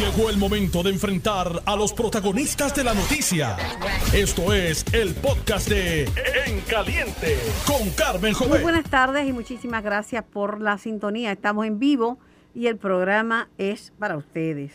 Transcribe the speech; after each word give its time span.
Llegó 0.00 0.30
el 0.30 0.38
momento 0.38 0.82
de 0.82 0.88
enfrentar 0.88 1.60
a 1.66 1.76
los 1.76 1.92
protagonistas 1.92 2.74
de 2.74 2.84
la 2.84 2.94
noticia. 2.94 3.54
Esto 4.14 4.54
es 4.54 4.82
el 4.94 5.14
podcast 5.14 5.68
de 5.68 6.04
En 6.46 6.62
Caliente 6.62 7.36
con 7.66 7.90
Carmen 7.90 8.32
Muy 8.32 8.48
Jovet. 8.48 8.62
buenas 8.62 8.88
tardes 8.88 9.28
y 9.28 9.34
muchísimas 9.34 9.84
gracias 9.84 10.24
por 10.24 10.62
la 10.62 10.78
sintonía. 10.78 11.32
Estamos 11.32 11.66
en 11.66 11.78
vivo 11.78 12.18
y 12.54 12.68
el 12.68 12.78
programa 12.78 13.50
es 13.58 13.92
para 13.98 14.16
ustedes. 14.16 14.72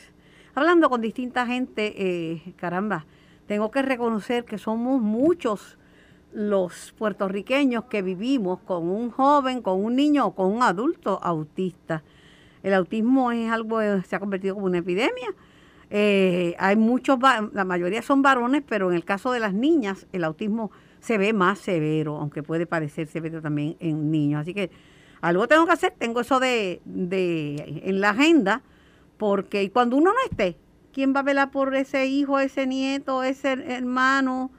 Hablando 0.54 0.92
con 0.92 1.02
distinta 1.02 1.48
gente, 1.48 1.96
eh, 1.98 2.54
caramba, 2.56 3.08
tengo 3.48 3.72
que 3.72 3.82
reconocer 3.82 4.46
que 4.46 4.60
somos 4.60 5.02
muchos 5.02 5.80
los 6.34 6.94
puertorriqueños 7.00 7.86
que 7.86 8.04
vivimos 8.04 8.60
con 8.60 8.88
un 8.90 9.10
joven, 9.10 9.64
con 9.64 9.84
un 9.84 9.96
niño 9.96 10.28
o 10.28 10.36
con 10.36 10.52
un 10.52 10.62
adulto 10.62 11.20
autista. 11.24 12.04
El 12.66 12.74
autismo 12.74 13.32
es 13.32 13.52
algo, 13.52 13.80
eh, 13.80 14.02
se 14.08 14.16
ha 14.16 14.20
convertido 14.20 14.56
como 14.56 14.66
una 14.66 14.80
epidemia. 14.80 15.28
Eh, 15.92 16.56
hay 16.58 16.76
muchos, 16.76 17.20
la 17.54 17.64
mayoría 17.64 18.02
son 18.02 18.24
varones, 18.24 18.64
pero 18.68 18.90
en 18.90 18.96
el 18.96 19.06
caso 19.06 19.32
de 19.32 19.40
las 19.40 19.54
niñas, 19.54 20.08
el 20.14 20.24
autismo 20.24 20.72
se 21.00 21.20
ve 21.20 21.32
más 21.32 21.60
severo, 21.60 22.18
aunque 22.18 22.42
puede 22.42 22.66
parecer 22.66 23.08
severo 23.08 23.40
también 23.40 23.78
en 23.80 24.10
niños. 24.10 24.42
Así 24.42 24.56
que 24.56 24.72
algo 25.22 25.48
tengo 25.48 25.68
que 25.68 25.74
hacer, 25.74 25.94
tengo 25.96 26.22
eso 26.22 26.40
de, 26.40 26.82
de 26.86 27.82
en 27.86 28.02
la 28.02 28.10
agenda, 28.10 28.64
porque 29.18 29.70
cuando 29.72 29.98
uno 29.98 30.12
no 30.12 30.20
esté, 30.28 30.58
¿quién 30.92 31.14
va 31.16 31.20
a 31.20 31.24
velar 31.24 31.52
por 31.52 31.76
ese 31.76 32.08
hijo, 32.08 32.40
ese 32.40 32.66
nieto, 32.66 33.22
ese 33.22 33.52
hermano? 33.52 34.50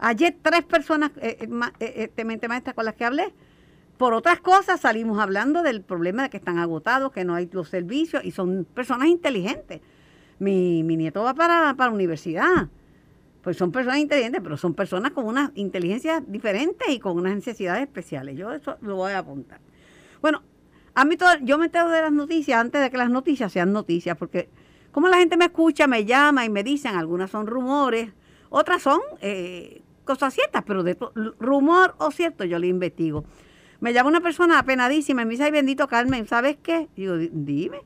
Ayer 0.00 0.36
tres 0.42 0.64
personas, 0.64 1.12
eh, 1.20 1.48
eh, 1.78 2.10
eh, 2.16 2.48
maestra 2.48 2.72
con 2.72 2.84
las 2.84 2.94
que 2.94 3.04
hablé, 3.04 3.32
por 3.96 4.14
otras 4.14 4.40
cosas 4.40 4.80
salimos 4.80 5.18
hablando 5.18 5.62
del 5.62 5.82
problema 5.82 6.24
de 6.24 6.30
que 6.30 6.36
están 6.36 6.58
agotados, 6.58 7.12
que 7.12 7.24
no 7.24 7.34
hay 7.34 7.48
los 7.52 7.68
servicios 7.68 8.24
y 8.24 8.30
son 8.30 8.66
personas 8.74 9.08
inteligentes. 9.08 9.80
Mi, 10.38 10.82
mi 10.82 10.96
nieto 10.96 11.22
va 11.22 11.34
para, 11.34 11.74
para 11.74 11.92
universidad. 11.92 12.68
Pues 13.42 13.56
son 13.56 13.70
personas 13.70 13.98
inteligentes, 13.98 14.40
pero 14.42 14.56
son 14.56 14.74
personas 14.74 15.12
con 15.12 15.26
unas 15.26 15.50
inteligencias 15.54 16.22
diferentes 16.26 16.88
y 16.88 16.98
con 16.98 17.18
unas 17.18 17.34
necesidades 17.34 17.82
especiales. 17.82 18.36
Yo 18.36 18.52
eso 18.52 18.76
lo 18.80 18.96
voy 18.96 19.12
a 19.12 19.18
apuntar. 19.18 19.60
Bueno, 20.22 20.42
a 20.94 21.04
mí 21.04 21.16
todo, 21.16 21.30
yo 21.42 21.58
me 21.58 21.66
entero 21.66 21.90
de 21.90 22.00
las 22.00 22.12
noticias 22.12 22.58
antes 22.58 22.80
de 22.80 22.90
que 22.90 22.96
las 22.96 23.10
noticias 23.10 23.52
sean 23.52 23.72
noticias, 23.72 24.16
porque 24.16 24.48
como 24.92 25.08
la 25.08 25.18
gente 25.18 25.36
me 25.36 25.46
escucha, 25.46 25.86
me 25.86 26.04
llama 26.04 26.44
y 26.44 26.48
me 26.48 26.62
dicen, 26.62 26.94
algunas 26.94 27.30
son 27.30 27.46
rumores, 27.46 28.12
otras 28.48 28.80
son 28.80 29.00
eh, 29.20 29.82
cosas 30.04 30.32
ciertas, 30.32 30.62
pero 30.64 30.82
de 30.82 30.96
rumor 31.38 31.96
o 31.98 32.10
cierto 32.10 32.44
yo 32.44 32.58
le 32.58 32.68
investigo. 32.68 33.24
Me 33.84 33.92
llama 33.92 34.08
una 34.08 34.22
persona 34.22 34.58
apenadísima 34.58 35.20
y 35.20 35.24
me 35.26 35.32
dice, 35.32 35.44
ay 35.44 35.50
bendito 35.50 35.86
Carmen, 35.88 36.26
¿sabes 36.26 36.56
qué? 36.62 36.88
Digo, 36.96 37.18
"Di- 37.18 37.28
dime. 37.30 37.82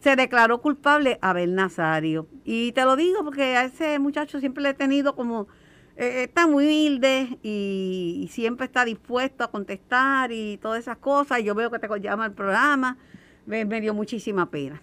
Se 0.00 0.16
declaró 0.16 0.60
culpable 0.60 1.18
Abel 1.22 1.54
Nazario. 1.54 2.28
Y 2.44 2.72
te 2.72 2.84
lo 2.84 2.94
digo 2.94 3.24
porque 3.24 3.56
a 3.56 3.64
ese 3.64 3.98
muchacho 3.98 4.38
siempre 4.38 4.62
le 4.62 4.68
he 4.68 4.74
tenido 4.74 5.16
como, 5.16 5.48
eh, 5.96 6.24
está 6.24 6.46
muy 6.46 6.66
humilde 6.66 7.38
y, 7.42 8.20
y 8.22 8.28
siempre 8.28 8.66
está 8.66 8.84
dispuesto 8.84 9.44
a 9.44 9.50
contestar 9.50 10.30
y 10.30 10.58
todas 10.58 10.80
esas 10.80 10.98
cosas. 10.98 11.40
Y 11.40 11.44
yo 11.44 11.54
veo 11.54 11.70
que 11.70 11.78
te 11.78 11.88
llama 12.00 12.26
al 12.26 12.32
programa, 12.34 12.98
me, 13.46 13.64
dio 13.80 13.94
muchísima 13.94 14.50
pena. 14.50 14.82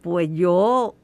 Pues 0.00 0.30
yo 0.32 0.94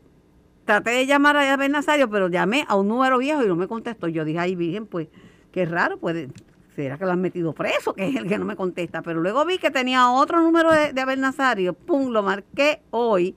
traté 0.65 0.89
de 0.93 1.05
llamar 1.05 1.37
a 1.37 1.53
Abel 1.53 1.71
Nazario, 1.71 2.09
pero 2.09 2.29
llamé 2.31 2.65
a 2.67 2.77
un 2.77 2.89
número 2.89 3.19
viejo 3.19 3.45
y 3.45 3.47
no 3.47 3.57
me 3.57 3.69
contestó. 3.69 4.09
Yo 4.09 4.25
dije, 4.25 4.39
ay, 4.39 4.55
Virgen, 4.55 4.87
pues 4.87 5.09
qué 5.53 5.67
raro, 5.67 5.99
puede, 5.99 6.31
será 6.77 6.99
que 6.99 7.05
lo 7.05 7.13
han 7.13 7.21
metido 7.21 7.53
preso, 7.53 7.95
que 7.95 8.07
es 8.07 8.17
el 8.17 8.29
que 8.29 8.39
no 8.39 8.45
me 8.45 8.55
contesta. 8.55 9.03
Pero 9.03 9.21
luego 9.21 9.45
vi 9.45 9.59
que 9.59 9.71
tenía 9.71 10.11
otro 10.11 10.41
número 10.41 10.71
de, 10.71 10.93
de 10.93 11.01
Abel 11.01 11.21
Nazario, 11.21 11.73
pum, 11.73 12.11
lo 12.13 12.23
marqué 12.23 12.83
hoy. 12.91 13.35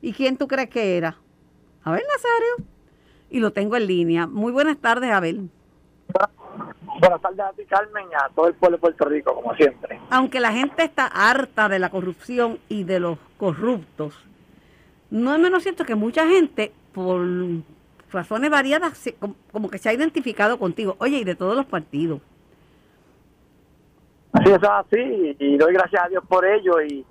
¿Y 0.00 0.12
quién 0.12 0.36
tú 0.36 0.46
crees 0.46 0.68
que 0.68 0.96
era? 0.96 1.16
Abel 1.82 2.02
Nazario. 2.06 2.70
Y 3.30 3.40
lo 3.40 3.52
tengo 3.52 3.76
en 3.76 3.86
línea. 3.86 4.26
Muy 4.26 4.52
buenas 4.52 4.78
tardes, 4.78 5.10
Abel. 5.10 5.50
Buenas 7.00 7.20
tardes 7.20 7.40
a 7.40 7.52
ti, 7.52 7.64
Carmen, 7.64 8.06
y 8.10 8.14
a 8.14 8.28
todo 8.34 8.48
el 8.48 8.54
pueblo 8.54 8.76
de 8.76 8.80
Puerto 8.80 9.04
Rico, 9.04 9.34
como 9.34 9.54
siempre. 9.54 10.00
Aunque 10.10 10.40
la 10.40 10.52
gente 10.52 10.82
está 10.82 11.06
harta 11.06 11.68
de 11.68 11.78
la 11.78 11.90
corrupción 11.90 12.58
y 12.68 12.84
de 12.84 13.00
los 13.00 13.18
corruptos, 13.36 14.14
no 15.10 15.34
es 15.34 15.40
menos 15.40 15.62
cierto 15.62 15.84
que 15.84 15.94
mucha 15.94 16.26
gente, 16.26 16.72
por 16.92 17.24
razones 18.10 18.50
variadas, 18.50 19.10
como 19.52 19.70
que 19.70 19.78
se 19.78 19.88
ha 19.88 19.92
identificado 19.92 20.58
contigo. 20.58 20.96
Oye, 20.98 21.18
y 21.18 21.24
de 21.24 21.34
todos 21.34 21.56
los 21.56 21.66
partidos. 21.66 22.20
Así 24.32 24.50
es 24.52 24.62
así, 24.62 25.36
y 25.38 25.56
doy 25.56 25.72
gracias 25.72 26.04
a 26.04 26.08
Dios 26.08 26.22
por 26.28 26.44
ello 26.44 26.80
y, 26.82 27.04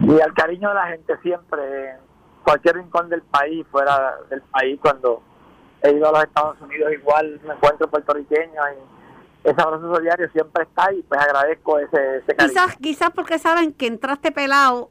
y 0.00 0.20
al 0.20 0.32
cariño 0.34 0.68
de 0.70 0.74
la 0.74 0.86
gente 0.88 1.14
siempre, 1.22 1.90
en 1.90 1.96
cualquier 2.42 2.76
rincón 2.76 3.08
del 3.10 3.22
país, 3.22 3.66
fuera 3.70 4.14
del 4.30 4.40
país, 4.42 4.78
cuando 4.80 5.22
he 5.82 5.92
ido 5.92 6.08
a 6.08 6.12
los 6.12 6.24
Estados 6.24 6.60
Unidos, 6.62 6.92
igual 6.92 7.38
me 7.46 7.54
encuentro 7.54 7.88
puertorriqueño 7.90 8.60
y 8.72 9.48
ese 9.48 9.60
abrazo 9.60 10.00
diario 10.00 10.26
siempre 10.30 10.62
está 10.64 10.90
y 10.92 11.02
pues 11.02 11.20
agradezco 11.20 11.78
ese, 11.78 12.16
ese 12.16 12.34
cariño. 12.34 12.48
Quizás, 12.54 12.76
quizás 12.76 13.10
porque 13.10 13.38
saben 13.38 13.74
que 13.74 13.86
entraste 13.86 14.32
pelado 14.32 14.90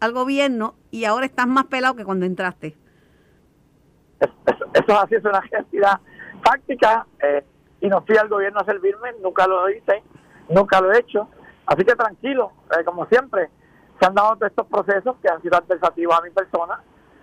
al 0.00 0.12
gobierno 0.12 0.74
y 0.90 1.04
ahora 1.04 1.26
estás 1.26 1.46
más 1.46 1.66
pelado 1.66 1.94
que 1.96 2.04
cuando 2.06 2.24
entraste. 2.24 2.78
Eso, 4.18 4.32
eso- 4.46 4.64
eso 4.72 4.92
es 4.92 4.98
así, 4.98 5.14
es 5.16 5.24
una 5.24 5.40
realidad 5.40 6.00
fáctica 6.42 7.06
eh, 7.22 7.44
y 7.82 7.88
no 7.88 8.00
fui 8.06 8.16
al 8.16 8.28
gobierno 8.28 8.60
a 8.60 8.64
servirme, 8.64 9.10
nunca 9.22 9.46
lo 9.46 9.68
hice, 9.68 10.02
nunca 10.50 10.80
lo 10.80 10.92
he 10.92 10.98
hecho. 10.98 11.28
Así 11.66 11.84
que 11.84 11.94
tranquilo, 11.94 12.52
eh, 12.76 12.84
como 12.84 13.06
siempre, 13.06 13.48
se 13.98 14.06
han 14.06 14.14
dado 14.14 14.36
estos 14.44 14.66
procesos 14.66 15.16
que 15.22 15.28
han 15.28 15.40
sido 15.40 15.56
adversativos 15.56 16.18
a 16.18 16.22
mi 16.22 16.30
persona, 16.30 16.82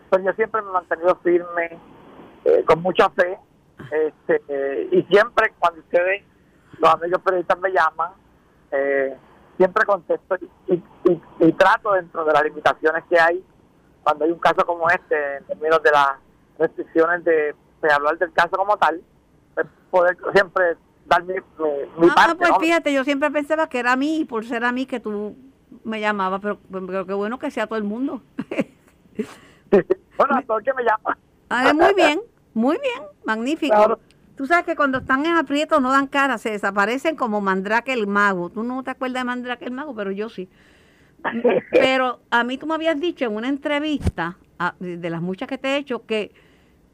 pero 0.10 0.24
yo 0.24 0.34
siempre 0.34 0.62
me 0.62 0.70
he 0.70 0.74
mantenido 0.74 1.16
firme, 1.18 1.80
eh, 2.46 2.64
con 2.66 2.82
mucha 2.82 3.10
fe, 3.10 3.38
este, 3.92 4.42
eh, 4.48 4.90
y 4.92 5.04
siempre 5.04 5.54
cuando 5.60 5.82
ustedes, 5.82 6.24
los 6.80 6.94
amigos 6.94 7.22
periodistas 7.22 7.60
me 7.60 7.72
llaman, 7.72 8.12
siempre 9.58 9.86
contesto 9.86 10.36
y, 10.68 11.52
trato 11.54 11.94
dentro 11.94 12.24
de 12.26 12.34
las 12.34 12.44
limitaciones 12.44 13.04
que 13.10 13.20
hay 13.20 13.44
cuando 14.04 14.26
hay 14.26 14.32
un 14.32 14.40
caso 14.40 14.66
como 14.66 14.88
este, 14.90 15.38
en 15.38 15.44
términos 15.46 15.82
de 15.82 15.92
las 15.92 16.10
restricciones 16.60 17.24
de, 17.24 17.56
de 17.82 17.92
hablar 17.92 18.18
del 18.18 18.32
caso 18.34 18.52
como 18.52 18.78
tal, 18.78 19.02
pues, 19.56 19.68
poder 19.90 20.18
siempre 20.34 20.78
dar 21.08 21.24
mi, 21.24 21.34
mi, 21.34 21.40
Ah, 22.10 22.14
parte. 22.16 22.36
pues 22.38 22.50
¿no? 22.52 22.60
fíjate, 22.60 22.94
yo 22.94 23.04
siempre 23.04 23.32
pensaba 23.32 23.68
que 23.70 23.80
era 23.80 23.94
a 23.94 23.96
mí 23.96 24.20
y 24.20 24.26
por 24.26 24.46
ser 24.46 24.64
a 24.66 24.72
mí 24.72 24.86
que 24.86 25.00
tú 25.00 25.36
me 25.84 26.00
llamabas, 26.00 26.42
pero, 26.42 26.60
pero 26.70 27.06
qué 27.06 27.14
bueno 27.14 27.40
que 27.40 27.52
sea 27.52 27.68
todo 27.68 27.78
el 27.78 27.84
mundo. 27.86 28.22
bueno, 30.18 30.36
a 30.36 30.42
todo 30.42 30.58
el 30.60 30.64
que 30.64 30.74
me 30.74 30.84
llama. 30.84 31.18
Ah, 31.50 31.74
muy 31.74 31.94
bien, 31.94 32.20
muy 32.54 32.78
bien, 32.82 33.04
magnífico. 33.26 33.76
Claro. 33.76 34.00
Tú 34.36 34.46
sabes 34.46 34.66
que 34.66 34.76
cuando 34.76 35.00
están 35.00 35.26
en 35.26 35.36
aprieto 35.36 35.80
no 35.80 35.92
dan 35.92 36.06
cara, 36.08 36.38
se 36.38 36.52
desaparecen 36.52 37.16
como 37.16 37.42
Mandrake 37.42 37.92
el 37.94 38.06
mago. 38.06 38.50
Tú 38.50 38.62
no 38.64 38.84
te 38.84 38.92
acuerdas 38.92 39.22
de 39.22 39.26
Mandrake 39.26 39.66
el 39.66 39.72
mago, 39.72 39.96
pero 39.96 40.12
yo 40.12 40.30
sí. 40.30 40.48
Pero 41.72 42.20
a 42.30 42.44
mí 42.44 42.60
tú 42.60 42.68
me 42.68 42.76
habías 42.76 43.00
dicho 43.00 43.26
en 43.26 43.36
una 43.36 43.50
entrevista, 43.50 44.38
a- 44.60 44.76
de 44.80 45.10
las 45.10 45.22
muchas 45.22 45.48
que 45.48 45.58
te 45.58 45.70
he 45.70 45.78
hecho, 45.78 46.06
que, 46.06 46.32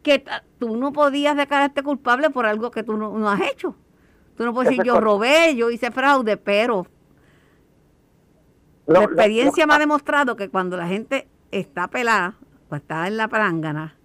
que 0.01 0.23
tú 0.59 0.77
no 0.77 0.93
podías 0.93 1.35
declararte 1.35 1.83
culpable 1.83 2.29
por 2.29 2.45
algo 2.45 2.71
que 2.71 2.83
tú 2.83 2.95
no, 2.95 3.11
no 3.19 3.29
has 3.29 3.41
hecho. 3.41 3.75
Tú 4.35 4.45
no 4.45 4.53
puedes 4.53 4.69
decir, 4.69 4.83
yo 4.83 4.99
robé, 4.99 5.55
yo 5.55 5.69
hice 5.69 5.91
fraude, 5.91 6.37
pero 6.37 6.87
la 8.85 9.03
experiencia 9.03 9.65
me 9.67 9.75
ha 9.75 9.79
demostrado 9.79 10.35
que 10.35 10.49
cuando 10.49 10.75
la 10.75 10.87
gente 10.87 11.27
está 11.51 11.87
pelada 11.87 12.37
o 12.69 12.75
está 12.75 13.07
en 13.07 13.17
la 13.17 13.27
prángana 13.27 13.95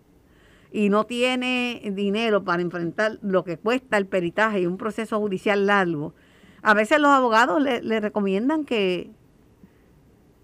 y 0.70 0.90
no 0.90 1.04
tiene 1.04 1.80
dinero 1.94 2.44
para 2.44 2.62
enfrentar 2.62 3.18
lo 3.22 3.42
que 3.42 3.56
cuesta 3.56 3.96
el 3.96 4.06
peritaje 4.06 4.60
y 4.60 4.66
un 4.66 4.76
proceso 4.76 5.18
judicial 5.18 5.66
largo, 5.66 6.14
a 6.62 6.74
veces 6.74 7.00
los 7.00 7.10
abogados 7.10 7.60
le, 7.62 7.82
le 7.82 8.00
recomiendan 8.00 8.64
que, 8.64 9.10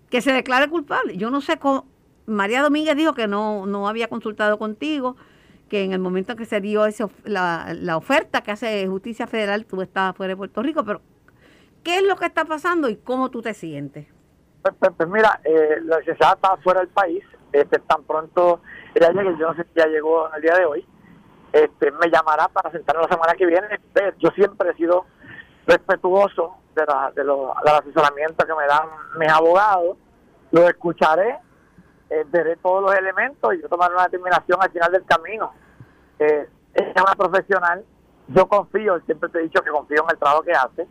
que 0.08 0.20
se 0.20 0.32
declare 0.32 0.68
culpable. 0.68 1.16
Yo 1.16 1.30
no 1.30 1.40
sé 1.40 1.58
cómo. 1.58 1.86
María 2.26 2.62
Domínguez 2.62 2.96
dijo 2.96 3.12
que 3.12 3.28
no, 3.28 3.66
no 3.66 3.86
había 3.86 4.08
consultado 4.08 4.58
contigo, 4.58 5.16
que 5.68 5.82
en 5.84 5.92
el 5.92 5.98
momento 5.98 6.32
en 6.32 6.38
que 6.38 6.44
se 6.44 6.60
dio 6.60 6.84
ese 6.86 7.06
la, 7.24 7.74
la 7.74 7.96
oferta 7.96 8.42
que 8.42 8.52
hace 8.52 8.86
Justicia 8.86 9.26
Federal, 9.26 9.64
tú 9.66 9.80
estabas 9.82 10.16
fuera 10.16 10.32
de 10.32 10.36
Puerto 10.36 10.62
Rico, 10.62 10.84
pero 10.84 11.00
¿qué 11.82 11.96
es 11.98 12.02
lo 12.04 12.16
que 12.16 12.26
está 12.26 12.44
pasando 12.44 12.88
y 12.88 12.96
cómo 12.96 13.30
tú 13.30 13.42
te 13.42 13.54
sientes? 13.54 14.06
Pues, 14.62 14.74
pues- 14.78 14.92
pues 14.96 15.08
mira, 15.08 15.40
eh, 15.44 15.78
la 15.84 15.98
licenciada 15.98 16.34
está 16.34 16.56
fuera 16.58 16.80
del 16.80 16.88
país, 16.90 17.22
este, 17.52 17.78
tan 17.80 18.02
pronto 18.04 18.60
ella 18.94 19.10
llegue, 19.10 19.36
yo 19.38 19.48
no 19.48 19.54
sé 19.54 19.64
si 19.64 19.70
ya 19.80 19.86
llegó 19.86 20.26
al 20.32 20.40
día 20.40 20.54
de 20.56 20.64
hoy, 20.66 20.86
este, 21.52 21.90
me 21.92 22.10
llamará 22.10 22.48
para 22.48 22.70
sentarnos 22.70 23.06
la 23.08 23.14
semana 23.14 23.34
que 23.34 23.46
viene. 23.46 23.66
Eh, 23.94 24.12
Yo 24.18 24.30
siempre 24.30 24.70
he 24.70 24.74
sido 24.74 25.04
respetuoso 25.66 26.56
de 26.74 26.84
la, 26.86 27.12
de 27.14 27.24
lo- 27.24 27.54
del 27.64 27.74
asesoramiento 27.74 28.44
que 28.46 28.54
me 28.54 28.66
dan 28.66 28.88
mis 29.18 29.28
abogados, 29.28 29.96
lo 30.50 30.68
escucharé, 30.68 31.38
eh, 32.10 32.24
veré 32.28 32.56
todos 32.56 32.82
los 32.82 32.94
elementos 32.94 33.54
y 33.54 33.62
yo 33.62 33.68
tomaré 33.68 33.94
una 33.94 34.04
determinación 34.04 34.58
al 34.60 34.70
final 34.70 34.92
del 34.92 35.04
camino. 35.04 35.52
Eh, 36.18 36.48
es 36.74 37.02
una 37.02 37.14
profesional, 37.14 37.84
yo 38.28 38.46
confío, 38.46 39.00
siempre 39.00 39.28
te 39.28 39.38
he 39.38 39.42
dicho 39.42 39.62
que 39.62 39.70
confío 39.70 40.02
en 40.02 40.10
el 40.10 40.18
trabajo 40.18 40.42
que 40.42 40.52
hace. 40.52 40.86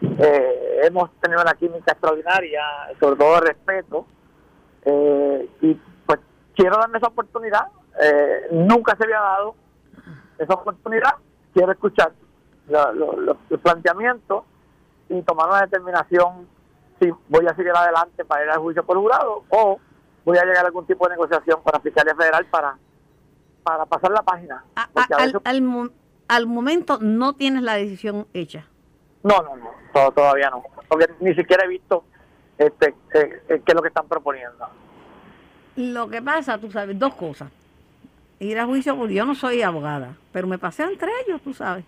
Eh, 0.00 0.80
hemos 0.84 1.10
tenido 1.20 1.42
una 1.42 1.54
química 1.54 1.92
extraordinaria, 1.92 2.62
sobre 3.00 3.16
todo 3.16 3.34
de 3.34 3.40
respeto, 3.40 4.06
eh, 4.84 5.50
y 5.62 5.74
pues 6.06 6.20
quiero 6.54 6.76
darme 6.78 6.98
esa 6.98 7.08
oportunidad, 7.08 7.66
eh, 8.00 8.48
nunca 8.52 8.96
se 8.96 9.04
había 9.04 9.20
dado 9.20 9.54
esa 10.38 10.54
oportunidad, 10.54 11.14
quiero 11.52 11.72
escuchar 11.72 12.12
los 12.68 13.36
planteamientos 13.62 14.44
y 15.08 15.22
tomar 15.22 15.48
una 15.48 15.60
determinación 15.62 16.48
si 17.00 17.10
voy 17.28 17.46
a 17.46 17.54
seguir 17.54 17.72
adelante 17.72 18.24
para 18.24 18.44
ir 18.44 18.50
al 18.50 18.58
juicio 18.58 18.84
por 18.84 18.96
jurado 18.96 19.44
o 19.50 19.78
voy 20.26 20.36
a 20.38 20.44
llegar 20.44 20.64
a 20.64 20.66
algún 20.66 20.86
tipo 20.86 21.06
de 21.06 21.14
negociación 21.14 21.62
con 21.62 21.72
la 21.72 21.80
Fiscalía 21.80 22.14
Federal 22.14 22.44
para, 22.46 22.76
para 23.62 23.86
pasar 23.86 24.10
la 24.10 24.22
página. 24.22 24.64
al, 25.44 25.92
al, 26.28 26.46
momento 26.46 26.98
no 27.00 27.34
tienes 27.34 27.62
la 27.62 27.74
decisión 27.74 28.26
hecha. 28.34 28.66
No, 29.22 29.40
no, 29.40 29.56
no, 29.56 30.12
todavía 30.12 30.50
no, 30.50 30.64
porque 30.88 31.06
ni 31.20 31.32
siquiera 31.34 31.64
he 31.64 31.68
visto 31.68 32.04
este, 32.58 32.88
eh, 33.14 33.42
eh, 33.48 33.62
qué 33.64 33.72
es 33.72 33.74
lo 33.74 33.82
que 33.82 33.88
están 33.88 34.08
proponiendo. 34.08 34.68
Lo 35.76 36.08
que 36.08 36.20
pasa, 36.20 36.58
tú 36.58 36.72
sabes, 36.72 36.98
dos 36.98 37.14
cosas. 37.14 37.50
Ir 38.40 38.58
a 38.58 38.66
juicio, 38.66 38.96
porque 38.96 39.14
yo 39.14 39.24
no 39.24 39.34
soy 39.36 39.62
abogada, 39.62 40.16
pero 40.32 40.48
me 40.48 40.58
pasé 40.58 40.82
entre 40.82 41.08
ellos, 41.24 41.40
tú 41.40 41.54
sabes. 41.54 41.84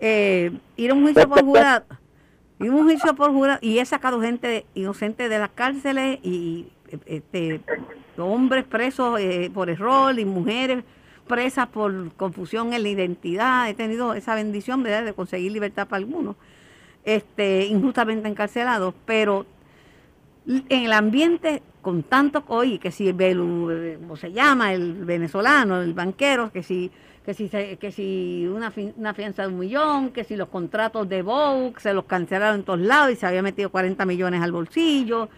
Eh, 0.00 0.50
ir 0.76 0.90
a 0.90 0.94
un 0.94 1.02
juicio 1.02 1.28
por 1.28 1.40
jurado, 1.44 1.84
ir 2.58 2.70
a 2.70 2.72
un 2.72 2.84
juicio 2.84 3.14
por 3.14 3.32
jurado, 3.32 3.58
y 3.60 3.80
he 3.80 3.84
sacado 3.84 4.20
gente 4.22 4.64
inocente 4.74 5.28
de 5.28 5.38
las 5.38 5.50
cárceles 5.50 6.20
y 6.22 6.72
este, 7.06 7.60
hombres 8.18 8.64
presos 8.64 9.20
por 9.52 9.70
error 9.70 10.18
y 10.18 10.24
mujeres 10.24 10.84
presas 11.26 11.66
por 11.68 12.12
confusión 12.14 12.72
en 12.72 12.82
la 12.82 12.88
identidad. 12.88 13.68
He 13.68 13.74
tenido 13.74 14.14
esa 14.14 14.34
bendición 14.34 14.82
de 14.82 15.12
conseguir 15.14 15.52
libertad 15.52 15.86
para 15.88 15.98
algunos, 15.98 16.36
este, 17.04 17.66
injustamente 17.66 18.28
encarcelados, 18.28 18.94
pero 19.04 19.46
en 20.46 20.84
el 20.84 20.92
ambiente 20.92 21.62
con 21.82 22.02
tanto 22.02 22.44
hoy 22.48 22.78
que 22.78 22.90
si 22.90 23.08
el 23.08 23.96
¿cómo 24.00 24.16
se 24.16 24.32
llama? 24.32 24.72
el 24.72 25.04
venezolano, 25.04 25.82
el 25.82 25.94
banquero, 25.94 26.50
que 26.52 26.62
si 26.62 26.90
que 27.24 27.34
si 27.34 27.48
que 27.48 27.92
si 27.92 28.46
una, 28.46 28.72
una 28.96 29.14
fianza 29.14 29.42
de 29.42 29.48
un 29.48 29.58
millón, 29.58 30.10
que 30.10 30.22
si 30.22 30.36
los 30.36 30.48
contratos 30.48 31.08
de 31.08 31.22
Vogue 31.22 31.74
se 31.78 31.92
los 31.92 32.04
cancelaron 32.04 32.60
en 32.60 32.64
todos 32.64 32.80
lados 32.80 33.12
y 33.12 33.16
se 33.16 33.26
había 33.26 33.42
metido 33.42 33.70
40 33.70 34.04
millones 34.06 34.42
al 34.42 34.52
bolsillo. 34.52 35.28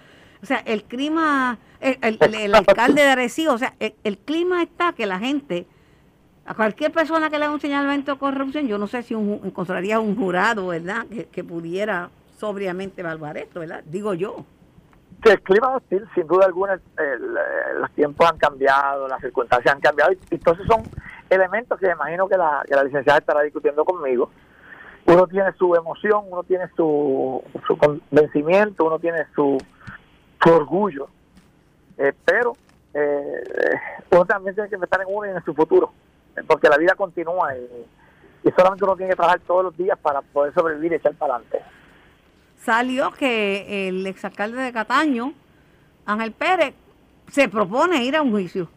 O 0.43 0.47
sea, 0.47 0.59
el 0.59 0.85
clima, 0.85 1.59
el, 1.81 2.55
alcalde 2.55 3.03
de 3.03 3.09
Arecibo, 3.09 3.53
o 3.55 3.59
sea, 3.59 3.75
el, 3.81 4.19
clima 4.19 4.63
está 4.63 4.93
que 4.93 5.07
la 5.07 5.19
gente, 5.19 5.67
a 6.47 6.55
cualquier 6.55 6.93
persona 6.93 7.29
que 7.29 7.39
le 7.39 7.45
haga 7.45 7.55
un 7.55 7.61
señalamiento 7.61 8.13
de 8.13 8.19
corrupción, 8.19 8.69
yo 8.69 8.79
no 8.79 8.87
sé 8.87 9.03
si 9.03 9.15
encontraría 9.15 9.99
un 10.01 10.17
jurado, 10.17 10.69
¿verdad?, 10.69 11.07
que, 11.33 11.45
pudiera 11.45 12.11
sobriamente 12.37 13.01
evaluar 13.01 13.37
esto, 13.37 13.61
¿verdad? 13.61 13.83
Digo 13.85 14.15
yo. 14.15 14.45
Que 15.23 15.33
el 15.33 15.43
clima 15.43 15.75
hostil, 15.75 16.07
sin 16.15 16.29
duda 16.29 16.47
alguna, 16.47 16.81
los 17.81 17.91
tiempos 17.93 18.31
han 18.31 18.39
cambiado, 18.39 19.09
las 19.09 19.21
circunstancias 19.21 19.75
han 19.75 19.81
cambiado, 19.81 20.13
y, 20.13 20.19
entonces 20.31 20.65
son 20.69 20.83
elementos 21.29 21.79
que 21.81 21.91
imagino 21.91 22.29
que 22.29 22.37
la, 22.37 22.63
que 22.67 22.77
la 22.77 22.85
licenciada 22.85 23.19
estará 23.19 23.43
discutiendo 23.43 23.85
conmigo. 23.85 24.31
Uno 25.07 25.27
tiene 25.27 25.53
su 25.55 25.75
emoción, 25.75 26.27
uno 26.31 26.45
tiene 26.45 26.69
su, 26.77 27.43
su 27.67 27.77
convencimiento, 27.77 28.85
uno 28.85 28.99
tiene 28.99 29.27
su, 29.35 29.59
su 30.43 30.51
orgullo, 30.51 31.09
eh, 31.97 32.13
pero 32.25 32.57
eh, 32.95 33.43
uno 34.11 34.25
también 34.25 34.55
tiene 34.55 34.71
que 34.71 34.79
pensar 34.79 35.03
en 35.03 35.09
uno 35.11 35.27
y 35.27 35.31
en 35.31 35.45
su 35.45 35.55
futuro, 35.55 35.93
porque 36.47 36.69
la 36.69 36.77
vida 36.77 36.95
continúa 36.95 37.57
y, 37.57 38.49
y 38.49 38.51
solamente 38.53 38.85
uno 38.85 38.97
tiene 38.97 39.11
que 39.11 39.17
trabajar 39.17 39.41
todos 39.41 39.65
los 39.65 39.77
días 39.77 39.99
para 39.99 40.23
poder 40.23 40.55
sobrevivir 40.55 40.93
y 40.93 40.95
echar 40.97 41.15
para 41.15 41.35
adelante 41.35 41.63
salió 42.65 43.13
que 43.13 43.89
el 43.89 44.07
exalcalde 44.07 44.61
de 44.61 44.73
Cataño, 44.73 45.33
Ángel 46.05 46.33
Pérez, 46.33 46.75
se 47.31 47.49
propone 47.49 48.05
ir 48.05 48.17
a 48.17 48.23
un 48.23 48.31
juicio. 48.31 48.69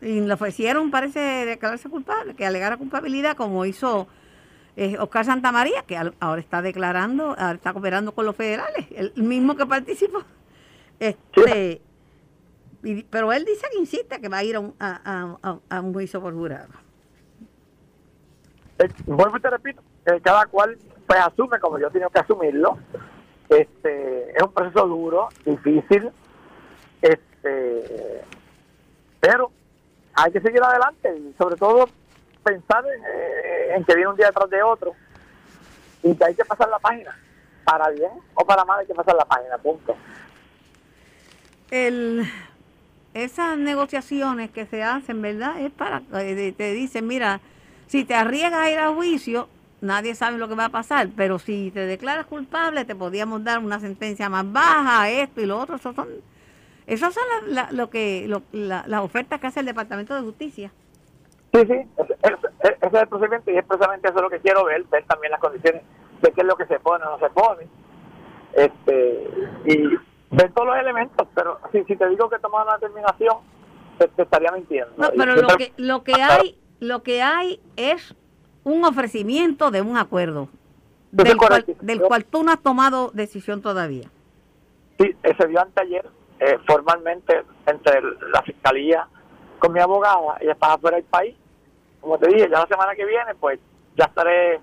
Y 0.00 0.20
le 0.20 0.32
ofrecieron, 0.32 0.90
parece, 0.90 1.18
declararse 1.18 1.88
culpable, 1.88 2.34
que 2.34 2.46
alegara 2.46 2.76
culpabilidad, 2.76 3.36
como 3.36 3.64
hizo 3.64 4.06
eh, 4.76 4.96
Oscar 4.98 5.24
Santamaría, 5.24 5.82
que 5.82 5.96
ahora 6.20 6.40
está 6.40 6.62
declarando, 6.62 7.30
ahora 7.30 7.54
está 7.54 7.72
cooperando 7.72 8.12
con 8.12 8.26
los 8.26 8.36
federales, 8.36 8.86
el 8.90 9.12
mismo 9.16 9.56
que 9.56 9.66
participó. 9.66 10.22
Este, 10.98 11.80
pero 13.10 13.32
él 13.32 13.44
dice 13.44 13.66
que 13.70 13.78
insiste 13.78 14.20
que 14.20 14.28
va 14.28 14.38
a 14.38 14.44
ir 14.44 14.56
a 14.56 14.60
un, 14.60 14.74
a, 14.78 15.80
un 15.80 15.92
juicio 15.92 16.20
por 16.20 16.34
jurado. 16.34 16.68
Eh, 18.78 18.88
vuelvo 19.06 19.36
y 19.36 19.40
te 19.40 19.50
repito, 19.50 19.82
cada 20.22 20.46
cual 20.46 20.78
pues 21.06 21.20
asume 21.20 21.58
como 21.58 21.78
yo 21.78 21.90
tengo 21.90 22.10
que 22.10 22.18
asumirlo. 22.18 22.78
Este, 23.48 24.30
es 24.36 24.42
un 24.42 24.52
proceso 24.52 24.86
duro, 24.86 25.28
difícil, 25.44 26.10
este, 27.00 28.22
pero 29.20 29.50
hay 30.14 30.32
que 30.32 30.40
seguir 30.40 30.62
adelante 30.62 31.16
y 31.16 31.34
sobre 31.38 31.56
todo 31.56 31.88
pensar 32.42 32.84
eh, 32.86 33.74
en, 33.74 33.84
que 33.84 33.94
viene 33.94 34.10
un 34.10 34.16
día 34.16 34.26
detrás 34.26 34.50
de 34.50 34.62
otro 34.62 34.92
y 36.02 36.14
que 36.14 36.24
hay 36.24 36.34
que 36.34 36.44
pasar 36.44 36.68
la 36.68 36.78
página. 36.78 37.16
Para 37.64 37.90
bien 37.90 38.10
o 38.34 38.44
para 38.44 38.64
mal 38.64 38.80
hay 38.80 38.86
que 38.86 38.94
pasar 38.94 39.14
la 39.14 39.24
página, 39.24 39.58
punto. 39.58 39.94
El, 41.70 42.24
esas 43.14 43.58
negociaciones 43.58 44.50
que 44.50 44.66
se 44.66 44.82
hacen, 44.82 45.20
¿verdad? 45.22 45.60
Es 45.60 45.72
para, 45.72 46.00
te 46.00 46.72
dicen, 46.72 47.06
mira, 47.06 47.40
si 47.86 48.04
te 48.04 48.14
arriesgas 48.14 48.60
a 48.60 48.70
ir 48.70 48.78
a 48.78 48.92
juicio, 48.92 49.48
nadie 49.80 50.14
sabe 50.14 50.38
lo 50.38 50.48
que 50.48 50.54
va 50.54 50.66
a 50.66 50.70
pasar, 50.70 51.08
pero 51.16 51.38
si 51.38 51.70
te 51.70 51.80
declaras 51.80 52.26
culpable 52.26 52.84
te 52.84 52.94
podíamos 52.94 53.44
dar 53.44 53.58
una 53.58 53.80
sentencia 53.80 54.28
más 54.28 54.50
baja, 54.50 55.08
esto 55.10 55.40
y 55.40 55.46
lo 55.46 55.58
otro, 55.58 55.76
eso 55.76 55.92
son, 55.92 56.08
eso 56.86 57.10
son 57.10 57.24
lo 57.72 57.90
que, 57.90 58.28
las 58.52 59.00
ofertas 59.00 59.40
que 59.40 59.46
hace 59.46 59.60
el 59.60 59.66
Departamento 59.66 60.14
de 60.14 60.22
Justicia. 60.22 60.72
Sí, 61.54 61.60
sí, 61.66 61.74
ese, 61.96 62.76
es 62.82 62.92
el 62.92 63.08
procedimiento 63.08 63.50
y 63.50 63.56
es 63.56 63.64
precisamente 63.64 64.08
eso 64.08 64.20
lo 64.20 64.30
que 64.30 64.40
quiero 64.40 64.64
ver, 64.64 64.84
ver 64.84 65.04
también 65.04 65.30
las 65.30 65.40
condiciones 65.40 65.82
de 66.20 66.32
qué 66.32 66.40
es 66.40 66.46
lo 66.46 66.56
que 66.56 66.66
se 66.66 66.78
pone 66.80 67.04
o 67.04 67.10
no 67.10 67.18
se 67.18 67.30
pone, 67.30 67.66
este 68.54 69.30
y 69.64 70.07
ver 70.30 70.52
todos 70.52 70.68
los 70.68 70.76
elementos, 70.76 71.26
pero 71.34 71.58
si, 71.72 71.84
si 71.84 71.96
te 71.96 72.08
digo 72.08 72.28
que 72.28 72.38
tomar 72.38 72.66
una 72.66 72.74
determinación, 72.74 73.38
te, 73.98 74.22
estaría 74.22 74.52
mintiendo. 74.52 74.92
No, 74.96 75.10
pero 75.16 75.36
lo 75.36 75.56
que, 75.56 75.72
lo 75.76 76.04
que 76.04 76.14
hay, 76.14 76.58
lo 76.80 77.02
que 77.02 77.22
hay 77.22 77.60
es 77.76 78.14
un 78.64 78.84
ofrecimiento 78.84 79.70
de 79.70 79.82
un 79.82 79.96
acuerdo 79.96 80.48
del 81.10 81.36
cual, 81.36 81.64
del 81.80 82.00
cual, 82.00 82.24
tú 82.24 82.42
no 82.42 82.52
has 82.52 82.60
tomado 82.60 83.10
decisión 83.14 83.62
todavía. 83.62 84.10
Sí, 84.98 85.16
se 85.22 85.46
dio 85.46 85.60
anteayer 85.60 86.06
eh, 86.40 86.58
formalmente 86.66 87.42
entre 87.66 88.02
la 88.32 88.42
fiscalía 88.42 89.08
con 89.58 89.72
mi 89.72 89.80
abogada 89.80 90.38
y 90.40 90.48
está 90.48 90.74
afuera 90.74 90.96
del 90.96 91.06
país. 91.06 91.34
Como 92.00 92.18
te 92.18 92.28
dije, 92.28 92.48
ya 92.50 92.60
la 92.60 92.66
semana 92.66 92.94
que 92.94 93.04
viene, 93.04 93.34
pues 93.40 93.58
ya 93.96 94.04
estaré 94.04 94.60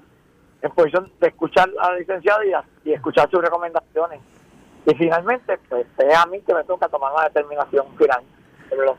en 0.62 0.72
posición 0.72 1.12
de 1.20 1.28
escuchar 1.28 1.70
a 1.80 1.92
la 1.92 2.00
licenciada 2.00 2.44
y, 2.84 2.92
escuchar 2.92 3.30
sus 3.30 3.42
recomendaciones. 3.42 4.22
Y 4.86 4.96
finalmente, 4.96 5.58
pues 5.70 5.88
es 5.98 6.16
a 6.16 6.26
mí 6.28 6.42
que 6.42 6.54
me 6.54 6.64
toca 6.64 6.88
tomar 6.88 7.14
una 7.14 7.24
determinación 7.26 7.86
final 7.98 8.22
sobre 8.70 8.86
los 8.86 8.98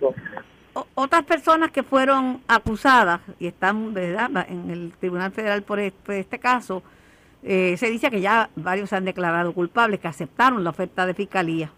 otras 0.94 1.24
personas 1.24 1.70
que 1.70 1.82
fueron 1.82 2.42
acusadas 2.48 3.20
y 3.38 3.46
están 3.46 3.94
¿verdad? 3.94 4.46
en 4.48 4.70
el 4.70 4.92
Tribunal 4.98 5.32
Federal 5.32 5.62
por 5.62 5.78
este, 5.78 6.38
caso, 6.38 6.82
eh, 7.42 7.76
se 7.78 7.88
dice 7.88 8.10
que 8.10 8.20
ya 8.20 8.50
varios 8.56 8.90
se 8.90 8.96
han 8.96 9.04
declarado 9.04 9.54
culpables, 9.54 10.00
que 10.00 10.08
aceptaron 10.08 10.62
la 10.62 10.70
oferta 10.70 11.06
de 11.06 11.14
fiscalía. 11.14 11.70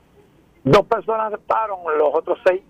Dos 0.65 0.85
personas 0.87 1.29
aceptaron, 1.29 1.79
los 1.97 2.11
otros 2.13 2.39
seis 2.45 2.63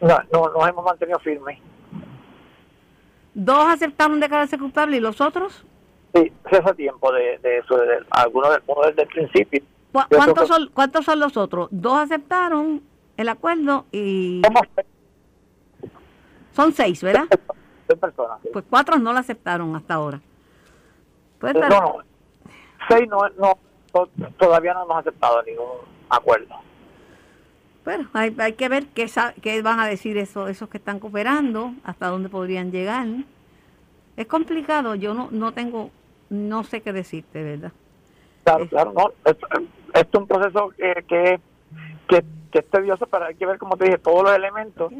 no, 0.00 0.18
nos 0.32 0.68
hemos 0.68 0.84
mantenido 0.84 1.18
firmes. 1.20 1.58
¿Dos 3.34 3.66
aceptaron 3.66 4.20
declararse 4.20 4.58
culpables 4.58 4.98
y 4.98 5.00
los 5.00 5.20
otros? 5.20 5.64
Sí, 6.14 6.32
hace 6.44 6.74
tiempo 6.74 7.12
de, 7.12 7.38
eso, 7.42 7.76
de, 7.76 7.98
algunos 8.10 8.58
desde 8.88 9.02
el 9.02 9.08
principio. 9.08 9.62
¿Cuántos 9.92 10.48
son, 10.48 10.70
¿Cuántos 10.72 11.04
son 11.04 11.20
los 11.20 11.36
otros? 11.36 11.68
Dos 11.70 11.98
aceptaron 11.98 12.82
el 13.16 13.28
acuerdo 13.28 13.86
y... 13.92 14.42
Son 16.52 16.72
seis, 16.72 17.02
¿verdad? 17.02 17.24
Seis 17.86 17.98
personas. 17.98 18.38
Pues 18.52 18.64
cuatro 18.68 18.98
no 18.98 19.12
la 19.12 19.20
aceptaron 19.20 19.74
hasta 19.76 19.94
ahora. 19.94 20.20
Pues, 21.38 21.54
no, 21.54 21.68
no. 21.68 21.98
Seis 22.88 23.08
no, 23.08 23.18
no, 23.38 23.58
todavía 24.38 24.74
no 24.74 24.84
hemos 24.84 24.98
aceptado 24.98 25.42
ningún 25.42 25.66
acuerdo. 26.08 26.54
Bueno, 27.84 28.08
hay, 28.12 28.36
hay 28.38 28.52
que 28.52 28.68
ver 28.68 28.86
qué, 28.88 29.10
qué 29.40 29.62
van 29.62 29.80
a 29.80 29.86
decir 29.86 30.18
eso, 30.18 30.48
esos 30.48 30.68
que 30.68 30.78
están 30.78 31.00
cooperando, 31.00 31.72
hasta 31.82 32.08
dónde 32.08 32.28
podrían 32.28 32.70
llegar. 32.70 33.06
Es 34.16 34.26
complicado, 34.26 34.94
yo 34.94 35.14
no, 35.14 35.28
no 35.30 35.52
tengo, 35.52 35.90
no 36.28 36.62
sé 36.64 36.82
qué 36.82 36.92
decirte, 36.92 37.42
¿verdad? 37.42 37.72
Claro, 38.44 38.68
claro, 38.68 38.92
no. 38.92 39.12
Esto, 40.00 40.18
es 40.18 40.22
un 40.22 40.26
proceso 40.26 40.70
que, 40.76 41.04
que, 41.08 41.40
que, 42.08 42.24
que 42.50 42.58
es 42.58 42.70
tedioso, 42.70 43.06
pero 43.06 43.26
hay 43.26 43.34
que 43.34 43.46
ver, 43.46 43.58
como 43.58 43.76
te 43.76 43.84
dije, 43.84 43.98
todos 43.98 44.24
los 44.24 44.34
elementos 44.34 44.92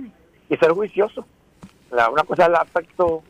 y 0.48 0.56
ser 0.56 0.72
juicioso 0.72 1.24
una 1.90 2.24
cosa 2.24 2.42
es 2.42 2.48
el 2.48 2.54
aspecto 2.54 3.22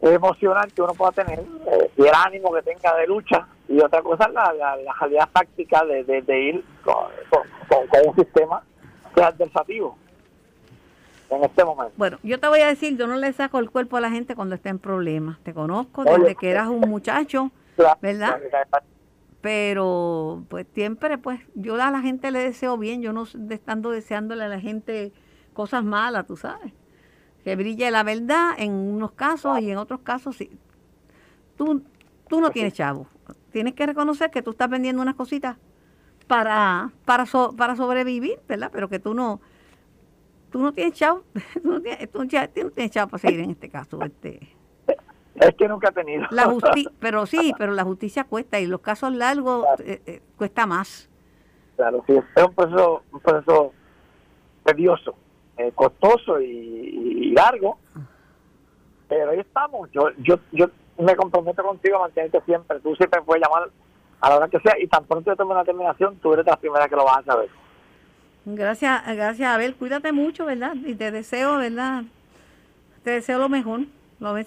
emocional 0.00 0.72
que 0.72 0.82
uno 0.82 0.94
pueda 0.94 1.12
tener 1.12 1.40
eh, 1.40 1.90
y 1.96 2.02
el 2.02 2.14
ánimo 2.14 2.52
que 2.52 2.62
tenga 2.62 2.96
de 2.96 3.06
lucha 3.06 3.46
y 3.68 3.80
otra 3.80 4.02
cosa 4.02 4.24
es 4.24 4.32
la, 4.32 4.52
la, 4.52 4.76
la 4.76 5.26
práctica 5.26 5.84
de, 5.84 6.04
de, 6.04 6.40
ir 6.40 6.64
con, 6.84 7.06
un 8.06 8.14
sistema 8.16 8.62
que 9.14 9.20
es 9.20 9.26
adversativo 9.26 9.96
en 11.30 11.44
este 11.44 11.64
momento. 11.64 11.94
Bueno, 11.96 12.18
yo 12.22 12.38
te 12.38 12.48
voy 12.48 12.60
a 12.60 12.66
decir, 12.66 12.98
yo 12.98 13.06
no 13.06 13.16
le 13.16 13.32
saco 13.32 13.58
el 13.58 13.70
cuerpo 13.70 13.96
a 13.96 14.00
la 14.00 14.10
gente 14.10 14.34
cuando 14.34 14.54
está 14.54 14.68
en 14.68 14.78
problemas. 14.78 15.38
Te 15.40 15.54
conozco 15.54 16.04
desde 16.04 16.34
que 16.34 16.50
eras 16.50 16.68
un 16.68 16.80
muchacho, 16.80 17.50
¿verdad? 18.02 18.38
Pero 19.42 20.44
pues 20.48 20.66
siempre, 20.72 21.18
pues 21.18 21.40
yo 21.54 21.74
a 21.74 21.90
la 21.90 22.00
gente 22.00 22.30
le 22.30 22.38
deseo 22.38 22.78
bien, 22.78 23.02
yo 23.02 23.12
no 23.12 23.26
estando 23.50 23.90
deseándole 23.90 24.44
a 24.44 24.48
la 24.48 24.60
gente 24.60 25.12
cosas 25.52 25.84
malas, 25.84 26.26
tú 26.26 26.36
sabes. 26.36 26.72
Que 27.42 27.56
brille 27.56 27.90
la 27.90 28.04
verdad 28.04 28.52
en 28.56 28.72
unos 28.72 29.12
casos 29.12 29.60
y 29.60 29.70
en 29.70 29.78
otros 29.78 30.00
casos 30.00 30.36
sí. 30.36 30.48
Tú, 31.56 31.82
tú 32.28 32.40
no 32.40 32.50
tienes 32.50 32.72
chavo. 32.72 33.08
Tienes 33.50 33.74
que 33.74 33.84
reconocer 33.84 34.30
que 34.30 34.42
tú 34.42 34.52
estás 34.52 34.70
vendiendo 34.70 35.02
unas 35.02 35.16
cositas 35.16 35.56
para, 36.28 36.92
para, 37.04 37.26
para 37.56 37.74
sobrevivir, 37.74 38.38
¿verdad? 38.48 38.70
Pero 38.72 38.88
que 38.88 39.00
tú 39.00 39.12
no, 39.12 39.40
tú 40.52 40.60
no 40.60 40.72
tienes 40.72 40.94
chavo, 40.94 41.24
tú 41.62 41.68
no 41.68 41.82
tienes, 41.82 42.10
tú, 42.12 42.20
no 42.20 42.28
tienes 42.28 42.90
chavo 42.92 43.10
para 43.10 43.20
seguir 43.20 43.40
en 43.40 43.50
este 43.50 43.68
caso. 43.68 44.00
Este. 44.04 44.61
Es 45.34 45.54
que 45.54 45.68
nunca 45.68 45.88
ha 45.88 45.92
tenido. 45.92 46.26
La 46.30 46.52
pero 47.00 47.26
sí, 47.26 47.54
pero 47.58 47.72
la 47.72 47.84
justicia 47.84 48.24
cuesta 48.24 48.60
y 48.60 48.66
los 48.66 48.80
casos 48.80 49.12
largos 49.12 49.66
eh, 49.80 50.00
eh, 50.06 50.22
cuesta 50.36 50.66
más. 50.66 51.08
Claro, 51.76 52.04
sí, 52.06 52.14
es 52.36 52.44
un 52.44 52.54
proceso, 52.54 53.02
un 53.12 53.20
proceso 53.20 53.72
tedioso, 54.64 55.14
eh, 55.56 55.72
costoso 55.74 56.40
y, 56.40 57.32
largo, 57.34 57.78
pero 59.08 59.30
ahí 59.30 59.40
estamos. 59.40 59.90
Yo, 59.90 60.10
yo, 60.18 60.38
yo 60.52 60.66
me 60.98 61.16
comprometo 61.16 61.62
contigo 61.62 61.96
a 61.96 62.00
mantenerte 62.00 62.42
siempre. 62.42 62.78
Tú 62.80 62.94
siempre 62.94 63.22
puedes 63.22 63.42
llamar 63.42 63.70
a 64.20 64.28
la 64.28 64.36
hora 64.36 64.48
que 64.48 64.60
sea 64.60 64.78
y 64.78 64.86
tan 64.86 65.04
pronto 65.04 65.30
yo 65.30 65.36
tome 65.36 65.52
una 65.52 65.64
terminación, 65.64 66.16
tú 66.16 66.34
eres 66.34 66.46
la 66.46 66.56
primera 66.56 66.88
que 66.88 66.94
lo 66.94 67.04
vas 67.04 67.18
a 67.18 67.24
saber. 67.24 67.48
Gracias, 68.44 69.02
gracias 69.16 69.48
Abel. 69.48 69.74
Cuídate 69.74 70.12
mucho, 70.12 70.44
¿verdad? 70.44 70.74
Y 70.74 70.94
te 70.94 71.10
deseo, 71.10 71.56
¿verdad? 71.56 72.04
Te 73.02 73.12
deseo 73.12 73.38
lo 73.38 73.48
mejor. 73.48 73.80
Más, 74.22 74.46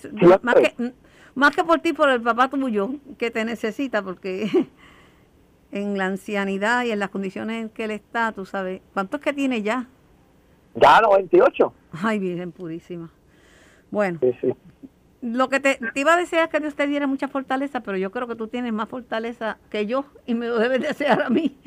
que, 0.55 0.93
más 1.35 1.55
que 1.55 1.63
por 1.63 1.79
ti, 1.79 1.93
por 1.93 2.09
el 2.09 2.21
papá 2.21 2.49
tuyo, 2.49 2.91
que 3.17 3.31
te 3.31 3.45
necesita, 3.45 4.01
porque 4.01 4.49
en 5.71 5.97
la 5.97 6.05
ancianidad 6.05 6.83
y 6.85 6.91
en 6.91 6.99
las 6.99 7.09
condiciones 7.09 7.61
en 7.61 7.69
que 7.69 7.85
él 7.85 7.91
está, 7.91 8.31
tú 8.31 8.45
sabes. 8.45 8.81
¿Cuántos 8.93 9.19
que 9.19 9.33
tiene 9.33 9.61
ya? 9.61 9.87
Ya, 10.75 11.01
98. 11.01 11.73
Ay, 12.03 12.19
Virgen 12.19 12.51
purísima. 12.51 13.09
Bueno, 13.91 14.19
lo 15.21 15.49
que 15.49 15.59
te, 15.59 15.79
iba 15.95 16.13
a 16.13 16.17
desear 16.17 16.45
es 16.45 16.49
que 16.49 16.59
Dios 16.59 16.75
te 16.75 16.85
diera 16.87 17.07
mucha 17.07 17.27
fortaleza, 17.27 17.81
pero 17.81 17.97
yo 17.97 18.11
creo 18.11 18.27
que 18.27 18.35
tú 18.35 18.47
tienes 18.47 18.73
más 18.73 18.89
fortaleza 18.89 19.57
que 19.69 19.85
yo 19.85 20.05
y 20.25 20.35
me 20.35 20.47
lo 20.47 20.59
debes 20.59 20.81
desear 20.81 21.21
a 21.21 21.29
mí. 21.29 21.57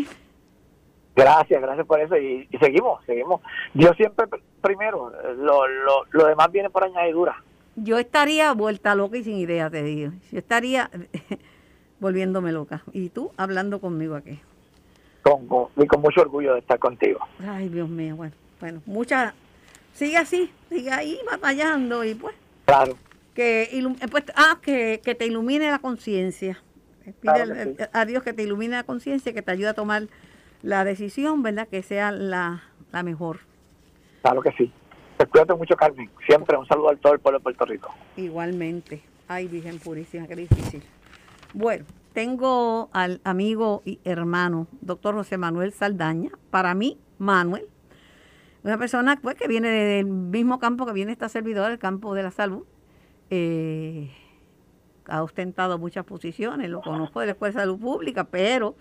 Gracias, 1.17 1.61
gracias 1.61 1.87
por 1.87 2.01
eso 2.01 2.17
y, 2.17 2.47
seguimos, 2.61 3.05
seguimos. 3.05 3.41
Yo 3.75 3.93
siempre 3.95 4.27
primero, 4.61 5.13
lo, 5.37 5.67
lo, 5.67 6.05
lo 6.11 6.27
demás 6.27 6.53
viene 6.53 6.71
por 6.71 6.85
añadidura. 6.85 7.43
Yo 7.85 7.99
estaría 7.99 8.53
vuelta 8.53 8.95
loca 8.95 9.17
y 9.19 9.25
sin 9.25 9.37
idea, 9.37 9.71
te 9.71 9.83
digo. 9.83 10.13
Yo 10.33 10.39
estaría 10.39 10.91
volviéndome 12.01 12.53
loca. 12.53 12.83
Y 12.93 13.09
tú 13.11 13.33
hablando 13.37 13.81
conmigo 13.81 14.15
aquí. 14.17 14.41
Con, 15.23 15.47
y 15.77 15.87
con 15.87 16.01
mucho 16.01 16.23
orgullo 16.23 16.55
de 16.55 16.61
estar 16.61 16.79
contigo. 16.79 17.21
Ay, 17.47 17.69
Dios 17.69 17.89
mío, 17.89 18.17
bueno, 18.17 18.35
bueno, 18.61 18.83
mucha... 18.87 19.35
Sigue 19.93 20.17
así, 20.17 20.51
sigue 20.69 20.93
ahí 20.93 21.19
batallando 21.29 22.05
y 22.05 22.15
pues... 22.15 22.35
Claro. 22.67 22.97
Que, 23.35 23.63
eh, 23.73 24.09
pues, 24.11 24.25
ah, 24.37 24.59
que, 24.63 25.01
que 25.05 25.15
te 25.15 25.27
ilumine 25.27 25.71
la 25.71 25.81
conciencia. 25.81 26.63
Pide 27.21 27.89
a 27.93 28.05
Dios 28.05 28.23
que 28.23 28.33
te 28.33 28.43
ilumine 28.43 28.77
la 28.77 28.85
conciencia, 28.85 29.33
que 29.33 29.43
te 29.43 29.51
ayude 29.51 29.69
a 29.69 29.75
tomar 29.75 30.05
la 30.63 30.85
decisión, 30.85 31.43
¿verdad? 31.43 31.69
Que 31.69 31.83
sea 31.83 32.13
la, 32.13 32.63
la 32.93 33.03
mejor. 33.03 33.41
Claro 34.23 34.43
que 34.43 34.53
sí. 34.53 34.73
Te 35.19 35.27
cuídate 35.27 35.53
mucho, 35.55 35.75
Carmen. 35.75 36.09
Siempre 36.25 36.57
un 36.57 36.67
saludo 36.69 36.91
al 36.91 36.99
todo 36.99 37.13
el 37.13 37.19
pueblo 37.19 37.41
de 37.41 37.43
Puerto 37.43 37.65
Rico. 37.65 37.93
Igualmente. 38.17 39.03
Ay, 39.27 39.49
Virgen 39.49 39.81
Purísima, 39.81 40.29
qué 40.29 40.37
difícil. 40.37 40.81
Bueno, 41.53 41.85
tengo 42.13 42.89
al 42.93 43.21
amigo 43.25 43.83
y 43.85 43.99
hermano, 44.05 44.69
doctor 44.81 45.17
José 45.17 45.37
Manuel 45.37 45.73
Saldaña. 45.73 46.31
Para 46.51 46.73
mí, 46.75 46.99
Manuel, 47.19 47.67
una 48.63 48.79
persona 48.79 49.19
pues, 49.21 49.35
que 49.35 49.49
viene 49.49 49.69
del 49.69 50.07
mismo 50.07 50.61
campo 50.61 50.87
que 50.87 50.93
viene 50.93 51.11
esta 51.11 51.29
servidora, 51.29 51.73
el 51.73 51.81
campo 51.81 52.15
de 52.15 52.23
la 52.23 52.31
salud. 52.31 52.65
Eh, 53.31 54.13
ha 55.07 55.25
ostentado 55.25 55.79
muchas 55.79 56.05
posiciones, 56.05 56.71
lo 56.71 56.81
conozco 56.81 57.19
de 57.19 57.27
la 57.27 57.33
Escuela 57.33 57.55
de 57.55 57.61
Salud 57.61 57.81
Pública, 57.81 58.25
pero 58.25 58.77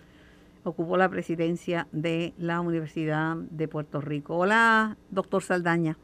ocupó 0.64 0.98
la 0.98 1.10
presidencia 1.10 1.88
de 1.92 2.36
la 2.38 2.62
Universidad 2.62 3.38
de 3.38 3.68
Puerto 3.68 4.02
Rico. 4.02 4.38
Hola, 4.38 4.98
doctor 5.10 5.42
Saldaña. 5.42 5.98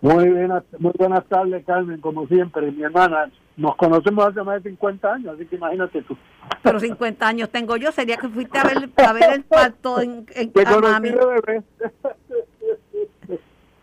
Muy, 0.00 0.30
bien, 0.30 0.50
muy 0.78 0.92
buenas 0.96 1.26
tardes, 1.26 1.62
Carmen, 1.66 2.00
como 2.00 2.26
siempre, 2.26 2.72
mi 2.72 2.82
hermana. 2.82 3.30
Nos 3.56 3.76
conocemos 3.76 4.26
hace 4.26 4.42
más 4.42 4.62
de 4.62 4.70
50 4.70 5.12
años, 5.12 5.34
así 5.34 5.44
que 5.46 5.56
imagínate 5.56 6.00
tú. 6.02 6.16
Pero 6.62 6.80
50 6.80 7.28
años 7.28 7.50
tengo 7.50 7.76
yo, 7.76 7.92
sería 7.92 8.16
que 8.16 8.28
fuiste 8.28 8.58
a 8.58 8.64
ver, 8.64 8.88
a 8.96 9.12
ver 9.12 9.32
el 9.34 9.44
parto 9.44 10.00
en, 10.00 10.26
en 10.34 10.52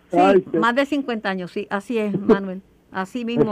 Sí, 0.09 0.17
más 0.57 0.73
de 0.73 0.85
50 0.85 1.29
años, 1.29 1.51
sí, 1.51 1.67
así 1.69 1.97
es, 1.97 2.17
Manuel, 2.19 2.61
así 2.91 3.25
mismo. 3.25 3.51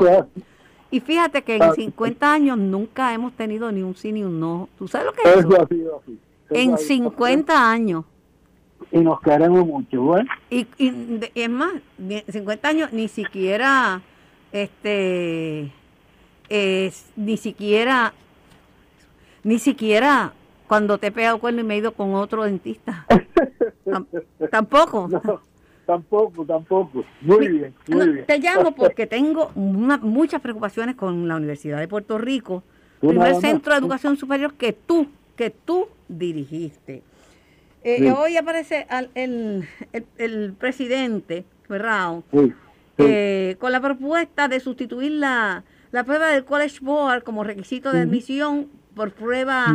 Y 0.89 1.01
fíjate 1.01 1.43
que 1.43 1.57
en 1.57 1.73
50 1.73 2.33
años 2.33 2.57
nunca 2.57 3.13
hemos 3.13 3.33
tenido 3.33 3.71
ni 3.71 3.81
un 3.81 3.95
sí 3.95 4.11
ni 4.11 4.23
un 4.23 4.39
no. 4.39 4.69
¿Tú 4.77 4.87
sabes 4.87 5.07
lo 5.07 5.13
que 5.13 5.21
es 5.23 5.37
eso? 5.37 5.61
así. 5.61 5.83
en 6.51 6.77
50 6.77 7.71
años. 7.71 8.05
Y 8.91 8.99
nos 8.99 9.19
queremos 9.21 9.65
mucho. 9.65 10.15
Y, 10.49 10.67
y, 10.77 11.19
es 11.33 11.49
más, 11.49 11.73
50 12.29 12.67
años 12.67 12.93
ni 12.93 13.07
siquiera, 13.07 14.01
este, 14.51 15.71
es, 16.49 17.11
ni 17.15 17.37
siquiera, 17.37 18.13
ni 19.43 19.59
siquiera 19.59 20.33
cuando 20.67 20.97
te 20.97 21.07
he 21.07 21.11
pegado 21.11 21.39
cuerno 21.39 21.61
y 21.61 21.63
me 21.63 21.75
he 21.75 21.77
ido 21.77 21.93
con 21.93 22.15
otro 22.15 22.43
dentista. 22.43 23.05
Tampoco. 24.51 25.09
Tampoco, 25.85 26.43
tampoco. 26.45 27.05
Muy 27.21 27.47
bien, 27.47 27.73
muy 27.87 28.09
bien. 28.09 28.25
Te 28.25 28.39
llamo 28.39 28.73
porque 28.73 29.05
tengo 29.05 29.51
muchas 29.53 30.41
preocupaciones 30.41 30.95
con 30.95 31.27
la 31.27 31.35
Universidad 31.35 31.79
de 31.79 31.87
Puerto 31.87 32.17
Rico, 32.17 32.63
primer 32.99 33.35
centro 33.35 33.71
de 33.73 33.79
educación 33.79 34.17
superior 34.17 34.55
que 34.55 34.73
tú, 34.73 35.07
que 35.35 35.51
tú 35.51 35.87
dirigiste. 36.07 37.03
Eh, 37.87 38.11
hoy 38.11 38.35
aparece 38.35 38.87
el, 39.13 39.63
el, 40.17 40.53
presidente 40.53 41.45
Ferrao 41.67 42.23
eh, 42.97 43.57
con 43.59 43.71
la 43.71 43.79
propuesta 43.79 44.47
de 44.47 44.59
sustituir 44.59 45.11
la, 45.11 45.63
la, 45.91 46.03
prueba 46.03 46.29
del 46.29 46.45
College 46.45 46.79
Board 46.81 47.21
como 47.21 47.43
requisito 47.43 47.91
de 47.91 47.99
admisión 47.99 48.69
por 48.95 49.11
pruebas 49.11 49.69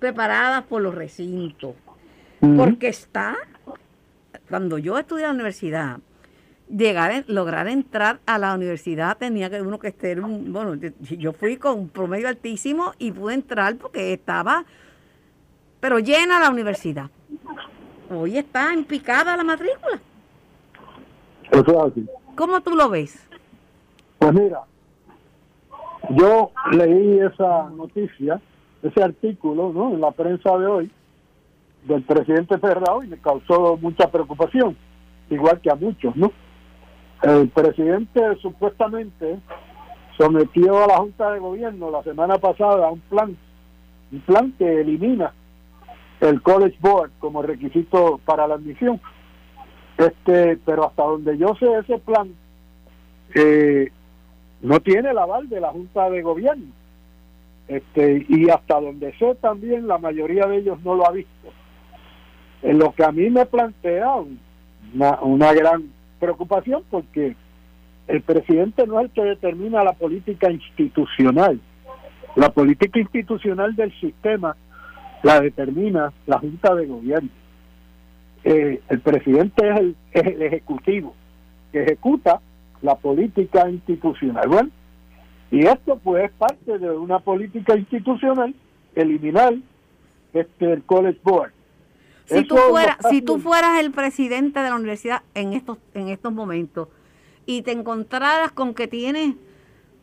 preparadas 0.00 0.64
por 0.64 0.82
los 0.82 0.92
recintos. 0.92 1.76
Porque 2.40 2.88
está 2.88 3.36
cuando 4.48 4.76
yo 4.78 4.98
estudié 4.98 5.22
en 5.22 5.28
la 5.28 5.34
universidad, 5.34 5.98
llegar, 6.68 7.24
lograr 7.28 7.68
entrar 7.68 8.18
a 8.26 8.38
la 8.38 8.56
universidad 8.56 9.18
tenía 9.18 9.48
que 9.50 9.62
uno 9.62 9.78
que 9.78 9.86
estar, 9.86 10.20
bueno, 10.20 10.74
yo 11.00 11.32
fui 11.32 11.58
con 11.58 11.78
un 11.78 11.88
promedio 11.90 12.26
altísimo 12.26 12.92
y 12.98 13.12
pude 13.12 13.34
entrar 13.34 13.76
porque 13.76 14.14
estaba, 14.14 14.64
pero 15.78 16.00
llena 16.00 16.40
la 16.40 16.50
universidad. 16.50 17.08
Hoy 18.12 18.38
está 18.38 18.72
en 18.72 18.84
picada 18.84 19.36
la 19.36 19.44
matrícula. 19.44 20.00
Eso 21.50 21.70
es 21.70 21.92
así. 21.92 22.06
¿Cómo 22.34 22.60
tú 22.60 22.76
lo 22.76 22.88
ves? 22.88 23.28
Pues 24.18 24.32
mira, 24.32 24.60
yo 26.10 26.50
leí 26.72 27.20
esa 27.20 27.70
noticia, 27.70 28.40
ese 28.82 29.02
artículo, 29.02 29.72
¿no? 29.72 29.94
En 29.94 30.00
la 30.00 30.10
prensa 30.10 30.56
de 30.58 30.66
hoy 30.66 30.90
del 31.84 32.02
presidente 32.02 32.58
Ferrao 32.58 33.02
y 33.02 33.08
me 33.08 33.18
causó 33.18 33.76
mucha 33.76 34.10
preocupación, 34.10 34.76
igual 35.30 35.60
que 35.60 35.70
a 35.70 35.74
muchos, 35.74 36.14
¿no? 36.16 36.32
El 37.22 37.48
presidente 37.48 38.20
supuestamente 38.40 39.38
sometió 40.16 40.84
a 40.84 40.86
la 40.86 40.96
Junta 40.98 41.32
de 41.32 41.38
Gobierno 41.38 41.90
la 41.90 42.02
semana 42.02 42.38
pasada 42.38 42.86
a 42.86 42.90
un 42.90 43.00
plan, 43.00 43.36
un 44.12 44.20
plan 44.20 44.52
que 44.58 44.80
elimina 44.80 45.32
el 46.22 46.40
College 46.40 46.76
Board 46.80 47.10
como 47.18 47.42
requisito 47.42 48.20
para 48.24 48.46
la 48.46 48.54
admisión. 48.54 49.00
Este, 49.98 50.56
pero 50.64 50.86
hasta 50.86 51.02
donde 51.02 51.36
yo 51.36 51.54
sé 51.58 51.66
ese 51.78 51.98
plan 51.98 52.32
eh, 53.34 53.90
no 54.62 54.80
tiene 54.80 55.10
el 55.10 55.18
aval 55.18 55.48
de 55.48 55.60
la 55.60 55.70
Junta 55.70 56.08
de 56.10 56.22
Gobierno. 56.22 56.72
Este, 57.68 58.24
y 58.28 58.48
hasta 58.50 58.80
donde 58.80 59.12
sé 59.18 59.34
también 59.36 59.86
la 59.86 59.98
mayoría 59.98 60.46
de 60.46 60.58
ellos 60.58 60.78
no 60.84 60.94
lo 60.94 61.06
ha 61.06 61.12
visto. 61.12 61.48
En 62.62 62.78
lo 62.78 62.92
que 62.92 63.04
a 63.04 63.12
mí 63.12 63.28
me 63.28 63.44
plantea 63.44 64.14
una, 64.94 65.20
una 65.22 65.52
gran 65.52 65.90
preocupación 66.20 66.84
porque 66.90 67.34
el 68.06 68.22
presidente 68.22 68.86
no 68.86 69.00
es 69.00 69.06
el 69.06 69.10
que 69.10 69.24
determina 69.24 69.82
la 69.82 69.92
política 69.92 70.50
institucional. 70.50 71.60
La 72.36 72.50
política 72.50 72.98
institucional 72.98 73.74
del 73.74 73.92
sistema 74.00 74.56
la 75.22 75.40
determina 75.40 76.12
la 76.26 76.38
Junta 76.38 76.74
de 76.74 76.86
Gobierno. 76.86 77.30
Eh, 78.44 78.80
el 78.88 79.00
presidente 79.00 79.68
es 79.68 79.76
el, 79.78 79.96
es 80.12 80.26
el 80.26 80.42
ejecutivo 80.42 81.14
que 81.70 81.82
ejecuta 81.82 82.40
la 82.82 82.96
política 82.96 83.68
institucional. 83.70 84.48
Bueno, 84.48 84.70
y 85.50 85.66
esto 85.66 85.98
pues 86.02 86.24
es 86.24 86.32
parte 86.32 86.78
de 86.78 86.90
una 86.90 87.20
política 87.20 87.76
institucional, 87.76 88.54
eliminar 88.94 89.54
este 90.32 90.72
el 90.72 90.82
College 90.82 91.20
Board. 91.22 91.52
Si 92.24 92.44
tú, 92.44 92.56
fueras, 92.56 92.96
si 93.10 93.20
tú 93.20 93.38
fueras 93.38 93.80
el 93.80 93.90
presidente 93.90 94.60
de 94.60 94.70
la 94.70 94.76
universidad 94.76 95.22
en 95.34 95.52
estos, 95.52 95.78
en 95.92 96.08
estos 96.08 96.32
momentos 96.32 96.88
y 97.46 97.62
te 97.62 97.72
encontraras 97.72 98.52
con 98.52 98.74
que 98.74 98.88
tienes 98.88 99.34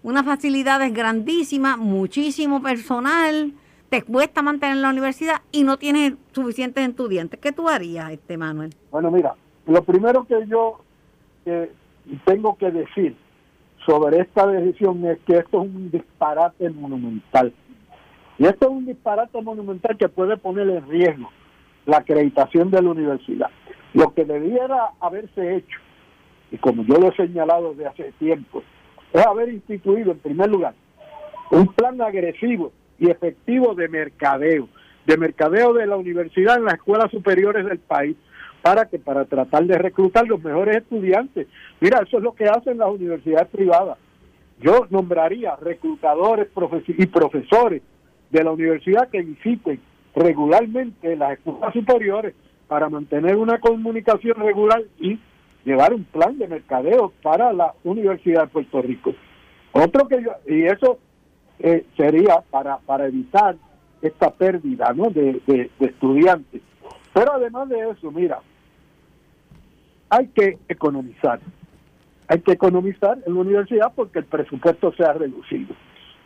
unas 0.03 0.25
facilidades 0.25 0.93
grandísimas, 0.93 1.77
muchísimo 1.77 2.61
personal, 2.61 3.53
te 3.89 4.03
cuesta 4.03 4.41
mantener 4.41 4.77
la 4.77 4.89
universidad 4.89 5.41
y 5.51 5.63
no 5.63 5.77
tienes 5.77 6.13
suficientes 6.31 6.87
estudiantes. 6.87 7.39
¿Qué 7.39 7.51
tú 7.51 7.67
harías, 7.67 8.11
este 8.11 8.37
Manuel? 8.37 8.73
Bueno, 8.91 9.09
mira, 9.11 9.35
lo 9.65 9.83
primero 9.83 10.25
que 10.25 10.45
yo 10.47 10.81
tengo 12.25 12.55
que 12.57 12.71
decir 12.71 13.15
sobre 13.85 14.19
esta 14.21 14.45
decisión 14.47 15.03
es 15.05 15.19
que 15.25 15.37
esto 15.37 15.63
es 15.63 15.69
un 15.69 15.89
disparate 15.89 16.69
monumental. 16.69 17.53
Y 18.37 18.45
esto 18.45 18.67
es 18.67 18.71
un 18.71 18.85
disparate 18.85 19.41
monumental 19.41 19.97
que 19.97 20.07
puede 20.07 20.37
poner 20.37 20.69
en 20.69 20.87
riesgo 20.87 21.29
la 21.85 21.97
acreditación 21.97 22.69
de 22.69 22.81
la 22.81 22.91
universidad. 22.91 23.49
Lo 23.93 24.13
que 24.13 24.23
debiera 24.23 24.91
haberse 24.99 25.55
hecho, 25.55 25.79
y 26.51 26.57
como 26.57 26.83
yo 26.83 26.95
lo 26.95 27.09
he 27.09 27.15
señalado 27.15 27.71
desde 27.71 27.87
hace 27.87 28.11
tiempo, 28.13 28.61
es 29.11 29.25
haber 29.25 29.49
instituido 29.49 30.11
en 30.11 30.19
primer 30.19 30.49
lugar 30.49 30.75
un 31.51 31.67
plan 31.73 31.99
agresivo 31.99 32.71
y 32.99 33.09
efectivo 33.09 33.75
de 33.75 33.87
mercadeo, 33.87 34.67
de 35.05 35.17
mercadeo 35.17 35.73
de 35.73 35.87
la 35.87 35.97
universidad 35.97 36.57
en 36.57 36.65
las 36.65 36.75
escuelas 36.75 37.09
superiores 37.11 37.65
del 37.65 37.79
país, 37.79 38.15
para 38.61 38.85
que 38.85 38.99
para 38.99 39.25
tratar 39.25 39.65
de 39.65 39.77
reclutar 39.77 40.27
los 40.27 40.43
mejores 40.43 40.77
estudiantes. 40.77 41.47
Mira, 41.79 42.01
eso 42.05 42.17
es 42.17 42.23
lo 42.23 42.33
que 42.33 42.45
hacen 42.45 42.77
las 42.77 42.89
universidades 42.89 43.47
privadas. 43.47 43.97
Yo 44.59 44.85
nombraría 44.89 45.55
reclutadores 45.55 46.47
y 46.87 47.05
profesores 47.05 47.81
de 48.29 48.43
la 48.43 48.51
universidad 48.51 49.09
que 49.09 49.21
visiten 49.21 49.79
regularmente 50.15 51.15
las 51.15 51.33
escuelas 51.33 51.73
superiores 51.73 52.35
para 52.67 52.89
mantener 52.89 53.35
una 53.37 53.59
comunicación 53.59 54.35
regular 54.37 54.83
y 54.99 55.17
llevar 55.63 55.93
un 55.93 56.03
plan 56.03 56.37
de 56.37 56.47
mercadeo 56.47 57.13
para 57.21 57.53
la 57.53 57.73
Universidad 57.83 58.43
de 58.43 58.47
Puerto 58.47 58.81
Rico. 58.81 59.13
Otro 59.71 60.07
que 60.07 60.21
yo, 60.21 60.31
y 60.47 60.63
eso 60.63 60.99
eh, 61.59 61.85
sería 61.97 62.41
para, 62.49 62.77
para 62.77 63.07
evitar 63.07 63.55
esta 64.01 64.31
pérdida 64.31 64.93
¿no? 64.93 65.09
de, 65.09 65.41
de, 65.45 65.69
estudiantes. 65.79 66.61
Pero 67.13 67.33
además 67.33 67.67
de 67.69 67.89
eso, 67.89 68.11
mira, 68.11 68.39
hay 70.09 70.27
que 70.27 70.57
economizar. 70.69 71.39
Hay 72.27 72.39
que 72.41 72.53
economizar 72.53 73.17
en 73.25 73.33
la 73.33 73.39
universidad 73.41 73.91
porque 73.95 74.19
el 74.19 74.25
presupuesto 74.25 74.93
se 74.93 75.03
ha 75.03 75.13
reducido. 75.13 75.75